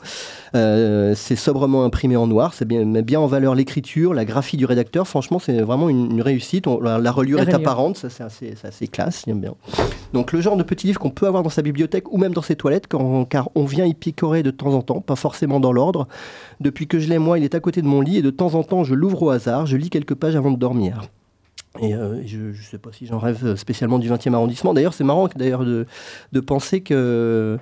Euh, 0.55 1.15
c'est 1.17 1.37
sobrement 1.37 1.85
imprimé 1.85 2.17
en 2.17 2.27
noir, 2.27 2.53
c'est 2.53 2.65
bien, 2.67 2.85
met 2.85 3.03
bien 3.03 3.21
en 3.21 3.27
valeur 3.27 3.55
l'écriture, 3.55 4.13
la 4.13 4.25
graphie 4.25 4.57
du 4.57 4.65
rédacteur. 4.67 5.07
Franchement, 5.07 5.39
c'est 5.39 5.61
vraiment 5.61 5.89
une, 5.89 6.11
une 6.11 6.23
réussite. 6.23 6.67
On- 6.67 6.81
la, 6.81 6.99
la 6.99 7.13
reliure 7.13 7.39
La 7.39 7.45
est 7.45 7.55
apparente, 7.55 7.97
ça 7.97 8.11
c'est 8.11 8.25
assez, 8.25 8.55
assez 8.65 8.89
classe, 8.89 9.23
j'aime 9.27 9.41
bien. 9.41 9.55
Donc 10.13 10.33
le 10.33 10.41
genre 10.49 10.57
de 10.57 10.63
petit 10.63 10.87
livre 10.87 10.99
qu'on 11.01 11.11
peut 11.11 11.27
avoir 11.27 11.43
dans 11.43 11.51
sa 11.51 11.63
bibliothèque 11.63 12.13
ou 12.13 12.19
même 12.19 12.33
dans 12.33 12.43
ses 12.43 12.57
toilettes, 12.57 12.87
quand- 12.89 13.25
car 13.27 13.49
on 13.55 13.65
vient 13.65 13.85
y 13.87 13.95
picorer 13.95 14.43
de 14.43 14.51
temps 14.51 14.75
en 14.75 14.83
temps, 14.83 15.01
pas 15.01 15.17
forcément 15.17 15.61
dans 15.61 15.73
l'ordre. 15.73 16.09
Depuis 16.61 16.87
que 16.87 16.99
je 16.99 17.09
l'ai 17.09 17.19
moi, 17.19 17.39
il 17.39 17.45
est 17.45 17.55
à 17.55 17.61
côté 17.61 17.83
de 17.83 17.87
mon 17.87 18.01
lit 18.01 18.17
et 18.19 18.23
de 18.23 18.31
temps 18.31 18.55
en 18.55 18.63
temps 18.63 18.85
je 18.85 18.95
l'ouvre 18.95 19.23
au 19.23 19.31
hasard, 19.31 19.67
je 19.67 19.77
lis 19.77 19.91
quelques 19.91 20.15
pages 20.15 20.37
avant 20.37 20.51
de 20.51 20.57
dormir. 20.59 21.03
Et 21.81 21.95
euh, 21.95 22.21
je 22.27 22.39
ne 22.39 22.53
sais 22.55 22.79
pas 22.79 22.91
si 22.93 23.07
j'en 23.07 23.19
rêve 23.19 23.55
spécialement 23.57 23.99
du 23.99 24.09
20e 24.11 24.35
arrondissement. 24.35 24.75
D'ailleurs, 24.75 24.95
c'est 24.95 25.05
marrant 25.05 25.29
d'ailleurs 25.37 25.65
de, 25.65 25.87
de 26.33 26.41
penser 26.41 26.81
que 26.81 27.59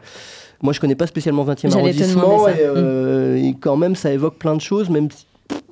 moi 0.62 0.72
je 0.72 0.80
connais 0.80 0.94
pas 0.94 1.06
spécialement 1.06 1.44
le 1.44 1.52
20e 1.52 1.70
J'allais 1.70 1.92
te 1.92 2.02
arrondissement 2.02 2.48
et, 2.48 2.52
euh, 2.60 3.36
et 3.36 3.54
quand 3.60 3.76
même 3.76 3.94
ça 3.94 4.12
évoque 4.12 4.36
plein 4.38 4.54
de 4.54 4.60
choses, 4.60 4.88
même 4.88 5.10
si- 5.10 5.26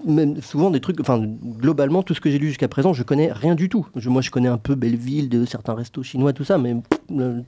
même 0.07 0.41
souvent 0.43 0.71
des 0.71 0.81
trucs, 0.81 1.01
enfin 1.01 1.19
globalement 1.59 2.03
tout 2.03 2.15
ce 2.15 2.21
que 2.21 2.31
j'ai 2.31 2.39
lu 2.39 2.49
jusqu'à 2.49 2.69
présent, 2.69 2.93
je 2.93 3.03
connais 3.03 3.33
rien 3.33 3.55
du 3.55 3.69
tout. 3.69 3.87
Je- 3.97 4.09
moi 4.11 4.23
je 4.23 4.31
connais 4.31 4.49
un 4.49 4.59
peu 4.59 4.75
Belleville, 4.75 5.29
de 5.29 5.45
certains 5.45 5.75
restos 5.75 6.03
chinois, 6.03 6.33
tout 6.33 6.45
ça, 6.45 6.59
mais 6.59 6.77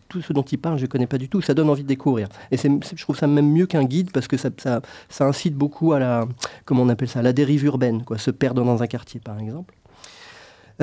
tout 0.09 0.20
ce 0.22 0.32
dont 0.32 0.42
il 0.42 0.59
parle, 0.59 0.78
je 0.78 0.86
connais 0.86 1.07
pas 1.07 1.18
du 1.18 1.28
tout. 1.28 1.40
Ça 1.40 1.54
donne 1.54 1.68
envie 1.70 1.82
de 1.82 1.88
découvrir. 1.88 2.28
Et 2.50 2.57
c'est, 2.57 2.70
je 2.94 3.02
trouve 3.02 3.16
ça 3.18 3.26
même 3.26 3.50
mieux 3.50 3.66
qu'un 3.66 3.84
guide 3.84 4.11
parce 4.12 4.28
que 4.28 4.36
ça, 4.36 4.50
ça, 4.59 4.80
ça 5.09 5.26
incite 5.26 5.54
beaucoup 5.54 5.92
à 5.92 5.98
la, 5.98 6.26
comment 6.64 6.82
on 6.82 6.88
appelle 6.88 7.09
ça, 7.09 7.22
la 7.22 7.32
dérive 7.32 7.64
urbaine, 7.64 8.02
quoi, 8.04 8.18
se 8.18 8.30
perdre 8.30 8.64
dans 8.64 8.82
un 8.82 8.86
quartier 8.86 9.20
par 9.20 9.38
exemple. 9.38 9.74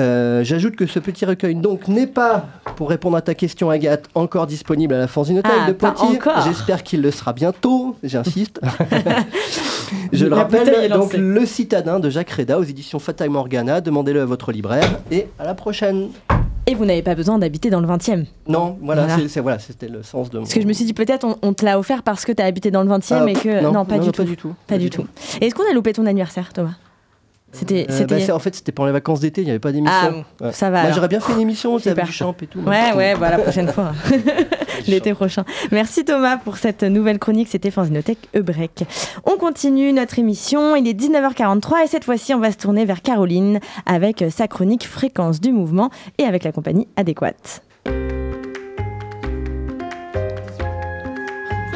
Euh, 0.00 0.42
J'ajoute 0.42 0.74
que 0.74 0.86
ce 0.86 0.98
petit 0.98 1.24
recueil 1.24 1.54
donc 1.54 1.86
n'est 1.86 2.08
pas, 2.08 2.46
pour 2.76 2.88
répondre 2.90 3.16
à 3.16 3.22
ta 3.22 3.34
question 3.34 3.70
Agathe, 3.70 4.08
encore 4.16 4.46
disponible 4.48 4.94
à 4.94 4.98
la 4.98 5.06
Fanzinothèque 5.06 5.52
Ah, 5.56 5.68
de 5.68 5.72
Poitiers. 5.72 6.18
J'espère 6.44 6.82
qu'il 6.82 7.00
le 7.00 7.10
sera 7.12 7.32
bientôt, 7.32 7.96
j'insiste. 8.02 8.60
Je 10.12 10.26
le 10.26 10.34
rappelle, 10.34 10.90
donc. 10.90 11.12
Le 11.14 11.46
Citadin 11.46 12.00
de 12.00 12.10
Jacques 12.10 12.30
Reda 12.30 12.58
aux 12.58 12.64
éditions 12.64 12.98
Fata 12.98 13.28
Morgana. 13.28 13.80
Demandez-le 13.80 14.22
à 14.22 14.24
votre 14.24 14.50
libraire 14.50 14.98
et 15.10 15.28
à 15.38 15.44
la 15.44 15.54
prochaine. 15.54 16.08
Et 16.66 16.74
vous 16.74 16.84
n'avez 16.86 17.02
pas 17.02 17.14
besoin 17.14 17.38
d'habiter 17.38 17.68
dans 17.70 17.80
le 17.80 17.86
20e. 17.86 18.24
Non, 18.48 18.78
voilà, 18.82 19.06
c'était 19.58 19.88
le 19.88 20.02
sens 20.02 20.30
de 20.30 20.38
mon... 20.38 20.44
Parce 20.44 20.54
que 20.54 20.62
je 20.62 20.66
me 20.66 20.72
suis 20.72 20.86
dit 20.86 20.94
peut-être 20.94 21.24
on, 21.24 21.36
on 21.42 21.52
te 21.52 21.64
l'a 21.64 21.78
offert 21.78 22.02
parce 22.02 22.24
que 22.24 22.32
tu 22.32 22.42
as 22.42 22.46
habité 22.46 22.70
dans 22.70 22.82
le 22.82 22.88
20e 22.88 23.02
Ah, 23.10 23.30
et 23.30 23.34
que 23.34 23.62
non, 23.62 23.84
pas, 23.84 23.98
du, 23.98 24.10
tout. 24.10 24.22
pas 24.22 24.24
du 24.24 24.36
tout. 24.36 24.54
Pas 24.66 24.78
du 24.78 24.88
tout. 24.90 25.04
Et 25.40 25.46
Est-ce 25.46 25.54
qu'on 25.54 25.68
a 25.68 25.74
loupé 25.74 25.92
ton 25.92 26.06
anniversaire, 26.06 26.52
Thomas? 26.52 26.72
C'était 27.54 27.86
Euh, 27.88 27.96
c'était 27.96 28.26
bah, 28.26 28.34
en 28.34 28.38
fait, 28.38 28.54
c'était 28.54 28.72
pendant 28.72 28.88
les 28.88 28.92
vacances 28.92 29.20
d'été, 29.20 29.40
il 29.40 29.44
n'y 29.44 29.50
avait 29.50 29.58
pas 29.60 29.72
d'émission. 29.72 30.24
Ah, 30.40 30.44
Ouais. 30.46 30.52
ça 30.52 30.70
va 30.70 30.82
Moi, 30.82 30.92
j'aurais 30.92 31.08
bien 31.08 31.20
fait 31.20 31.32
une 31.32 31.40
émission, 31.40 31.78
tu 31.78 31.92
du 31.92 32.12
champ 32.12 32.34
et 32.42 32.46
tout. 32.46 32.58
Ouais, 32.60 32.92
ouais, 32.94 33.14
bah, 33.14 33.30
la 33.30 33.38
prochaine 33.38 33.68
fois. 33.68 33.92
L'été 34.88 35.14
prochain. 35.14 35.44
Merci 35.70 36.04
Thomas 36.04 36.36
pour 36.36 36.56
cette 36.56 36.82
nouvelle 36.82 37.18
chronique. 37.18 37.48
C'était 37.48 37.70
Fanzinothèque 37.70 38.18
Ebrec. 38.34 38.84
On 39.24 39.36
continue 39.36 39.92
notre 39.92 40.18
émission. 40.18 40.74
Il 40.76 40.88
est 40.88 40.92
19h43 41.00 41.84
et 41.84 41.86
cette 41.86 42.04
fois-ci, 42.04 42.34
on 42.34 42.40
va 42.40 42.50
se 42.50 42.56
tourner 42.58 42.84
vers 42.84 43.00
Caroline 43.02 43.60
avec 43.86 44.24
sa 44.30 44.48
chronique 44.48 44.86
Fréquence 44.86 45.40
du 45.40 45.52
mouvement 45.52 45.90
et 46.18 46.24
avec 46.24 46.44
la 46.44 46.52
compagnie 46.52 46.88
adéquate. 46.96 47.62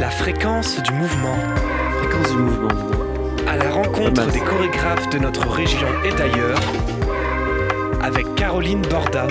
La 0.01 0.11
fréquence 0.11 0.81
du 0.83 0.93
mouvement. 0.93 1.37
Fréquence 2.01 2.31
du 2.31 2.37
mouvement. 2.39 3.08
À 3.49 3.57
la 3.57 3.71
rencontre 3.71 4.21
mal. 4.21 4.31
des 4.31 4.41
chorégraphes 4.41 5.09
de 5.09 5.19
notre 5.19 5.49
région 5.49 5.89
et 6.05 6.13
d'ailleurs. 6.13 6.61
Avec 8.03 8.35
Caroline 8.35 8.83
Borda. 8.83 9.27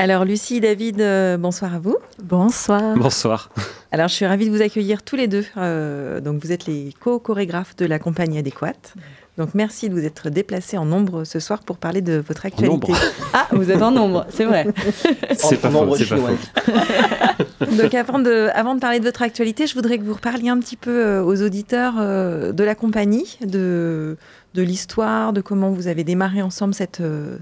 Alors 0.00 0.24
Lucie, 0.24 0.60
David, 0.60 1.00
euh, 1.00 1.36
bonsoir 1.36 1.76
à 1.76 1.78
vous. 1.78 1.96
Bonsoir. 2.20 2.96
Bonsoir. 2.96 3.50
Alors 3.92 4.08
je 4.08 4.14
suis 4.14 4.26
ravie 4.26 4.46
de 4.46 4.50
vous 4.50 4.62
accueillir 4.62 5.04
tous 5.04 5.14
les 5.14 5.28
deux. 5.28 5.44
Euh, 5.56 6.20
donc 6.20 6.42
vous 6.42 6.50
êtes 6.50 6.66
les 6.66 6.92
co-chorégraphes 6.98 7.76
de 7.76 7.86
la 7.86 8.00
compagnie 8.00 8.38
adéquate. 8.38 8.94
Donc 9.38 9.54
merci 9.54 9.88
de 9.88 9.94
vous 9.94 10.04
être 10.04 10.28
déplacés 10.28 10.76
en 10.76 10.84
nombre 10.84 11.24
ce 11.24 11.40
soir 11.40 11.60
pour 11.60 11.78
parler 11.78 12.02
de 12.02 12.22
votre 12.26 12.44
actualité. 12.44 12.92
Ah, 13.34 13.48
vous 13.52 13.70
êtes 13.70 13.80
en 13.80 13.90
nombre, 13.90 14.26
c'est 14.28 14.44
vrai. 14.44 14.66
C'est 15.38 15.56
pas 15.56 15.70
faux, 15.70 15.96
c'est 15.96 16.06
pas 16.06 16.16
faux. 16.18 17.76
Donc 17.78 17.94
avant 17.94 18.18
de, 18.18 18.50
avant 18.52 18.74
de 18.74 18.80
parler 18.80 18.98
de 18.98 19.04
votre 19.04 19.22
actualité, 19.22 19.66
je 19.66 19.74
voudrais 19.74 19.98
que 19.98 20.04
vous 20.04 20.12
reparliez 20.12 20.50
un 20.50 20.58
petit 20.58 20.76
peu 20.76 20.90
euh, 20.90 21.24
aux 21.24 21.42
auditeurs 21.42 21.94
euh, 21.98 22.52
de 22.52 22.62
la 22.62 22.74
compagnie, 22.74 23.38
de, 23.40 24.18
de 24.52 24.62
l'histoire, 24.62 25.32
de 25.32 25.40
comment 25.40 25.70
vous 25.70 25.86
avez 25.86 26.04
démarré 26.04 26.42
ensemble 26.42 26.74
cette, 26.74 27.00
euh, 27.00 27.38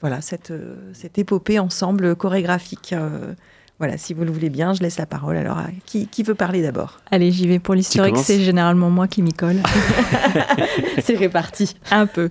voilà, 0.00 0.20
cette, 0.20 0.52
cette 0.92 1.18
épopée 1.18 1.60
ensemble 1.60 2.16
chorégraphique. 2.16 2.96
Voilà, 3.82 3.98
si 3.98 4.14
vous 4.14 4.22
le 4.22 4.30
voulez 4.30 4.48
bien, 4.48 4.74
je 4.74 4.80
laisse 4.80 4.96
la 4.96 5.06
parole. 5.06 5.36
Alors, 5.36 5.58
à 5.58 5.64
qui, 5.86 6.06
qui 6.06 6.22
veut 6.22 6.36
parler 6.36 6.62
d'abord? 6.62 7.00
Allez, 7.10 7.32
j'y 7.32 7.48
vais 7.48 7.58
pour 7.58 7.74
l'historique, 7.74 8.16
c'est 8.16 8.40
généralement 8.40 8.90
moi 8.90 9.08
qui 9.08 9.22
m'y 9.22 9.32
colle. 9.32 9.56
C'est 11.02 11.16
réparti. 11.16 11.74
Un 11.90 12.06
peu. 12.06 12.28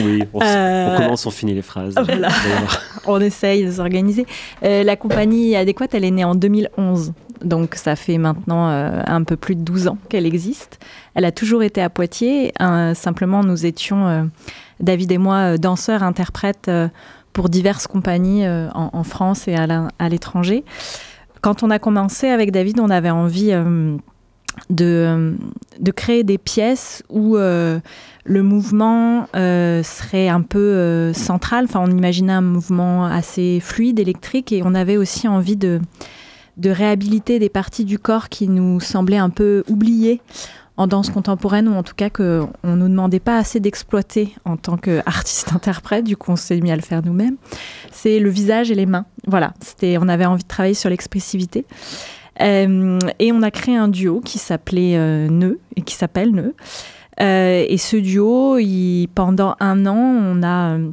Oui, 0.00 0.22
on, 0.32 0.40
s- 0.40 0.46
Euh, 0.48 0.94
on 0.94 0.96
commence, 1.02 1.26
on 1.26 1.30
finit 1.30 1.54
les 1.54 1.62
phrases. 1.62 1.94
voilà. 2.04 2.28
On 3.08 3.20
essaye 3.20 3.64
de 3.64 3.70
s'organiser. 3.70 4.26
Euh, 4.64 4.82
la 4.82 4.96
compagnie 4.96 5.54
adéquate, 5.56 5.94
elle 5.94 6.04
est 6.04 6.10
née 6.10 6.24
en 6.24 6.34
2011. 6.34 7.12
Donc 7.44 7.74
ça 7.74 7.94
fait 7.96 8.18
maintenant 8.18 8.68
euh, 8.70 9.00
un 9.06 9.22
peu 9.22 9.36
plus 9.36 9.54
de 9.54 9.60
12 9.60 9.88
ans 9.88 9.98
qu'elle 10.08 10.26
existe. 10.26 10.78
Elle 11.14 11.24
a 11.24 11.32
toujours 11.32 11.62
été 11.62 11.82
à 11.82 11.90
Poitiers. 11.90 12.52
Simplement, 12.94 13.42
nous 13.44 13.64
étions, 13.66 14.06
euh, 14.08 14.22
David 14.80 15.12
et 15.12 15.18
moi, 15.18 15.56
danseurs, 15.58 16.02
interprètes 16.02 16.66
euh, 16.68 16.88
pour 17.36 17.50
diverses 17.50 17.86
compagnies 17.86 18.46
euh, 18.46 18.70
en, 18.72 19.04
France 19.04 19.46
et 19.46 19.54
à 19.54 20.08
l'étranger. 20.08 20.64
Quand 21.42 21.62
on 21.62 21.68
a 21.68 21.78
commencé 21.78 22.28
avec 22.28 22.50
David, 22.50 22.80
on 22.80 22.88
avait 22.88 23.10
envie 23.10 23.52
euh, 23.52 23.94
de, 24.70 25.36
de 25.78 25.90
créer 25.90 26.24
des 26.24 26.38
pièces 26.38 27.02
où 27.10 27.36
euh, 27.36 27.78
le 28.24 28.42
mouvement 28.42 29.28
euh, 29.36 29.82
serait 29.82 30.28
un 30.28 30.40
peu 30.40 30.58
euh, 30.58 31.12
central. 31.12 31.66
Enfin, 31.66 31.80
on 31.84 31.90
imaginait 31.90 32.32
un 32.32 32.40
mouvement 32.40 33.04
assez 33.04 33.60
fluide, 33.60 34.00
électrique, 34.00 34.50
et 34.50 34.62
on 34.64 34.74
avait 34.74 34.96
aussi 34.96 35.28
envie 35.28 35.56
de 35.56 35.80
réhabiliter 36.64 37.38
des 37.38 37.50
parties 37.50 37.84
du 37.84 37.98
corps 37.98 38.30
qui 38.30 38.48
nous 38.48 38.80
semblaient 38.80 39.18
un 39.18 39.28
peu 39.30 39.62
oubliées 39.68 40.22
en 40.78 40.86
danse 40.86 41.10
contemporaine, 41.10 41.68
ou 41.68 41.74
en 41.74 41.82
tout 41.82 41.94
cas 41.94 42.10
qu'on 42.10 42.48
ne 42.64 42.76
nous 42.76 42.88
demandait 42.88 43.20
pas 43.20 43.38
assez 43.38 43.60
d'exploiter 43.60 44.34
en 44.44 44.56
tant 44.56 44.76
qu'artiste-interprète, 44.76 46.04
du 46.04 46.16
coup 46.16 46.32
on 46.32 46.36
s'est 46.36 46.60
mis 46.60 46.70
à 46.70 46.76
le 46.76 46.82
faire 46.82 47.02
nous-mêmes, 47.04 47.36
c'est 47.92 48.18
le 48.20 48.28
visage 48.30 48.70
et 48.70 48.74
les 48.74 48.86
mains. 48.86 49.06
Voilà, 49.26 49.54
c'était, 49.60 49.96
on 50.00 50.08
avait 50.08 50.26
envie 50.26 50.42
de 50.42 50.48
travailler 50.48 50.74
sur 50.74 50.90
l'expressivité. 50.90 51.64
Euh, 52.42 52.98
et 53.18 53.32
on 53.32 53.40
a 53.42 53.50
créé 53.50 53.76
un 53.76 53.88
duo 53.88 54.20
qui 54.20 54.36
s'appelait 54.38 54.96
euh, 54.98 55.28
Nœud, 55.28 55.58
et 55.76 55.80
qui 55.82 55.94
s'appelle 55.94 56.32
Nœud. 56.32 56.54
Euh, 57.18 57.64
et 57.66 57.78
ce 57.78 57.96
duo, 57.96 58.58
pendant 59.14 59.56
un 59.58 59.86
an, 59.86 59.96
on 59.96 60.42
a 60.42 60.74
euh, 60.76 60.90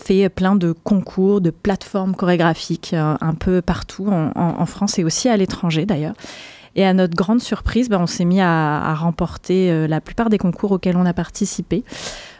fait 0.00 0.28
plein 0.28 0.54
de 0.54 0.70
concours, 0.70 1.40
de 1.40 1.50
plateformes 1.50 2.14
chorégraphiques 2.14 2.94
un 2.94 3.34
peu 3.34 3.60
partout 3.60 4.06
en- 4.06 4.30
en 4.36 4.66
France 4.66 4.98
et 5.00 5.04
aussi 5.04 5.28
à 5.28 5.36
l'étranger 5.36 5.84
d'ailleurs. 5.84 6.14
Et 6.74 6.84
à 6.84 6.94
notre 6.94 7.14
grande 7.14 7.40
surprise, 7.40 7.88
ben, 7.88 8.00
on 8.00 8.06
s'est 8.06 8.24
mis 8.24 8.40
à, 8.40 8.94
remporter 8.94 9.70
euh, 9.70 9.86
la 9.86 10.00
plupart 10.00 10.30
des 10.30 10.38
concours 10.38 10.72
auxquels 10.72 10.96
on 10.96 11.04
a 11.04 11.12
participé. 11.12 11.84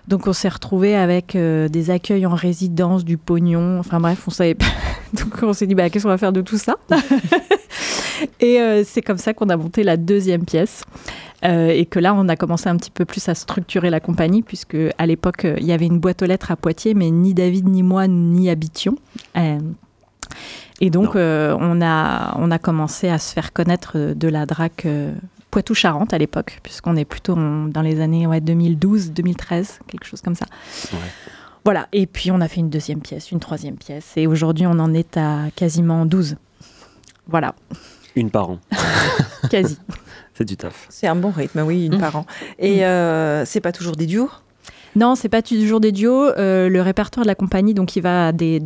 Donc 0.08 0.26
on 0.26 0.32
s'est 0.32 0.48
retrouvé 0.48 0.96
avec 0.96 1.36
euh, 1.36 1.68
des 1.68 1.90
accueils 1.90 2.26
en 2.26 2.34
résidence, 2.34 3.04
du 3.04 3.18
pognon, 3.18 3.78
enfin 3.78 4.00
bref, 4.00 4.24
on 4.26 4.30
savait 4.30 4.54
pas. 4.54 4.66
Donc 5.12 5.42
on 5.42 5.52
s'est 5.52 5.66
dit, 5.66 5.74
bah, 5.74 5.90
qu'est-ce 5.90 6.04
qu'on 6.04 6.10
va 6.10 6.18
faire 6.18 6.32
de 6.32 6.40
tout 6.40 6.58
ça? 6.58 6.76
Et 8.40 8.60
euh, 8.60 8.82
c'est 8.84 9.02
comme 9.02 9.18
ça 9.18 9.34
qu'on 9.34 9.48
a 9.48 9.56
monté 9.56 9.82
la 9.82 9.96
deuxième 9.96 10.44
pièce. 10.44 10.84
Et 11.44 11.86
que 11.86 11.98
là, 11.98 12.14
on 12.14 12.28
a 12.28 12.36
commencé 12.36 12.68
un 12.68 12.76
petit 12.76 12.92
peu 12.92 13.04
plus 13.04 13.28
à 13.28 13.34
structurer 13.34 13.90
la 13.90 13.98
compagnie, 13.98 14.42
puisque 14.42 14.76
à 14.96 15.06
l'époque, 15.06 15.44
il 15.58 15.66
y 15.66 15.72
avait 15.72 15.86
une 15.86 15.98
boîte 15.98 16.22
aux 16.22 16.26
lettres 16.26 16.52
à 16.52 16.56
Poitiers, 16.56 16.94
mais 16.94 17.10
ni 17.10 17.34
David, 17.34 17.68
ni 17.68 17.82
moi, 17.82 18.06
n'y 18.06 18.48
habitions. 18.48 18.94
Et 20.84 20.90
donc, 20.90 21.14
euh, 21.14 21.56
on, 21.60 21.80
a, 21.80 22.34
on 22.38 22.50
a 22.50 22.58
commencé 22.58 23.08
à 23.08 23.18
se 23.18 23.32
faire 23.32 23.52
connaître 23.52 23.92
euh, 23.94 24.14
de 24.14 24.26
la 24.26 24.46
DRAC 24.46 24.84
euh, 24.84 25.12
Poitou-Charentes 25.52 26.12
à 26.12 26.18
l'époque, 26.18 26.58
puisqu'on 26.64 26.96
est 26.96 27.04
plutôt 27.04 27.36
dans 27.36 27.82
les 27.82 28.00
années 28.00 28.26
ouais, 28.26 28.40
2012, 28.40 29.12
2013, 29.12 29.78
quelque 29.86 30.04
chose 30.04 30.20
comme 30.22 30.34
ça. 30.34 30.46
Voilà, 31.64 31.86
et 31.92 32.06
puis 32.06 32.32
on 32.32 32.40
a 32.40 32.48
fait 32.48 32.58
une 32.58 32.68
deuxième 32.68 33.00
pièce, 33.00 33.30
une 33.30 33.38
troisième 33.38 33.76
pièce, 33.76 34.12
et 34.16 34.26
aujourd'hui 34.26 34.66
on 34.66 34.72
en 34.80 34.92
est 34.92 35.16
à 35.16 35.42
quasiment 35.54 36.04
12. 36.04 36.34
Voilà, 37.28 37.54
Une 38.16 38.30
par 38.32 38.50
an. 38.50 38.58
quasi. 39.50 39.78
C'est 40.34 40.44
du 40.44 40.56
taf. 40.56 40.86
C'est 40.88 41.06
un 41.06 41.14
bon 41.14 41.30
rythme, 41.30 41.60
oui, 41.60 41.86
une 41.86 41.98
par 42.00 42.16
an. 42.16 42.26
Et 42.58 42.84
euh, 42.84 43.44
c'est 43.44 43.60
pas 43.60 43.70
toujours 43.70 43.94
des 43.94 44.06
duos 44.06 44.30
Non, 44.94 45.14
c'est 45.14 45.30
pas 45.30 45.40
toujours 45.40 45.80
des 45.80 45.90
duos. 45.90 46.28
Euh, 46.36 46.68
le 46.68 46.82
répertoire 46.82 47.24
de 47.24 47.28
la 47.28 47.34
compagnie, 47.34 47.72
donc, 47.72 47.96
il 47.96 48.02
va 48.02 48.32
de, 48.32 48.60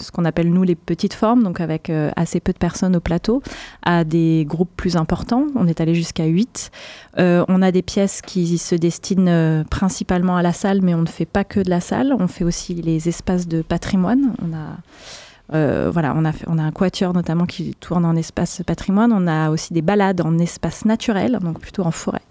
ce 0.00 0.10
qu'on 0.12 0.24
appelle 0.24 0.52
nous 0.52 0.62
les 0.62 0.76
petites 0.76 1.14
formes, 1.14 1.42
donc 1.42 1.60
avec 1.60 1.90
euh, 1.90 2.10
assez 2.16 2.38
peu 2.38 2.52
de 2.52 2.58
personnes 2.58 2.94
au 2.94 3.00
plateau, 3.00 3.42
à 3.82 4.04
des 4.04 4.44
groupes 4.48 4.70
plus 4.76 4.96
importants. 4.96 5.46
On 5.56 5.66
est 5.66 5.80
allé 5.80 5.94
jusqu'à 5.94 6.26
8. 6.26 6.70
Euh, 7.18 7.44
on 7.48 7.60
a 7.60 7.72
des 7.72 7.82
pièces 7.82 8.22
qui 8.22 8.56
se 8.58 8.74
destinent 8.76 9.64
principalement 9.68 10.36
à 10.36 10.42
la 10.42 10.52
salle, 10.52 10.80
mais 10.80 10.94
on 10.94 11.02
ne 11.02 11.08
fait 11.08 11.26
pas 11.26 11.44
que 11.44 11.60
de 11.60 11.70
la 11.70 11.80
salle. 11.80 12.14
On 12.18 12.28
fait 12.28 12.44
aussi 12.44 12.74
les 12.74 13.08
espaces 13.08 13.48
de 13.48 13.62
patrimoine. 13.62 14.34
On 14.42 14.54
a 14.56 14.78
voilà, 15.90 16.14
on 16.16 16.58
a 16.58 16.62
un 16.62 16.72
quatuor 16.72 17.12
notamment 17.12 17.46
qui 17.46 17.74
tourne 17.74 18.04
en 18.04 18.16
espace 18.16 18.62
patrimoine. 18.64 19.12
On 19.12 19.26
a 19.26 19.50
aussi 19.50 19.72
des 19.72 19.82
balades 19.82 20.20
en 20.20 20.38
espace 20.38 20.84
naturel, 20.84 21.38
donc 21.40 21.60
plutôt 21.60 21.82
en 21.82 21.90
forêt. 21.90 22.22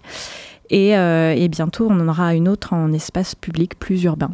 Et, 0.70 0.96
euh, 0.96 1.34
et 1.34 1.48
bientôt, 1.48 1.88
on 1.90 2.00
en 2.00 2.08
aura 2.08 2.34
une 2.34 2.48
autre 2.48 2.72
en 2.72 2.92
espace 2.92 3.34
public 3.34 3.78
plus 3.78 4.02
urbain. 4.04 4.30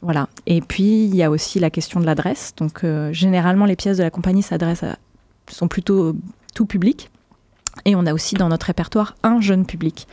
Voilà. 0.00 0.28
Et 0.46 0.60
puis, 0.60 1.04
il 1.04 1.14
y 1.14 1.22
a 1.22 1.30
aussi 1.30 1.60
la 1.60 1.70
question 1.70 2.00
de 2.00 2.06
l'adresse. 2.06 2.54
Donc, 2.56 2.84
euh, 2.84 3.12
généralement, 3.12 3.66
les 3.66 3.76
pièces 3.76 3.98
de 3.98 4.02
la 4.02 4.10
compagnie 4.10 4.42
s'adressent 4.42 4.82
à, 4.82 4.96
sont 5.48 5.68
plutôt 5.68 6.04
euh, 6.04 6.16
tout 6.54 6.66
public. 6.66 7.10
Et 7.84 7.94
on 7.94 8.04
a 8.06 8.12
aussi 8.12 8.34
dans 8.34 8.48
notre 8.48 8.66
répertoire 8.66 9.14
un 9.22 9.40
jeune 9.40 9.64
public. 9.64 10.06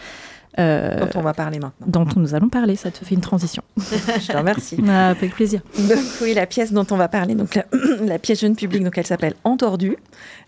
Euh, 0.57 0.99
dont 0.99 1.19
on 1.19 1.21
va 1.21 1.33
parler 1.33 1.59
maintenant. 1.59 2.05
dont 2.05 2.07
nous 2.15 2.33
allons 2.33 2.49
parler. 2.49 2.75
Ça 2.75 2.89
te 2.91 3.05
fait 3.05 3.15
une 3.15 3.21
transition. 3.21 3.63
Je 3.77 4.27
te 4.27 4.37
remercie. 4.37 4.77
Ah, 4.87 5.09
avec 5.09 5.35
plaisir. 5.35 5.61
Donc, 5.77 5.99
oui, 6.21 6.33
la 6.33 6.47
pièce 6.47 6.73
dont 6.73 6.87
on 6.89 6.97
va 6.97 7.07
parler, 7.07 7.35
donc 7.35 7.55
la, 7.55 7.65
la 8.05 8.19
pièce 8.19 8.41
jeune 8.41 8.55
public, 8.55 8.83
donc 8.83 8.97
elle 8.97 9.05
s'appelle 9.05 9.35
Entordu. 9.43 9.97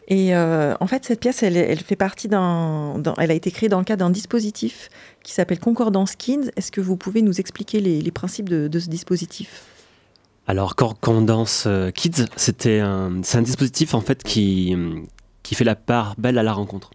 Et 0.08 0.36
euh, 0.36 0.74
en 0.80 0.88
fait, 0.88 1.06
cette 1.06 1.20
pièce, 1.20 1.44
elle, 1.44 1.56
elle 1.56 1.80
fait 1.80 1.96
partie 1.96 2.28
d'un, 2.28 3.02
elle 3.18 3.32
a 3.32 3.34
été 3.34 3.52
créée 3.52 3.70
dans 3.70 3.80
le 3.80 3.86
cadre 3.86 4.04
d'un 4.04 4.10
dispositif 4.10 4.90
qui 5.24 5.34
s'appelle 5.34 5.60
Concordance 5.60 6.16
Kids. 6.16 6.52
Est-ce 6.58 6.72
que 6.72 6.82
vous 6.82 6.98
pouvez 6.98 7.22
nous 7.22 7.40
expliquer 7.40 7.80
les, 7.80 8.02
les 8.02 8.12
principes 8.12 8.50
de, 8.50 8.68
de 8.68 8.80
ce 8.80 8.90
dispositif? 8.90 9.64
Alors, 10.48 10.76
danse 10.76 11.66
euh, 11.68 11.92
Kids, 11.92 12.26
c'était 12.36 12.80
un, 12.80 13.22
c'est 13.24 13.38
un 13.38 13.44
dispositif 13.44 13.94
en 13.94 14.02
fait 14.02 14.24
qui, 14.24 14.76
qui 15.44 15.56
fait 15.56 15.64
la 15.64 15.76
part 15.76 16.16
belle 16.18 16.38
à 16.38 16.44
la 16.44 16.52
rencontre. 16.52 16.92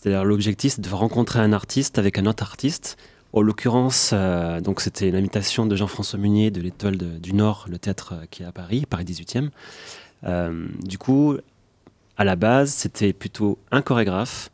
C'est-à-dire 0.00 0.24
l'objectif, 0.24 0.74
c'est 0.74 0.82
de 0.82 0.94
rencontrer 0.94 1.38
un 1.38 1.52
artiste 1.54 1.98
avec 1.98 2.18
un 2.18 2.26
autre 2.26 2.42
artiste. 2.42 2.98
En 3.32 3.40
l'occurrence, 3.40 4.10
euh, 4.12 4.60
donc 4.60 4.82
c'était 4.82 5.08
une 5.08 5.26
de 5.26 5.76
Jean-François 5.76 6.18
Munier 6.18 6.50
de 6.50 6.60
l'Étoile 6.60 6.98
du 6.98 7.32
Nord, 7.32 7.66
le 7.70 7.78
théâtre 7.78 8.12
euh, 8.12 8.26
qui 8.30 8.42
est 8.42 8.46
à 8.46 8.52
Paris, 8.52 8.84
Paris 8.88 9.04
18e. 9.04 9.48
Euh, 10.24 10.66
du 10.82 10.98
coup, 10.98 11.36
à 12.18 12.24
la 12.24 12.36
base, 12.36 12.72
c'était 12.72 13.14
plutôt 13.14 13.58
un 13.70 13.80
chorégraphe 13.80 14.50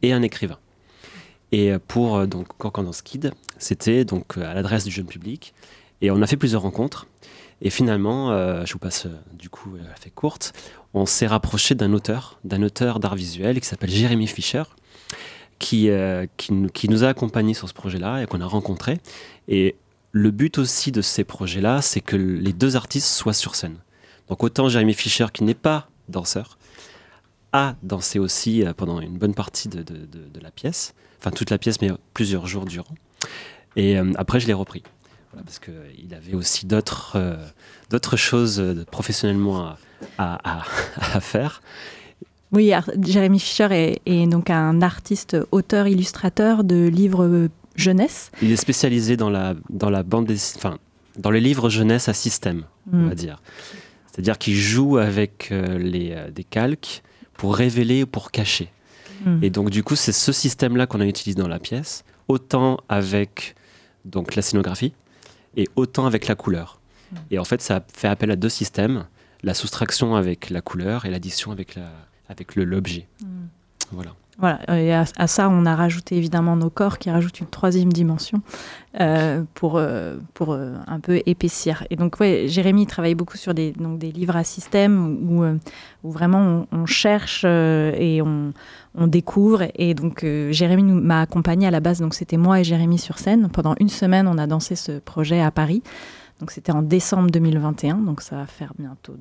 et 0.00 0.14
un 0.14 0.22
écrivain. 0.22 0.58
Et 1.52 1.72
pour 1.86 2.26
donc 2.26 2.48
Concordance 2.58 3.02
Kid, 3.02 3.32
c'était 3.58 4.04
donc 4.04 4.36
à 4.36 4.52
l'adresse 4.54 4.84
du 4.84 4.90
jeune 4.90 5.06
public. 5.06 5.54
Et 6.00 6.10
on 6.10 6.20
a 6.22 6.26
fait 6.26 6.36
plusieurs 6.36 6.62
rencontres. 6.62 7.06
Et 7.60 7.70
finalement, 7.70 8.30
euh, 8.30 8.64
je 8.64 8.72
vous 8.72 8.78
passe 8.78 9.06
euh, 9.06 9.18
du 9.32 9.50
coup 9.50 9.74
euh, 9.74 9.80
la 9.88 9.94
fait 9.96 10.10
courte, 10.10 10.52
on 10.94 11.06
s'est 11.06 11.26
rapproché 11.26 11.74
d'un 11.74 11.92
auteur, 11.92 12.38
d'un 12.44 12.62
auteur 12.62 13.00
d'art 13.00 13.16
visuel 13.16 13.60
qui 13.60 13.66
s'appelle 13.66 13.90
Jérémy 13.90 14.26
Fischer, 14.26 14.62
qui, 15.58 15.90
qui, 16.36 16.88
nous- 16.88 17.04
a 17.04 17.08
accompagnés 17.08 17.52
sur 17.52 17.68
ce 17.68 17.74
projet-là 17.74 18.22
et 18.22 18.26
qu'on 18.26 18.40
a 18.40 18.46
rencontré. 18.46 19.00
Et 19.48 19.74
le 20.12 20.30
but 20.30 20.56
aussi 20.58 20.92
de 20.92 21.02
ces 21.02 21.24
projets-là, 21.24 21.82
c'est 21.82 22.00
que 22.00 22.16
les 22.16 22.52
deux 22.52 22.76
artistes 22.76 23.08
soient 23.08 23.32
sur 23.32 23.56
scène. 23.56 23.76
Donc 24.28 24.44
autant 24.44 24.68
Jérémy 24.68 24.94
Fischer, 24.94 25.26
qui 25.32 25.42
n'est 25.42 25.54
pas 25.54 25.90
danseur, 26.08 26.58
a 27.52 27.74
dansé 27.82 28.18
aussi 28.20 28.64
pendant 28.76 29.00
une 29.00 29.18
bonne 29.18 29.34
partie 29.34 29.68
de, 29.68 29.84
la 30.40 30.50
pièce, 30.52 30.94
enfin 31.18 31.32
toute 31.32 31.50
la 31.50 31.58
pièce, 31.58 31.80
mais 31.82 31.90
plusieurs 32.14 32.46
jours 32.46 32.64
durant. 32.64 32.94
Et 33.74 33.98
après, 34.16 34.38
je 34.38 34.46
l'ai 34.46 34.54
repris. 34.54 34.84
Voilà, 35.32 35.44
parce 35.44 35.58
qu'il 35.58 36.14
avait 36.14 36.34
aussi 36.34 36.66
d'autres 36.66 37.12
euh, 37.16 38.16
choses 38.16 38.60
euh, 38.60 38.84
professionnellement 38.90 39.66
à, 39.66 39.78
à- 40.18 40.58
à- 40.60 40.62
à 41.16 41.20
faire. 41.20 41.60
Oui, 42.52 42.72
Jérémy 43.02 43.38
Fischer 43.40 43.68
est, 43.70 44.00
est 44.06 44.26
donc 44.26 44.48
un 44.48 44.80
artiste, 44.80 45.36
auteur, 45.52 45.86
illustrateur 45.86 46.64
de 46.64 46.88
livres 46.88 47.24
euh, 47.24 47.48
jeunesse. 47.76 48.30
Il 48.40 48.50
est 48.50 48.56
spécialisé 48.56 49.16
dans 49.18 49.28
la, 49.30 49.54
dans 49.68 49.90
la 49.90 50.02
bande 50.02 50.30
enfin, 50.56 50.78
dans 51.18 51.30
les 51.30 51.40
livres 51.40 51.68
jeunesse 51.68 52.08
à 52.08 52.14
système, 52.14 52.64
on 52.92 52.96
Mm. 52.96 53.08
va 53.10 53.14
dire. 53.14 53.42
C'est-à-dire 54.10 54.38
qu'il 54.38 54.56
joue 54.56 54.96
avec 54.96 55.50
euh, 55.52 55.78
les, 55.78 56.12
euh, 56.12 56.30
des 56.30 56.42
calques 56.44 57.02
pour 57.34 57.54
révéler 57.54 58.04
ou 58.04 58.06
pour 58.06 58.30
cacher. 58.30 58.70
Mm. 59.26 59.44
Et 59.44 59.50
donc, 59.50 59.68
du 59.70 59.82
coup, 59.84 59.94
c'est 59.94 60.12
ce 60.12 60.32
système-là 60.32 60.86
qu'on 60.86 61.00
a 61.00 61.06
utilisé 61.06 61.38
dans 61.40 61.48
la 61.48 61.58
pièce, 61.58 62.02
autant 62.28 62.78
avec 62.88 63.54
donc, 64.06 64.34
la 64.36 64.42
scénographie 64.42 64.94
et 65.58 65.68
autant 65.76 66.06
avec 66.06 66.26
la 66.28 66.34
couleur. 66.34 66.80
Et 67.30 67.38
en 67.38 67.44
fait, 67.44 67.60
ça 67.60 67.84
fait 67.92 68.08
appel 68.08 68.30
à 68.30 68.36
deux 68.36 68.48
systèmes, 68.48 69.06
la 69.42 69.52
soustraction 69.54 70.14
avec 70.14 70.48
la 70.50 70.60
couleur 70.60 71.04
et 71.04 71.10
l'addition 71.10 71.52
avec 71.52 71.74
la- 71.74 71.92
avec 72.28 72.54
le- 72.54 72.64
l'objet. 72.64 73.06
Voilà. 73.92 74.14
Voilà, 74.40 74.60
et 74.80 74.94
à, 74.94 75.04
ça, 75.04 75.48
on 75.48 75.66
a 75.66 75.74
rajouté 75.74 76.16
évidemment 76.16 76.54
nos 76.54 76.70
corps 76.70 76.98
qui 76.98 77.10
rajoutent 77.10 77.40
une 77.40 77.48
troisième 77.48 77.92
dimension 77.92 78.40
euh, 79.00 79.42
pour, 79.54 79.78
euh, 79.78 80.18
pour 80.32 80.52
euh, 80.52 80.74
un 80.86 81.00
peu 81.00 81.20
épaissir. 81.26 81.84
Et 81.90 81.96
donc, 81.96 82.20
ouais, 82.20 82.44
Jérémy 82.46 82.86
travaille 82.86 83.16
beaucoup 83.16 83.36
sur 83.36 83.52
des, 83.52 83.72
donc, 83.72 83.98
des 83.98 84.12
livres 84.12 84.36
à 84.36 84.44
système 84.44 85.28
où, 85.28 85.42
euh, 85.42 85.58
où 86.04 86.12
vraiment 86.12 86.66
on, 86.70 86.86
cherche 86.86 87.42
euh, 87.44 87.92
et 87.98 88.22
on, 88.22 88.52
on 88.94 89.08
découvre. 89.08 89.64
Et 89.74 89.94
donc, 89.94 90.22
euh, 90.22 90.52
Jérémy 90.52 90.84
m'a 90.84 91.22
accompagné 91.22 91.66
à 91.66 91.72
la 91.72 91.80
base, 91.80 91.98
donc 91.98 92.14
c'était 92.14 92.36
moi 92.36 92.60
et 92.60 92.64
Jérémy 92.64 92.98
sur 92.98 93.18
scène. 93.18 93.48
Pendant 93.48 93.74
une 93.80 93.88
semaine, 93.88 94.28
on 94.28 94.38
a 94.38 94.46
dansé 94.46 94.76
ce 94.76 95.00
projet 95.00 95.40
à 95.40 95.50
Paris. 95.50 95.82
Donc, 96.38 96.52
c'était 96.52 96.70
en 96.70 96.82
décembre 96.82 97.32
2021, 97.32 97.96
donc 97.96 98.20
ça 98.20 98.36
va 98.36 98.46
faire 98.46 98.72
bientôt 98.78 99.16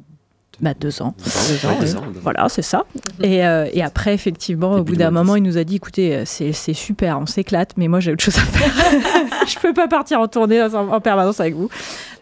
bah, 0.61 0.73
deux 0.79 1.01
ans. 1.01 1.13
Deux 1.23 1.65
ans, 1.67 1.71
ouais, 1.73 1.79
deux 1.81 1.95
ans, 1.95 2.01
deux 2.01 2.17
ans. 2.17 2.21
Voilà, 2.23 2.49
c'est 2.49 2.61
ça. 2.61 2.85
Et, 3.21 3.45
euh, 3.45 3.69
et 3.73 3.83
après, 3.83 4.13
effectivement, 4.13 4.73
au 4.75 4.83
bout 4.83 4.95
d'un 4.95 5.11
moment, 5.11 5.35
il 5.35 5.43
nous 5.43 5.57
a 5.57 5.63
dit 5.63 5.75
écoutez, 5.75 6.15
euh, 6.15 6.23
c'est 6.25 6.51
c'est 6.53 6.73
super, 6.73 7.19
on 7.19 7.25
s'éclate, 7.25 7.73
mais 7.77 7.87
moi 7.87 7.99
j'ai 7.99 8.11
autre 8.11 8.23
chose 8.23 8.37
à 8.37 8.41
faire. 8.41 8.91
je 9.47 9.59
peux 9.59 9.73
pas 9.73 9.87
partir 9.87 10.19
en 10.19 10.27
tournée 10.27 10.61
en, 10.61 10.73
en 10.73 10.99
permanence 11.01 11.39
avec 11.39 11.53
vous. 11.53 11.69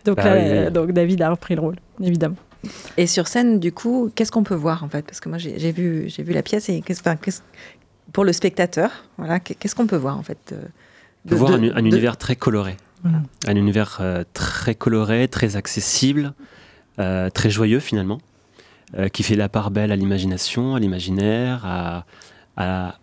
Donc, 0.03 0.17
Bah 0.17 0.25
là, 0.25 0.35
oui, 0.35 0.41
oui. 0.43 0.49
euh, 0.51 0.69
donc 0.69 0.91
David 0.91 1.21
a 1.21 1.29
repris 1.31 1.55
le 1.55 1.61
rôle, 1.61 1.75
évidemment. 2.01 2.35
Et 2.97 3.07
sur 3.07 3.27
scène, 3.27 3.59
du 3.59 3.71
coup, 3.71 4.11
qu'est-ce 4.15 4.31
qu'on 4.31 4.43
peut 4.43 4.55
voir 4.55 4.83
en 4.83 4.89
fait? 4.89 5.03
Parce 5.05 5.19
que 5.19 5.29
moi, 5.29 5.37
j'ai 5.37 5.57
j'ai 5.59 5.71
vu, 5.71 6.05
j'ai 6.07 6.23
vu 6.23 6.33
la 6.33 6.41
pièce 6.43 6.67
et 6.69 6.81
qu'est-ce- 6.81 7.01
enfin, 7.01 7.15
qu'est-ce- 7.15 7.41
pour 8.11 8.23
le 8.25 8.33
spectateur, 8.33 8.89
voilà, 9.17 9.39
qu'est- 9.39 9.55
qu'est-ce 9.55 9.75
qu'on 9.75 9.87
peut 9.87 9.95
voir 9.97 10.17
en 10.17 10.23
fait 10.23 10.37
euh, 10.51 10.57
On 11.25 11.29
peut 11.29 11.35
de- 11.35 11.39
voir 11.39 11.51
de- 11.59 11.69
un, 11.71 11.75
un 11.77 11.81
de- 11.81 11.87
univers 11.87 12.17
très 12.17 12.35
coloré. 12.35 12.75
Mhm. 13.03 13.23
Un 13.47 13.55
univers 13.55 13.99
euh, 14.01 14.23
très 14.33 14.73
coloré, 14.75 15.27
très 15.27 15.55
accessible, 15.57 16.33
euh, 16.97 17.29
très 17.29 17.49
joyeux 17.49 17.81
finalement, 17.81 18.19
euh, 18.97 19.09
qui 19.09 19.23
fait 19.23 19.35
la 19.35 19.49
part 19.49 19.69
belle 19.69 19.91
à 19.91 19.97
l'imagination, 19.97 20.75
à 20.75 20.79
l'imaginaire, 20.79 21.65
à, 22.55 22.95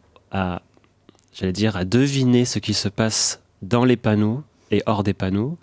j'allais 1.35 1.53
dire, 1.53 1.77
à 1.77 1.85
deviner 1.85 2.47
ce 2.47 2.59
qui 2.59 2.73
se 2.73 2.89
passe 2.89 3.43
dans 3.61 3.85
les 3.85 3.97
panneaux 3.97 4.43
et 4.71 4.83
hors 4.87 5.03
des 5.03 5.13
panneaux. 5.13 5.59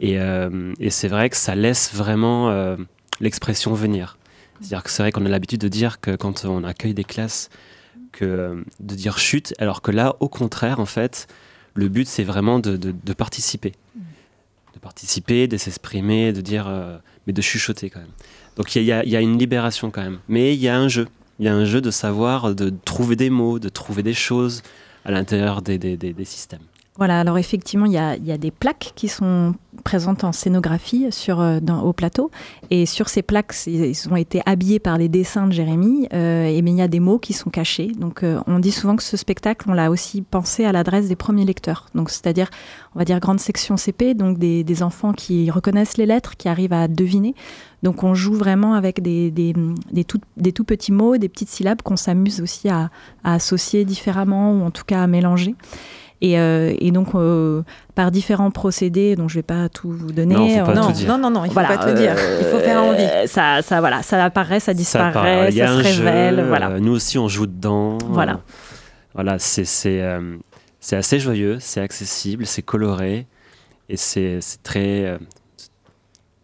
Et, 0.00 0.18
euh, 0.18 0.72
c'est 0.90 1.06
vrai 1.06 1.30
que 1.30 1.36
ça 1.36 1.54
laisse 1.54 1.94
vraiment 1.94 2.76
l'expression 3.20 3.74
venir. 3.74 4.18
C'est-à-dire 4.58 4.82
que 4.82 4.90
c'est 4.90 5.04
vrai 5.04 5.12
qu'on 5.12 5.24
a 5.24 5.28
l'habitude 5.28 5.60
de 5.60 5.68
dire 5.68 6.00
que 6.00 6.16
quand 6.16 6.44
on 6.46 6.64
accueille 6.64 6.94
des 6.94 7.04
classes, 7.04 7.48
que, 8.10 8.64
de 8.80 8.94
dire 8.96 9.18
chute, 9.18 9.54
alors 9.58 9.82
que 9.82 9.92
là, 9.92 10.16
au 10.18 10.28
contraire, 10.28 10.80
en 10.80 10.86
fait, 10.86 11.28
le 11.74 11.88
but, 11.88 12.08
c'est 12.08 12.24
vraiment 12.24 12.58
de, 12.58 12.92
participer. 13.12 13.72
De 14.74 14.80
participer, 14.80 15.46
de 15.46 15.56
s'exprimer, 15.56 16.32
de 16.32 16.40
dire, 16.40 16.68
mais 17.26 17.32
de 17.32 17.42
chuchoter 17.42 17.90
quand 17.90 18.00
même. 18.00 18.08
Donc 18.56 18.74
il 18.76 18.82
y, 18.82 18.92
a- 18.92 19.20
une 19.20 19.38
libération 19.38 19.90
quand 19.90 20.02
même. 20.02 20.18
Mais 20.28 20.54
il 20.54 20.60
y 20.60 20.68
a 20.68 20.76
un 20.78 20.88
jeu. 20.88 21.08
Il 21.38 21.44
y 21.44 21.48
a 21.48 21.54
un 21.54 21.64
jeu 21.66 21.80
de 21.80 21.90
savoir, 21.90 22.54
de 22.54 22.72
trouver 22.84 23.16
des 23.16 23.28
mots, 23.30 23.58
de 23.58 23.68
trouver 23.68 24.02
des 24.02 24.14
choses 24.14 24.62
à 25.04 25.10
l'intérieur 25.10 25.60
des 25.60 26.24
systèmes. 26.24 26.60
Voilà, 26.98 27.20
alors 27.20 27.36
effectivement, 27.36 27.84
il 27.84 27.92
y 27.92 27.98
a, 27.98 28.16
y 28.16 28.32
a 28.32 28.38
des 28.38 28.50
plaques 28.50 28.92
qui 28.96 29.08
sont 29.08 29.54
présentes 29.84 30.24
en 30.24 30.32
scénographie 30.32 31.06
sur, 31.10 31.40
euh, 31.40 31.60
dans- 31.60 31.82
au 31.82 31.92
plateau. 31.92 32.30
Et 32.70 32.86
sur 32.86 33.10
ces 33.10 33.20
plaques, 33.20 33.54
ils 33.66 34.08
ont 34.10 34.16
été 34.16 34.40
habillés 34.46 34.78
par 34.78 34.96
les 34.96 35.10
dessins 35.10 35.46
de 35.46 35.52
Jérémy. 35.52 36.08
euh, 36.14 36.46
et 36.46 36.62
mais 36.62 36.70
il 36.70 36.76
y 36.78 36.82
a 36.82 36.88
des 36.88 36.98
mots 37.00 37.18
qui 37.18 37.34
sont 37.34 37.50
cachés. 37.50 37.88
Donc 37.98 38.22
euh, 38.22 38.40
on 38.46 38.58
dit 38.58 38.72
souvent 38.72 38.96
que 38.96 39.02
ce 39.02 39.18
spectacle, 39.18 39.66
on 39.68 39.74
l'a 39.74 39.90
aussi 39.90 40.22
pensé 40.22 40.64
à 40.64 40.72
l'adresse 40.72 41.06
des 41.08 41.16
premiers 41.16 41.44
lecteurs. 41.44 41.86
Donc 41.94 42.08
c'est-à-dire, 42.08 42.48
on 42.94 42.98
va 42.98 43.04
dire 43.04 43.20
grande 43.20 43.40
section 43.40 43.76
CP, 43.76 44.14
donc 44.14 44.38
des, 44.38 44.64
des 44.64 44.82
enfants 44.82 45.12
qui 45.12 45.50
reconnaissent 45.50 45.98
les 45.98 46.06
lettres, 46.06 46.36
qui 46.38 46.48
arrivent 46.48 46.72
à 46.72 46.88
deviner. 46.88 47.34
Donc 47.82 48.02
on 48.04 48.14
joue 48.14 48.32
vraiment 48.34 48.72
avec 48.72 49.02
des, 49.02 49.30
des, 49.30 49.54
des 49.92 50.04
tout, 50.04 50.20
tout 50.54 50.64
petits 50.64 50.92
mots, 50.92 51.18
des 51.18 51.28
petites 51.28 51.50
syllabes 51.50 51.82
qu'on 51.82 51.96
s'amuse 51.96 52.40
aussi 52.40 52.70
à, 52.70 52.88
à 53.22 53.34
associer 53.34 53.84
différemment 53.84 54.52
ou 54.54 54.62
en 54.64 54.70
tout 54.70 54.84
cas 54.86 55.02
à 55.02 55.06
mélanger. 55.06 55.54
Et, 56.22 56.38
euh, 56.38 56.74
et 56.78 56.92
donc, 56.92 57.14
euh, 57.14 57.62
par 57.94 58.10
différents 58.10 58.50
procédés, 58.50 59.16
dont 59.16 59.28
je 59.28 59.34
ne 59.34 59.38
vais 59.40 59.42
pas 59.42 59.68
tout 59.68 59.90
vous 59.90 60.12
donner. 60.12 60.34
Non, 60.34 60.64
faut 60.64 60.72
pas 60.72 60.78
euh, 60.78 60.86
tout 60.86 60.92
dire. 60.92 61.08
Non, 61.08 61.18
non, 61.18 61.30
non, 61.30 61.44
il 61.44 61.48
faut 61.48 61.54
Voilà, 61.54 61.76
pas 61.76 61.92
te 61.92 61.96
dire. 61.96 62.14
Il 62.40 62.46
faut 62.46 62.58
faire 62.58 62.82
envie. 62.82 63.28
Ça, 63.28 63.60
ça, 63.62 63.80
voilà, 63.80 64.02
ça 64.02 64.24
apparaît, 64.24 64.60
ça 64.60 64.72
disparaît, 64.72 65.52
ça, 65.52 65.66
se 65.68 65.82
jeu, 65.82 66.04
révèle. 66.04 66.44
voilà. 66.48 66.80
nous 66.80 66.92
aussi, 66.92 67.18
on 67.18 67.28
joue 67.28 67.46
dedans. 67.46 67.98
Voilà. 68.08 68.40
Voilà, 69.14 69.38
c'est 69.38 69.64
c'est, 69.64 70.02
euh, 70.02 70.36
c'est 70.78 70.96
assez 70.96 71.18
joyeux, 71.18 71.56
c'est 71.58 71.80
accessible, 71.80 72.44
c'est 72.44 72.60
coloré 72.62 73.26
et 73.88 73.96
c'est 73.96 74.42
c'est 74.42 74.62
très 74.62 75.06
euh, 75.06 75.18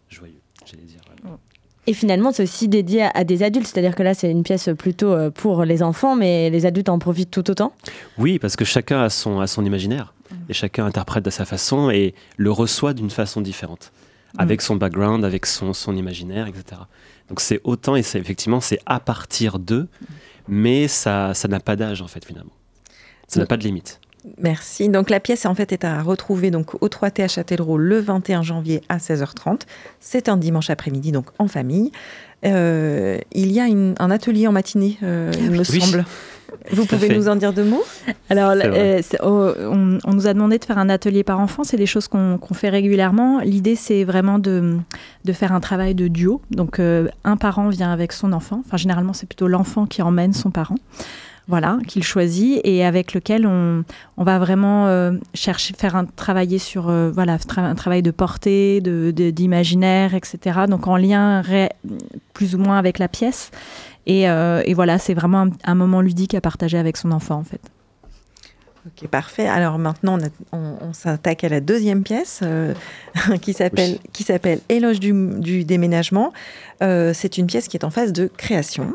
joyeux, 0.09 0.41
j'allais 0.65 0.83
dire. 0.83 0.99
voilà. 1.21 1.37
Et 1.85 1.93
finalement, 1.93 2.31
c'est 2.31 2.43
aussi 2.43 2.67
dédié 2.67 3.03
à, 3.03 3.11
à 3.13 3.23
des 3.23 3.43
adultes, 3.43 3.67
c'est-à-dire 3.67 3.95
que 3.95 4.03
là, 4.03 4.13
c'est 4.13 4.31
une 4.31 4.43
pièce 4.43 4.69
plutôt 4.77 5.11
euh, 5.11 5.29
pour 5.29 5.65
les 5.65 5.83
enfants, 5.83 6.15
mais 6.15 6.49
les 6.49 6.65
adultes 6.65 6.89
en 6.89 6.99
profitent 6.99 7.31
tout 7.31 7.49
autant. 7.51 7.73
Oui, 8.17 8.39
parce 8.39 8.55
que 8.55 8.63
chacun 8.63 9.01
a 9.01 9.09
son, 9.09 9.39
a 9.39 9.47
son 9.47 9.65
imaginaire 9.65 10.13
et 10.49 10.53
chacun 10.53 10.85
interprète 10.85 11.23
de 11.23 11.29
sa 11.29 11.45
façon 11.45 11.89
et 11.89 12.13
le 12.37 12.51
reçoit 12.51 12.93
d'une 12.93 13.09
façon 13.09 13.41
différente, 13.41 13.91
avec 14.37 14.61
son 14.61 14.75
background, 14.75 15.25
avec 15.25 15.45
son, 15.45 15.73
son 15.73 15.95
imaginaire, 15.95 16.47
etc. 16.47 16.81
Donc 17.29 17.39
c'est 17.39 17.61
autant 17.63 17.95
et 17.95 18.03
c'est 18.03 18.19
effectivement 18.19 18.61
c'est 18.61 18.79
à 18.85 18.99
partir 18.99 19.59
d'eux, 19.59 19.87
mais 20.47 20.87
ça 20.87 21.33
ça 21.33 21.47
n'a 21.47 21.59
pas 21.59 21.75
d'âge 21.75 22.01
en 22.01 22.07
fait 22.07 22.25
finalement. 22.25 22.53
Ça 23.27 23.39
n'a 23.39 23.45
pas 23.45 23.57
de 23.57 23.63
limite. 23.63 23.99
Merci. 24.41 24.89
Donc 24.89 25.09
la 25.09 25.19
pièce 25.19 25.45
en 25.45 25.53
fait 25.55 25.71
est 25.71 25.83
à 25.83 26.01
retrouver 26.01 26.49
donc 26.51 26.81
au 26.81 26.87
3T 26.87 27.23
à 27.23 27.27
Châtellerault 27.27 27.77
le 27.77 27.99
21 27.99 28.41
janvier 28.43 28.81
à 28.89 28.97
16h30. 28.97 29.61
C'est 29.99 30.29
un 30.29 30.37
dimanche 30.37 30.69
après-midi 30.69 31.11
donc 31.11 31.25
en 31.39 31.47
famille. 31.47 31.91
Euh, 32.45 33.17
il 33.33 33.51
y 33.51 33.59
a 33.59 33.67
une- 33.67 33.95
un 33.99 34.11
atelier 34.11 34.47
en 34.47 34.51
matinée, 34.51 34.97
euh, 35.03 35.31
il 35.39 35.51
me 35.51 35.59
Oui. 35.59 35.81
semble. 35.81 36.05
Vous 36.71 36.85
pouvez 36.85 37.09
nous 37.09 37.27
en 37.29 37.35
dire 37.35 37.51
deux 37.51 37.63
mots? 37.63 37.83
Alors, 38.29 38.53
euh, 38.55 39.01
oh, 39.23 39.51
on, 39.59 39.97
on 40.05 40.13
nous 40.13 40.27
a 40.27 40.33
demandé 40.33 40.59
de 40.59 40.65
faire 40.65 40.77
un 40.77 40.87
atelier 40.87 41.23
par 41.23 41.39
enfant. 41.39 41.63
C'est 41.63 41.77
des 41.77 41.87
choses 41.87 42.07
qu'on 42.07 42.37
fait 42.53 42.69
régulièrement. 42.69 43.39
L'idée, 43.39 43.75
c'est 43.75 44.03
vraiment 44.03 44.37
de, 44.39 44.77
de 45.25 45.33
faire 45.33 45.51
un 45.51 45.59
travail 45.59 45.95
de 45.95 46.07
duo. 46.07 46.41
Donc, 46.51 46.79
euh, 46.79 47.07
un 47.23 47.37
parent 47.37 47.69
vient 47.69 47.91
avec 47.91 48.11
son 48.13 48.31
enfant. 48.33 48.61
Enfin, 48.65 48.77
généralement, 48.77 49.13
c'est 49.13 49.25
plutôt 49.25 49.47
l'enfant 49.47 49.87
qui 49.87 50.01
emmène 50.03 50.33
son 50.33 50.51
parent. 50.51 50.75
Voilà, 51.49 51.77
qu'il 51.87 52.03
choisit 52.03 52.61
et 52.63 52.85
avec 52.85 53.13
lequel 53.13 53.45
on, 53.45 53.83
on 54.15 54.23
va 54.23 54.39
vraiment 54.39 54.87
euh, 54.87 55.11
chercher, 55.33 55.73
faire 55.73 55.97
un 55.97 56.05
travailler 56.05 56.57
sur 56.57 56.89
euh, 56.89 57.11
voilà, 57.11 57.35
tra- 57.35 57.59
un 57.59 57.75
travail 57.75 58.01
de 58.01 58.11
portée, 58.11 58.79
de- 58.79 59.11
de- 59.11 59.29
d'imaginaire, 59.29 60.13
etc. 60.15 60.61
Donc 60.69 60.87
en 60.87 60.95
lien 60.95 61.41
ré- 61.41 61.69
plus 62.33 62.55
ou 62.55 62.59
moins 62.59 62.77
avec 62.77 62.97
la 62.97 63.09
pièce. 63.09 63.51
Et, 64.05 64.29
euh, 64.29 64.61
et 64.65 64.73
voilà, 64.73 64.97
c'est 64.99 65.13
vraiment 65.13 65.41
un, 65.41 65.49
un 65.65 65.75
moment 65.75 65.99
ludique 65.99 66.33
à 66.33 66.39
partager 66.39 66.77
avec 66.77 66.95
son 66.95 67.11
enfant 67.11 67.35
en 67.35 67.43
fait. 67.43 67.61
Ok, 68.85 69.07
parfait. 69.09 69.47
Alors 69.47 69.77
maintenant, 69.79 70.17
on, 70.19 70.23
a- 70.25 70.57
on- 70.57 70.77
on 70.89 70.93
s'attaque 70.93 71.43
à 71.43 71.49
la 71.49 71.59
deuxième 71.61 72.03
pièce 72.03 72.39
euh, 72.43 72.73
qui 73.41 73.51
s'appelle 73.53 73.97
qui 74.13 74.23
s'appelle 74.23 74.59
Éloge 74.69 74.99
du, 75.01 75.13
du 75.39 75.65
déménagement. 75.65 76.31
Euh, 76.81 77.11
c'est 77.13 77.37
une 77.37 77.47
pièce 77.47 77.67
qui 77.67 77.75
est 77.77 77.83
en 77.85 77.89
phase 77.89 78.13
de 78.13 78.29
création. 78.37 78.93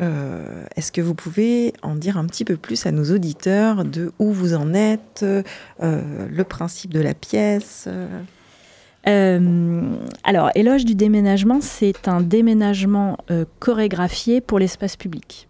Euh, 0.00 0.64
Est-ce 0.76 0.92
que 0.92 1.00
vous 1.00 1.14
pouvez 1.14 1.74
en 1.82 1.94
dire 1.94 2.16
un 2.16 2.26
petit 2.26 2.44
peu 2.44 2.56
plus 2.56 2.86
à 2.86 2.92
nos 2.92 3.12
auditeurs 3.12 3.84
de 3.84 4.12
où 4.18 4.32
vous 4.32 4.54
en 4.54 4.72
êtes, 4.72 5.24
euh, 5.24 5.42
le 5.78 6.44
principe 6.44 6.92
de 6.92 7.00
la 7.00 7.14
pièce 7.14 7.88
euh, 9.06 9.94
alors, 10.24 10.50
Éloge 10.54 10.84
du 10.84 10.94
déménagement, 10.94 11.60
c'est 11.62 12.06
un 12.06 12.20
déménagement 12.20 13.16
chorégraphié 13.58 14.42
pour 14.42 14.58
l'espace 14.58 14.96
public. 14.96 15.48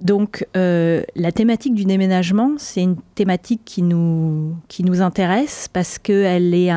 Donc, 0.00 0.44
la 0.54 1.32
thématique 1.32 1.76
du 1.76 1.84
déménagement, 1.84 2.54
c'est 2.58 2.82
une 2.82 2.96
thématique 3.14 3.60
qui 3.64 3.82
nous, 3.82 4.56
qui 4.66 4.82
nous 4.82 5.02
intéresse 5.02 5.68
parce 5.72 5.98
qu'elle 6.00 6.52
est, 6.52 6.70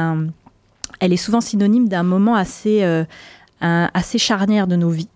est 1.02 1.18
souvent 1.18 1.42
synonyme 1.42 1.90
d'un 1.90 2.04
moment 2.04 2.36
assez, 2.36 2.84
assez 3.60 4.20
charnière 4.20 4.68
de 4.68 4.76
nos 4.76 4.92
vies. 4.92 5.10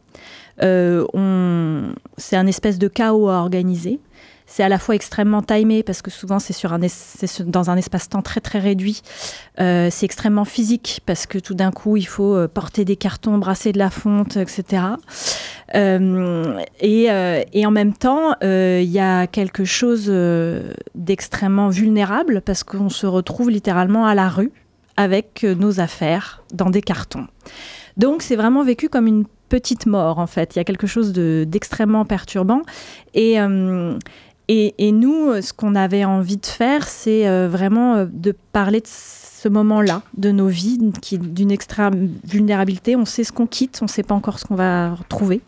Euh, 0.62 1.06
on- 1.14 1.94
c'est 2.18 2.36
un 2.36 2.48
espèce 2.48 2.80
de 2.80 2.88
chaos 2.88 3.30
à 3.30 3.36
organiser. 3.36 4.00
C'est 4.48 4.62
à 4.62 4.70
la 4.70 4.78
fois 4.78 4.94
extrêmement 4.94 5.42
timé 5.42 5.82
parce 5.82 6.04
que 6.04 6.12
souvent 6.12 6.38
c'est 6.38 6.54
dans 7.48 7.72
un 7.72 7.78
espace-temps 7.78 8.22
très 8.22 8.42
très 8.42 8.60
réduit. 8.60 9.02
Euh, 9.60 9.90
c'est 9.90 10.06
extrêmement 10.06 10.46
physique 10.46 11.02
parce 11.08 11.26
que 11.26 11.40
tout 11.40 11.56
d'un 11.56 11.72
coup 11.72 11.98
il 11.98 12.06
faut 12.06 12.36
euh, 12.36 12.48
porter 12.48 12.86
des 12.86 12.96
cartons, 12.96 13.40
brasser 13.40 13.72
de 13.72 13.80
la 13.80 13.90
fonte, 13.90 14.38
etc. 14.38 14.84
Et, 15.74 17.66
en 17.66 17.72
même 17.72 17.94
temps, 17.94 18.36
il 18.42 18.84
y 18.84 19.00
a 19.00 19.26
quelque 19.26 19.66
chose 19.66 20.14
d'extrêmement 20.94 21.70
vulnérable 21.70 22.42
parce 22.42 22.64
qu'on 22.64 22.90
se 22.90 23.08
retrouve 23.08 23.50
littéralement 23.50 24.06
à 24.06 24.14
la 24.14 24.30
rue 24.30 24.52
avec 24.96 25.44
nos 25.44 25.80
affaires 25.80 26.44
dans 26.54 26.70
des 26.70 26.84
cartons. 26.84 27.28
Donc 27.98 28.22
c'est 28.22 28.36
vraiment 28.36 28.64
vécu 28.64 28.90
comme 28.90 29.08
une 29.08 29.26
petite 29.50 29.86
mort 29.86 30.20
en 30.20 30.28
fait. 30.28 30.56
Il 30.56 30.60
y 30.60 30.62
a 30.62 30.64
quelque 30.64 30.88
chose 30.88 31.14
de- 31.14 31.46
d'extrêmement 31.48 32.06
perturbant. 32.06 32.62
Et, 33.14 33.40
euh, 33.40 33.98
et, 34.48 34.92
nous, 34.92 35.42
ce 35.42 35.54
qu'on 35.54 35.74
avait 35.76 36.06
envie 36.06 36.38
de 36.38 36.46
faire, 36.46 36.88
c'est 36.88 37.28
euh, 37.28 37.48
vraiment 37.50 37.96
euh, 37.96 38.06
de 38.12 38.36
parler 38.52 38.80
de 38.82 38.88
ce 38.88 39.50
moment-là 39.50 40.02
de 40.18 40.32
nos 40.32 40.48
vies, 40.48 40.80
qui 41.02 41.18
d'une 41.18 41.52
extrême 41.52 42.12
vulnérabilité. 42.24 42.96
On 42.96 43.06
sait 43.06 43.24
ce 43.24 43.32
qu'on 43.32 43.48
quitte, 43.48 43.80
on 43.82 43.86
ne 43.86 43.90
sait 43.90 44.04
pas 44.04 44.16
encore 44.16 44.40
ce 44.40 44.46
qu'on 44.46 44.56
va 44.56 44.96
retrouver. 44.96 45.42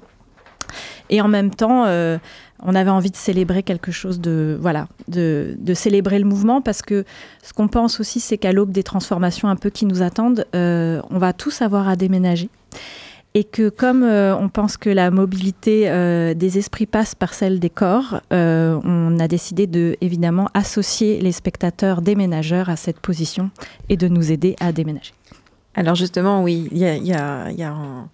Et 1.10 1.22
en 1.22 1.28
même 1.30 1.52
temps, 1.52 1.86
on 1.86 2.76
avait 2.76 2.90
envie 2.90 3.12
de 3.12 3.16
célébrer 3.16 3.64
quelque 3.64 3.94
chose 3.94 4.20
de 4.20 4.58
voilà, 4.60 4.90
de, 5.08 5.56
de 5.58 5.74
célébrer 5.74 6.20
le 6.20 6.26
mouvement 6.26 6.62
parce 6.62 6.82
que 6.82 7.06
ce 7.42 7.54
qu'on 7.54 7.70
pense 7.70 8.02
aussi, 8.02 8.20
c'est 8.20 8.38
qu'à 8.38 8.52
l'aube 8.52 8.72
des 8.72 8.84
transformations 8.84 9.48
un 9.48 9.56
peu 9.56 9.70
qui 9.70 9.86
nous 9.86 10.02
attendent, 10.02 10.46
on 10.54 11.18
va 11.18 11.32
tous 11.32 11.62
avoir 11.62 11.88
à 11.88 11.96
déménager. 11.96 12.50
Et 13.34 13.44
que 13.44 13.70
comme 13.70 14.02
euh, 14.04 14.36
on 14.36 14.50
pense 14.50 14.78
que 14.78 14.90
la 14.90 15.12
mobilité 15.12 15.90
euh, 15.90 16.34
des 16.34 16.58
esprits 16.58 16.88
passe 16.88 17.14
par 17.14 17.34
celle 17.36 17.60
des 17.60 17.70
corps, 17.70 18.22
euh, 18.34 18.80
on 18.84 19.20
a 19.20 19.28
décidé 19.28 19.68
de 19.68 19.96
évidemment 20.02 20.50
associer 20.56 21.20
les 21.22 21.32
spectateurs 21.32 22.02
déménageurs 22.02 22.70
à 22.70 22.76
cette 22.76 23.00
position 23.00 23.52
et 23.90 23.98
de 23.98 24.08
nous 24.08 24.32
aider 24.32 24.56
à 24.60 24.72
déménager. 24.72 25.14
Alors 25.76 25.94
justement, 25.94 26.42
oui, 26.42 26.68
il 26.72 26.80
y 26.80 26.86
a, 26.86 26.96
il 26.96 27.06
y 27.06 27.14
a- 27.14 27.52
il 27.52 27.60
y 27.60 27.64
a 27.64 27.72
un, 27.72 28.10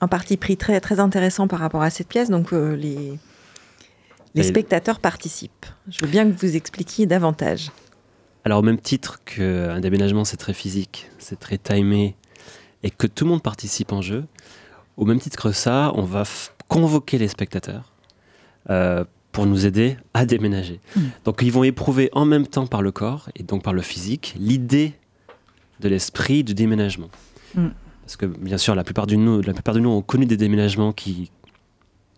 un 0.00 0.08
parti 0.08 0.36
pris 0.36 0.56
très, 0.56 0.80
très 0.80 0.98
intéressant 0.98 1.46
par 1.46 1.60
rapport 1.60 1.82
à 1.82 1.90
cette 1.90 2.08
pièce. 2.08 2.28
Donc 2.28 2.52
euh, 2.52 2.74
les, 2.74 3.16
les 4.34 4.42
spectateurs 4.42 4.98
participent. 4.98 5.66
Je 5.88 6.04
veux 6.04 6.10
bien 6.10 6.28
que 6.28 6.36
vous 6.36 6.56
expliquiez 6.56 7.06
davantage. 7.06 7.70
Alors 8.44 8.58
au 8.58 8.62
même 8.62 8.78
titre 8.78 9.20
qu'un 9.24 9.78
déménagement 9.80 10.24
c'est 10.24 10.36
très 10.36 10.52
physique, 10.52 11.08
c'est 11.20 11.38
très 11.38 11.58
timé 11.58 12.16
et 12.84 12.90
que 12.90 13.08
tout 13.08 13.24
le 13.24 13.30
monde 13.30 13.42
participe 13.42 13.92
en 13.92 14.02
jeu, 14.02 14.24
au 14.96 15.04
même 15.06 15.18
titre 15.18 15.48
que 15.48 15.52
ça, 15.52 15.90
on 15.96 16.02
va 16.02 16.22
convoquer 16.68 17.18
les 17.18 17.26
spectateurs 17.26 17.92
euh, 18.70 19.04
pour 19.32 19.46
nous 19.46 19.66
aider 19.66 19.96
à 20.12 20.24
déménager. 20.26 20.80
Donc 21.24 21.40
ils 21.42 21.50
vont 21.50 21.64
éprouver 21.64 22.08
en 22.12 22.24
même 22.24 22.46
temps 22.46 22.68
par 22.68 22.82
le 22.82 22.92
corps 22.92 23.30
et 23.34 23.42
donc 23.42 23.64
par 23.64 23.72
le 23.72 23.82
physique 23.82 24.34
l'idée 24.38 24.92
de 25.80 25.88
l'esprit 25.88 26.44
du 26.44 26.54
déménagement. 26.54 27.08
Mm. 27.56 27.68
Parce 28.02 28.16
que 28.16 28.26
bien 28.26 28.58
sûr 28.58 28.74
la 28.74 28.84
plupart, 28.84 29.06
de 29.06 29.16
nous, 29.16 29.40
la 29.40 29.54
plupart 29.54 29.74
de 29.74 29.80
nous 29.80 29.90
ont 29.90 30.02
connu 30.02 30.26
des 30.26 30.36
déménagements 30.36 30.92
qui 30.92 31.32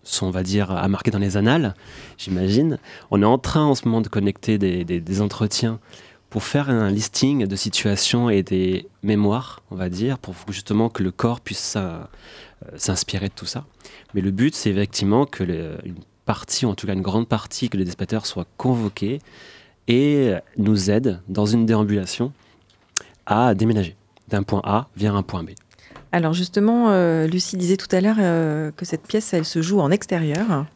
sont, 0.02 0.26
on 0.26 0.30
va 0.30 0.42
dire, 0.42 0.70
à 0.70 0.86
marquer 0.88 1.10
dans 1.10 1.18
les 1.18 1.36
annales, 1.36 1.74
j'imagine. 2.18 2.78
On 3.10 3.22
est 3.22 3.26
en 3.26 3.38
train 3.38 3.64
en 3.64 3.74
ce 3.74 3.86
moment 3.86 4.00
de 4.00 4.08
connecter 4.08 4.58
des, 4.58 4.84
des, 4.84 5.20
entretiens 5.20 5.80
pour 6.30 6.44
faire 6.44 6.70
un 6.70 6.90
listing 6.90 7.46
de 7.46 7.56
situations 7.56 8.28
et 8.30 8.42
des 8.42 8.88
mémoires, 9.02 9.62
on 9.70 9.76
va 9.76 9.88
dire, 9.88 10.18
pour 10.18 10.34
justement 10.48 10.88
que 10.88 11.02
le 11.02 11.10
corps 11.12 11.40
puisse 11.40 11.78
s'inspirer 12.76 13.28
de 13.28 13.34
tout 13.34 13.46
ça. 13.46 13.64
Mais 14.14 14.20
le 14.20 14.30
but, 14.30 14.54
c'est 14.54 14.70
effectivement 14.70 15.24
que 15.24 15.44
une 15.84 15.96
partie, 16.24 16.66
ou 16.66 16.70
en 16.70 16.74
tout 16.74 16.86
cas 16.86 16.94
une 16.94 17.02
grande 17.02 17.28
partie, 17.28 17.68
que 17.68 17.76
les 17.76 17.84
dispatchers 17.84 18.24
soient 18.24 18.46
convoqués 18.56 19.20
et 19.88 20.34
nous 20.58 20.90
aident 20.90 21.20
dans 21.28 21.46
une 21.46 21.64
déambulation 21.64 22.32
à 23.26 23.54
déménager 23.54 23.96
d'un 24.28 24.42
point 24.42 24.60
A 24.64 24.88
vers 24.96 25.14
un 25.14 25.22
point 25.22 25.44
B. 25.44 25.50
Alors 26.12 26.32
justement, 26.32 26.90
euh, 26.90 27.26
Lucie 27.26 27.56
disait 27.56 27.76
tout 27.76 27.94
à 27.94 28.00
l'heure 28.00 28.16
euh, 28.18 28.70
que 28.70 28.84
cette 28.84 29.06
pièce, 29.06 29.34
elle 29.34 29.44
se 29.44 29.60
joue 29.62 29.80
en 29.80 29.90
extérieur. 29.90 30.66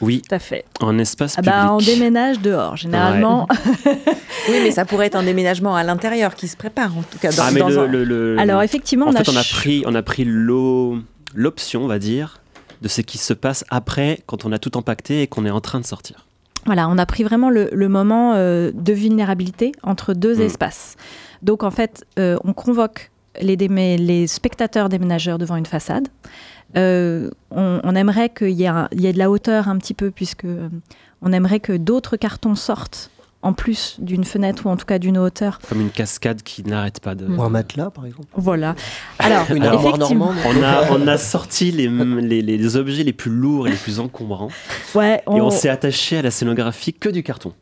Oui, 0.00 0.22
tout 0.28 0.34
à 0.34 0.38
fait. 0.38 0.64
En 0.80 0.98
espace 0.98 1.34
ah 1.38 1.42
public. 1.42 1.54
Bah, 1.54 1.72
on 1.72 1.78
déménage 1.78 2.40
dehors, 2.40 2.76
généralement. 2.76 3.48
oui, 3.86 4.60
mais 4.62 4.70
ça 4.70 4.84
pourrait 4.84 5.06
être 5.06 5.16
un 5.16 5.22
déménagement 5.22 5.74
à 5.74 5.82
l'intérieur 5.82 6.34
qui 6.34 6.48
se 6.48 6.56
prépare, 6.56 6.96
en 6.96 7.02
tout 7.02 7.18
cas. 7.18 7.30
Dans, 7.32 7.44
ah, 7.44 7.50
mais 7.50 7.60
le, 7.60 8.36
Alors 8.38 8.62
effectivement, 8.62 9.06
en 9.06 9.10
on, 9.10 9.12
fait, 9.12 9.28
a 9.28 9.32
on 9.32 9.36
a 9.36 9.44
pris, 9.44 9.84
on 9.86 9.94
a 9.94 10.02
pris 10.02 10.24
l'option, 11.34 11.84
on 11.84 11.88
va 11.88 11.98
dire, 11.98 12.40
de 12.82 12.88
ce 12.88 13.00
qui 13.00 13.18
se 13.18 13.32
passe 13.32 13.64
après, 13.70 14.20
quand 14.26 14.44
on 14.44 14.52
a 14.52 14.58
tout 14.58 14.76
empaqueté 14.76 15.22
et 15.22 15.26
qu'on 15.26 15.46
est 15.46 15.50
en 15.50 15.60
train 15.60 15.80
de 15.80 15.86
sortir. 15.86 16.26
Voilà, 16.66 16.88
on 16.88 16.98
a 16.98 17.06
pris 17.06 17.22
vraiment 17.22 17.48
le, 17.48 17.88
moment 17.88 18.34
euh, 18.34 18.72
de 18.74 18.92
vulnérabilité 18.92 19.72
entre 19.82 20.14
deux 20.14 20.36
mm. 20.36 20.42
espaces. 20.42 20.96
Donc 21.42 21.62
en 21.62 21.70
fait, 21.70 22.04
on 22.18 22.52
convoque 22.52 23.10
les, 23.40 23.56
les 23.56 24.26
spectateurs 24.26 24.88
déménageurs 24.88 25.38
devant 25.38 25.56
une 25.56 25.66
façade. 25.66 26.08
Euh, 26.76 27.30
on, 27.50 27.94
aimerait 27.94 28.28
qu'il 28.28 28.50
y, 28.50 28.64
ait 28.64 29.12
de 29.12 29.18
la 29.18 29.30
hauteur 29.30 29.68
un 29.68 29.78
petit 29.78 29.94
peu, 29.94 30.10
puisque 30.10 30.44
euh, 30.44 30.68
on 31.22 31.32
aimerait 31.32 31.60
que 31.60 31.72
d'autres 31.72 32.16
cartons 32.16 32.54
sortent 32.54 33.10
en 33.46 33.52
plus 33.52 33.96
d'une 34.00 34.24
fenêtre 34.24 34.66
ou 34.66 34.70
en 34.70 34.76
tout 34.76 34.86
cas 34.86 34.98
d'une 34.98 35.16
hauteur. 35.18 35.60
Comme 35.68 35.80
une 35.80 35.90
cascade 35.90 36.42
qui 36.42 36.64
n'arrête 36.64 36.98
pas 36.98 37.14
de. 37.14 37.26
Ou 37.26 37.42
un 37.42 37.48
matelas, 37.48 37.90
par 37.90 38.04
exemple. 38.04 38.26
Voilà. 38.34 38.74
Alors, 39.20 39.42
effectivement, 39.50 40.34
on 40.44 40.62
a, 40.62 40.90
on 40.90 41.06
a 41.06 41.16
sorti 41.16 41.70
les, 41.70 41.86
les, 41.86 42.42
les, 42.42 42.76
objets 42.76 43.04
les 43.04 43.12
plus 43.12 43.30
lourds 43.30 43.68
et 43.68 43.70
les 43.70 43.76
plus 43.76 44.00
encombrants. 44.00 44.48
Ouais, 44.96 45.22
Et 45.32 45.40
on 45.40 45.50
s'est 45.50 45.68
attaché 45.68 46.18
à 46.18 46.22
la 46.22 46.32
scénographie 46.32 46.92
que 46.92 47.08
du 47.08 47.22
carton. 47.22 47.52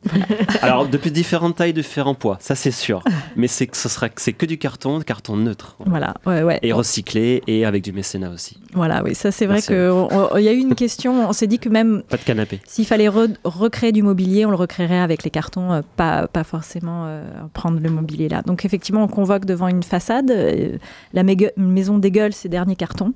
Alors, 0.63 0.89
depuis 0.89 1.11
différentes 1.11 1.57
tailles, 1.57 1.75
différents 1.75 2.15
poids, 2.15 2.39
ça 2.41 2.55
c'est 2.55 2.71
sûr. 2.71 3.03
Mais 3.37 3.47
c'est 3.47 3.67
que 3.67 3.77
ce 3.77 3.91
sera 3.91 4.09
c'est 4.17 4.33
que 4.33 4.47
du 4.47 4.57
carton, 4.57 5.01
carton 5.01 5.37
neutre. 5.37 5.77
Voilà, 5.85 6.15
ouais, 6.25 6.43
ouais. 6.43 6.59
Et 6.63 6.73
recyclé 6.73 7.43
et 7.47 7.67
avec 7.67 7.85
du 7.85 7.93
mécénat 7.93 8.31
aussi. 8.31 8.57
Voilà, 8.73 9.03
oui, 9.05 9.15
ça 9.15 9.31
c'est 9.31 9.45
vrai 9.45 9.61
qu'il 9.61 9.75
y 9.75 10.49
a 10.49 10.53
eu 10.53 10.59
une 10.59 10.75
question. 10.75 11.29
On 11.29 11.35
s'est 11.35 11.47
dit 11.47 11.59
que 11.59 11.69
même. 11.69 12.03
Pas 12.09 12.17
de 12.17 12.23
canapé. 12.23 12.61
S'il 12.67 12.87
fallait 12.87 13.09
recréer 13.09 13.93
du 13.93 14.03
mobilier, 14.03 14.47
on 14.47 14.51
le 14.51 14.57
recréerait 14.57 15.01
avec 15.01 15.25
les 15.25 15.31
cartons 15.31 15.74
euh, 15.75 15.83
pas, 15.97 16.27
pas 16.29 16.45
forcément 16.45 17.05
euh, 17.07 17.23
prendre 17.53 17.81
le 17.81 17.91
mobilier 17.91 18.29
là. 18.29 18.43
Donc 18.43 18.65
effectivement, 18.65 19.03
on 19.03 19.09
convoque 19.09 19.45
devant 19.45 19.69
une 19.69 19.83
façade. 19.83 20.31
Euh, 20.31 20.79
la 21.13 21.23
maison 21.23 21.99
dégueule 21.99 22.33
ses 22.33 22.49
derniers 22.49 22.77
cartons. 22.77 23.13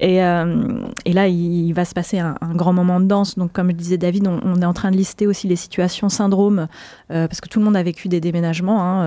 Et, 0.00 0.16
et, 0.16 1.12
là, 1.12 1.28
il 1.28 1.72
va 1.74 1.84
se 1.84 1.94
passer 1.94 2.18
un, 2.18 2.34
grand 2.56 2.72
moment 2.72 2.98
de 2.98 3.04
danse. 3.04 3.38
Donc, 3.38 3.52
comme 3.52 3.68
le 3.68 3.72
disait 3.72 3.98
David, 3.98 4.26
on, 4.26 4.60
est 4.60 4.64
en 4.64 4.72
train 4.72 4.90
de 4.90 4.96
lister 4.96 5.28
aussi 5.28 5.46
les 5.46 5.54
situations 5.54 6.08
syndrome, 6.08 6.66
parce 7.06 7.40
que 7.40 7.48
tout 7.48 7.60
le 7.60 7.64
monde 7.64 7.76
a 7.76 7.84
vécu 7.84 8.08
des 8.08 8.20
déménagements, 8.20 8.82
hein, 8.82 9.06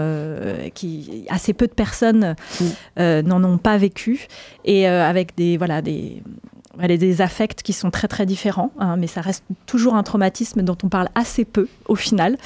qui 0.73 1.25
assez 1.27 1.51
peu 1.51 1.67
de 1.67 1.73
personnes 1.73 2.35
n'en 2.97 3.43
ont 3.43 3.57
pas 3.57 3.77
vécu, 3.77 4.27
et 4.63 4.87
avec 4.87 5.35
des 5.35 5.57
voilà 5.57 5.81
des 5.81 6.23
elle 6.79 6.91
a 6.91 6.97
des 6.97 7.21
affects 7.21 7.61
qui 7.63 7.73
sont 7.73 7.91
très 7.91 8.07
très 8.07 8.25
différents, 8.25 8.71
hein, 8.79 8.95
mais 8.97 9.07
ça 9.07 9.21
reste 9.21 9.43
toujours 9.65 9.95
un 9.95 10.03
traumatisme 10.03 10.61
dont 10.61 10.77
on 10.83 10.89
parle 10.89 11.09
assez 11.15 11.45
peu 11.45 11.67
au 11.87 11.95
final. 11.95 12.37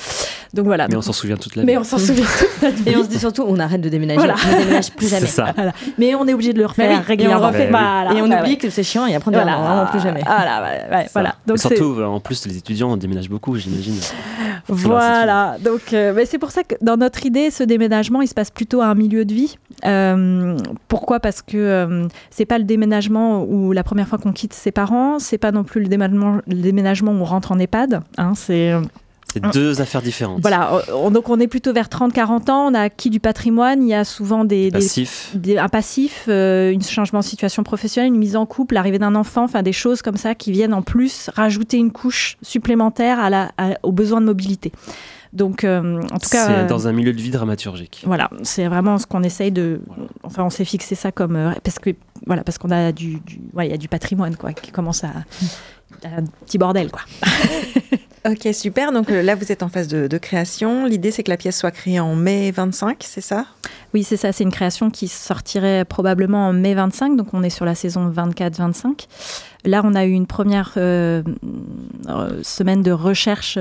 Donc 0.53 0.65
voilà. 0.65 0.88
Mais 0.88 0.95
on 0.95 1.01
s'en 1.01 1.13
souvient 1.13 1.38
toute 1.38 1.55
la 1.55 1.61
vie. 1.61 1.65
Mais 1.67 1.77
on 1.77 1.84
s'en 1.84 1.97
souvient 1.97 2.25
toute 2.25 2.61
la 2.61 2.71
vie. 2.71 2.84
Et 2.88 2.95
on 2.95 3.03
se 3.03 3.09
dit 3.09 3.19
surtout, 3.19 3.43
on 3.47 3.59
arrête 3.59 3.82
de 3.82 3.89
déménager. 3.89 4.17
Voilà. 4.17 4.36
On 4.47 4.51
ne 4.51 4.59
déménage 4.59 4.91
plus 4.91 5.07
jamais. 5.09 5.27
Ça. 5.27 5.53
Mais 5.97 6.15
on 6.15 6.27
est 6.27 6.34
obligé 6.34 6.53
de 6.53 6.59
le 6.59 6.65
refaire 6.65 7.05
régulièrement. 7.05 7.51
Et 7.51 7.69
on, 7.71 8.15
et 8.15 8.21
on 8.21 8.39
oublie 8.39 8.57
que 8.57 8.69
c'est 8.69 8.84
chiant 8.84 9.05
et 9.05 9.15
après 9.15 9.30
on 9.30 9.38
ne 9.38 9.41
voilà. 9.41 9.88
plus 9.91 9.99
jamais. 9.99 10.21
Voilà, 10.25 11.05
voilà. 11.13 11.36
Donc 11.45 11.59
surtout, 11.59 11.95
euh, 11.99 12.05
en 12.05 12.19
plus, 12.19 12.45
les 12.45 12.57
étudiants, 12.57 12.91
on 12.91 12.97
déménage 12.97 13.30
beaucoup, 13.30 13.55
j'imagine. 13.57 13.95
Voilà. 14.67 15.57
Donc, 15.63 15.93
euh, 15.93 16.25
c'est 16.25 16.38
pour 16.38 16.51
ça 16.51 16.63
que 16.63 16.75
dans 16.82 16.97
notre 16.97 17.25
idée, 17.25 17.51
ce 17.51 17.63
déménagement, 17.63 18.21
il 18.21 18.27
se 18.27 18.34
passe 18.34 18.51
plutôt 18.51 18.82
à 18.82 18.88
un 18.88 18.95
milieu 18.95 19.25
de 19.25 19.34
vie. 19.34 19.57
Euh, 19.86 20.57
pourquoi? 20.88 21.19
Parce 21.19 21.41
que 21.41 21.57
euh, 21.57 22.07
c'est 22.30 22.45
pas 22.45 22.57
le 22.57 22.63
déménagement 22.63 23.43
où 23.43 23.71
la 23.71 23.84
première 23.84 24.07
fois 24.07 24.17
qu'on 24.17 24.34
quitte 24.34 24.53
ses 24.53 24.71
parents, 24.71 25.19
c'est 25.19 25.38
pas 25.38 25.51
non 25.51 25.63
plus 25.63 25.82
le 25.82 25.88
déménagement, 25.88 26.39
le 26.47 26.61
déménagement 26.61 27.11
où 27.11 27.15
on 27.15 27.25
rentre 27.25 27.51
en 27.51 27.59
EHPAD. 27.59 28.01
Hein, 28.17 28.34
c'est 28.36 28.73
c'est 29.32 29.43
deux 29.53 29.80
affaires 29.80 30.01
différentes. 30.01 30.41
Voilà, 30.41 30.82
donc 31.11 31.30
on 31.30 31.39
est 31.39 31.47
plutôt 31.47 31.71
vers 31.71 31.88
30-40 31.88 32.49
ans, 32.49 32.71
on 32.71 32.73
a 32.73 32.82
acquis 32.82 33.11
du 33.11 33.19
patrimoine, 33.19 33.84
il 33.84 33.89
y 33.89 33.93
a 33.93 34.03
souvent 34.03 34.43
des, 34.43 34.71
passifs. 34.71 35.36
un 35.57 35.69
passif, 35.69 36.25
euh, 36.27 36.75
un 36.75 36.82
changement 36.82 37.19
de 37.19 37.25
situation 37.25 37.61
professionnelle, 37.61 38.11
une 38.11 38.19
mise 38.19 38.36
en 38.36 38.47
couple, 38.47 38.73
l'arrivée 38.73 38.97
d'un 38.97 39.13
enfant, 39.13 39.43
enfin 39.43 39.61
des 39.61 39.73
choses 39.73 40.01
comme 40.01 40.17
ça 40.17 40.34
qui 40.34 40.51
viennent 40.51 40.73
en 40.73 40.82
plus 40.82 41.30
rajouter 41.36 41.77
une 41.77 41.91
couche 41.91 42.38
supplémentaire 42.41 43.19
à 43.19 43.30
la, 43.30 43.51
aux 43.84 43.91
besoins 43.91 44.19
de 44.19 44.25
mobilité. 44.25 44.71
Donc, 45.32 45.63
euh, 45.63 46.01
en 46.11 46.17
tout 46.17 46.30
cas, 46.30 46.47
c'est 46.47 46.65
dans 46.65 46.88
un 46.88 46.91
milieu 46.91 47.13
de 47.13 47.21
vie 47.21 47.30
dramaturgique. 47.30 48.03
Voilà, 48.05 48.30
c'est 48.41 48.67
vraiment 48.67 48.97
ce 48.97 49.05
qu'on 49.05 49.23
essaye 49.23 49.51
de. 49.51 49.82
Enfin, 50.23 50.43
on 50.43 50.49
s'est 50.49 50.65
fixé 50.65 50.95
ça 50.95 51.11
comme 51.11 51.36
euh, 51.36 51.51
parce 51.63 51.77
que 51.77 51.91
voilà, 52.25 52.43
parce 52.43 52.57
qu'on 52.57 52.71
a 52.71 52.91
du, 52.91 53.19
du 53.19 53.39
ouais, 53.53 53.67
il 53.67 53.71
y 53.71 53.73
a 53.73 53.77
du 53.77 53.88
patrimoine 53.88 54.36
quoi, 54.36 54.53
qui 54.53 54.71
commence 54.71 55.03
à, 55.03 55.11
un 56.03 56.23
petit 56.45 56.57
bordel 56.57 56.89
quoi. 56.89 57.01
ok, 58.32 58.53
super. 58.53 58.91
Donc 58.91 59.11
euh, 59.11 59.21
là, 59.21 59.36
vous 59.36 59.51
êtes 59.51 59.61
en 59.61 59.69
phase 59.69 59.88
de, 59.88 60.17
création. 60.17 60.86
L'idée, 60.86 61.11
c'est 61.11 61.23
que 61.23 61.30
la 61.30 61.38
pièce 61.38 61.59
soit 61.59 61.71
créée 61.71 61.99
en 61.99 62.15
mai 62.15 62.49
25, 62.49 62.97
c'est 63.01 63.21
ça? 63.21 63.45
Oui, 63.93 64.03
c'est 64.03 64.17
ça. 64.17 64.32
C'est 64.32 64.43
une 64.43 64.51
création 64.51 64.89
qui 64.89 65.07
sortirait 65.07 65.86
probablement 65.86 66.47
en 66.47 66.53
mai 66.53 66.73
25. 66.73 67.15
Donc 67.15 67.34
on 67.34 67.43
est 67.43 67.51
sur 67.51 67.65
la 67.65 67.75
saison 67.75 68.09
24-25. 68.09 69.07
Là, 69.66 69.82
on 69.84 69.93
a 69.95 70.05
eu 70.05 70.12
une 70.12 70.28
première 70.28 70.74
euh, 70.78 71.22
euh, 72.07 72.39
semaine 72.43 72.82
de 72.82 72.91
recherche 72.91 73.57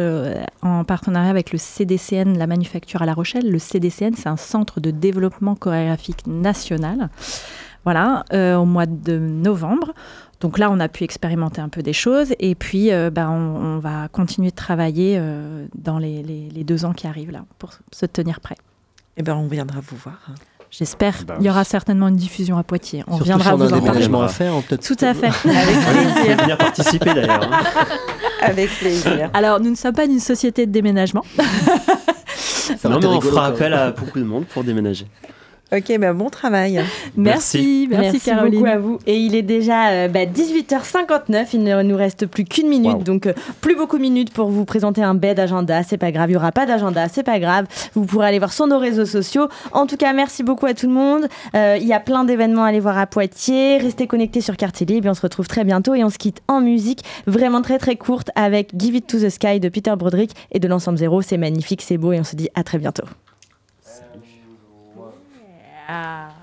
en 0.63 0.85
partenariat 0.85 1.31
avec 1.31 1.53
le 1.53 1.59
CDCN, 1.59 2.39
la 2.39 2.47
manufacture 2.47 3.03
à 3.03 3.07
La 3.07 3.15
Rochelle. 3.15 3.51
Le 3.51 3.59
CDCN, 3.59 4.15
c'est 4.15 4.29
un 4.29 4.37
centre 4.37 4.81
de 4.81 4.91
développement 4.91 5.55
chorégraphique 5.55 6.27
national. 6.27 7.11
Voilà, 7.85 8.25
au 8.33 8.67
mois 8.67 8.87
de 8.87 9.19
novembre. 9.19 9.95
Donc 10.41 10.59
là, 10.59 10.71
on 10.71 10.79
a 10.79 10.89
pu 10.89 11.05
expérimenter 11.05 11.61
un 11.61 11.69
peu 11.69 11.83
des 11.83 11.93
choses 11.93 12.35
et 12.39 12.55
puis 12.55 12.93
euh, 12.93 13.11
bah, 13.11 13.29
on, 13.29 13.79
va 13.79 14.09
continuer 14.09 14.51
de 14.51 14.57
travailler 14.57 15.17
euh, 15.19 15.67
dans 15.75 15.99
les, 15.99 16.23
deux 16.65 16.85
ans 16.85 16.93
qui 16.93 17.07
arrivent 17.07 17.31
là 17.31 17.45
pour 17.59 17.73
se 17.93 18.07
tenir 18.07 18.41
prêt. 18.41 18.57
Eh 19.17 19.23
ben, 19.23 19.35
on 19.35 19.49
viendra 19.49 19.81
vous 19.81 19.97
voir. 19.97 20.31
J'espère. 20.71 21.14
Bah 21.27 21.37
Il 21.41 21.47
y 21.47 21.51
aura 21.51 21.64
certainement 21.64 22.09
une 22.09 22.16
diffusion 22.16 22.59
à 22.59 22.62
Poitiers. 22.62 23.05
On 23.07 23.16
viendra 23.16 23.55
vous 23.55 23.73
en 23.73 23.81
parler. 23.81 24.07
À 24.07 24.29
faire, 24.29 24.53
Tout 24.69 24.97
à 25.01 25.14
fait. 25.14 25.27
Avec 25.49 25.77
plaisir. 25.77 26.37
venir 26.37 26.59
participer 26.59 27.14
d'ailleurs. 27.14 27.43
Hein. 27.51 27.61
Avec 28.43 28.71
plaisir. 28.79 29.31
Alors, 29.35 29.61
nous 29.61 29.71
ne 29.71 29.77
sommes 29.77 29.95
pas 29.95 30.07
d'une 30.07 30.21
société 30.21 30.66
de 30.66 30.73
déménagement. 30.73 31.25
non, 32.85 32.99
mais 33.01 33.07
on 33.07 33.21
fera 33.21 33.47
appel 33.47 33.73
à 33.73 33.91
beaucoup 33.99 34.19
de 34.19 34.25
monde 34.25 34.45
pour 34.47 34.62
déménager. 34.64 35.07
Ok, 35.71 35.99
bah 35.99 36.14
bon 36.14 36.31
travail. 36.31 36.83
Merci, 37.16 37.89
merci, 37.91 38.21
Caroline. 38.21 38.61
beaucoup 38.61 38.71
à 38.71 38.79
vous. 38.79 38.99
Et 39.07 39.19
il 39.19 39.35
est 39.35 39.43
déjà 39.43 40.09
18h59, 40.09 41.35
euh, 41.35 41.45
il 41.53 41.62
ne 41.62 41.83
nous 41.83 41.97
reste 41.97 42.25
plus 42.27 42.45
qu'une 42.45 42.69
minute, 42.69 43.03
donc 43.03 43.27
euh, 43.27 43.35
plus 43.61 43.77
beaucoup 43.77 43.99
de 43.99 44.03
minutes 44.03 44.33
pour 44.33 44.49
vous 44.49 44.64
présenter 44.64 45.03
un 45.03 45.14
bed 45.14 45.39
agenda. 45.39 45.83
C'est 45.83 45.99
pas 45.99 46.11
grave, 46.11 46.31
il 46.31 46.33
n'y 46.33 46.37
aura 46.37 46.53
pas 46.53 46.64
d'agenda, 46.64 47.09
c'est 47.09 47.23
pas 47.23 47.39
grave. 47.39 47.66
Vous 47.95 48.07
pourrez 48.07 48.29
aller 48.29 48.39
voir 48.39 48.53
sur 48.55 48.66
nos 48.66 48.79
réseaux 48.79 49.05
sociaux. 49.05 49.49
En 49.73 49.87
tout 49.87 49.99
cas, 49.99 50.14
merci 50.14 50.43
beaucoup 50.43 50.64
à 50.64 50.73
tout 50.73 50.87
le 50.87 50.93
monde. 50.95 51.29
Euh, 51.55 51.77
il 51.79 51.87
y 51.87 51.93
a 51.93 52.01
plein 52.01 52.25
d'événements 52.25 52.64
à 52.64 52.69
aller 52.69 52.81
voir 52.81 52.97
à 52.97 53.07
Poitiers. 53.07 53.77
Restez 53.77 54.07
connectés 54.07 54.41
sur 54.41 54.57
Quartier 54.57 54.87
Libre 54.87 55.09
et 55.09 55.11
on 55.11 55.14
se 55.14 55.21
retrouve 55.21 55.49
très 55.49 55.64
bientôt. 55.64 55.95
Et 55.95 56.03
on 56.03 56.11
se 56.11 56.19
quitte 56.19 56.41
en 56.49 56.62
musique, 56.62 57.05
vraiment 57.27 57.61
très 57.61 57.77
très 57.77 57.97
courte, 57.97 58.31
avec 58.37 58.71
Give 58.75 58.95
It 58.95 59.07
to 59.07 59.19
the 59.19 59.29
Sky 59.29 59.61
de 59.61 59.69
Peter 59.69 59.95
Broderick 59.99 60.31
et 60.51 60.61
de 60.61 60.69
l'ensemble 60.69 60.97
zéro. 60.97 61.21
C'est 61.21 61.37
magnifique, 61.37 61.83
c'est 61.83 61.99
beau 61.99 62.12
et 62.12 62.21
on 62.21 62.25
se 62.25 62.37
dit 62.37 62.49
à 62.55 62.64
très 62.64 62.79
bientôt. 62.79 63.05
Ah. 65.91 66.34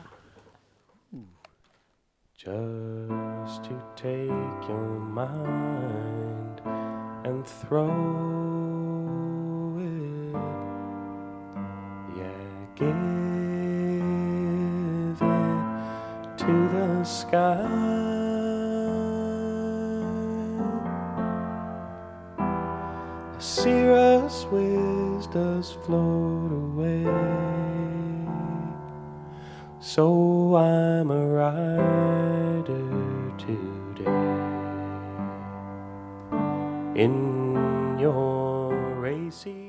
Just 2.35 3.63
to 3.65 3.79
take 3.95 4.67
your 4.67 4.99
mind 4.99 6.61
and 7.23 7.45
throw 7.45 7.85
it, 9.77 10.33
yeah, 12.17 12.65
give 12.73 12.87
it 15.21 16.37
to 16.39 16.53
the 16.73 17.03
sky. 17.03 17.69
Cirrus 23.37 24.45
whiz 24.45 25.27
does 25.27 25.77
float 25.85 26.51
away. 26.51 27.54
So 29.85 30.55
I'm 30.55 31.11
a 31.11 31.27
rider 31.27 32.89
today 33.37 34.09
in 36.95 37.95
your 37.99 38.73
racing. 38.99 39.64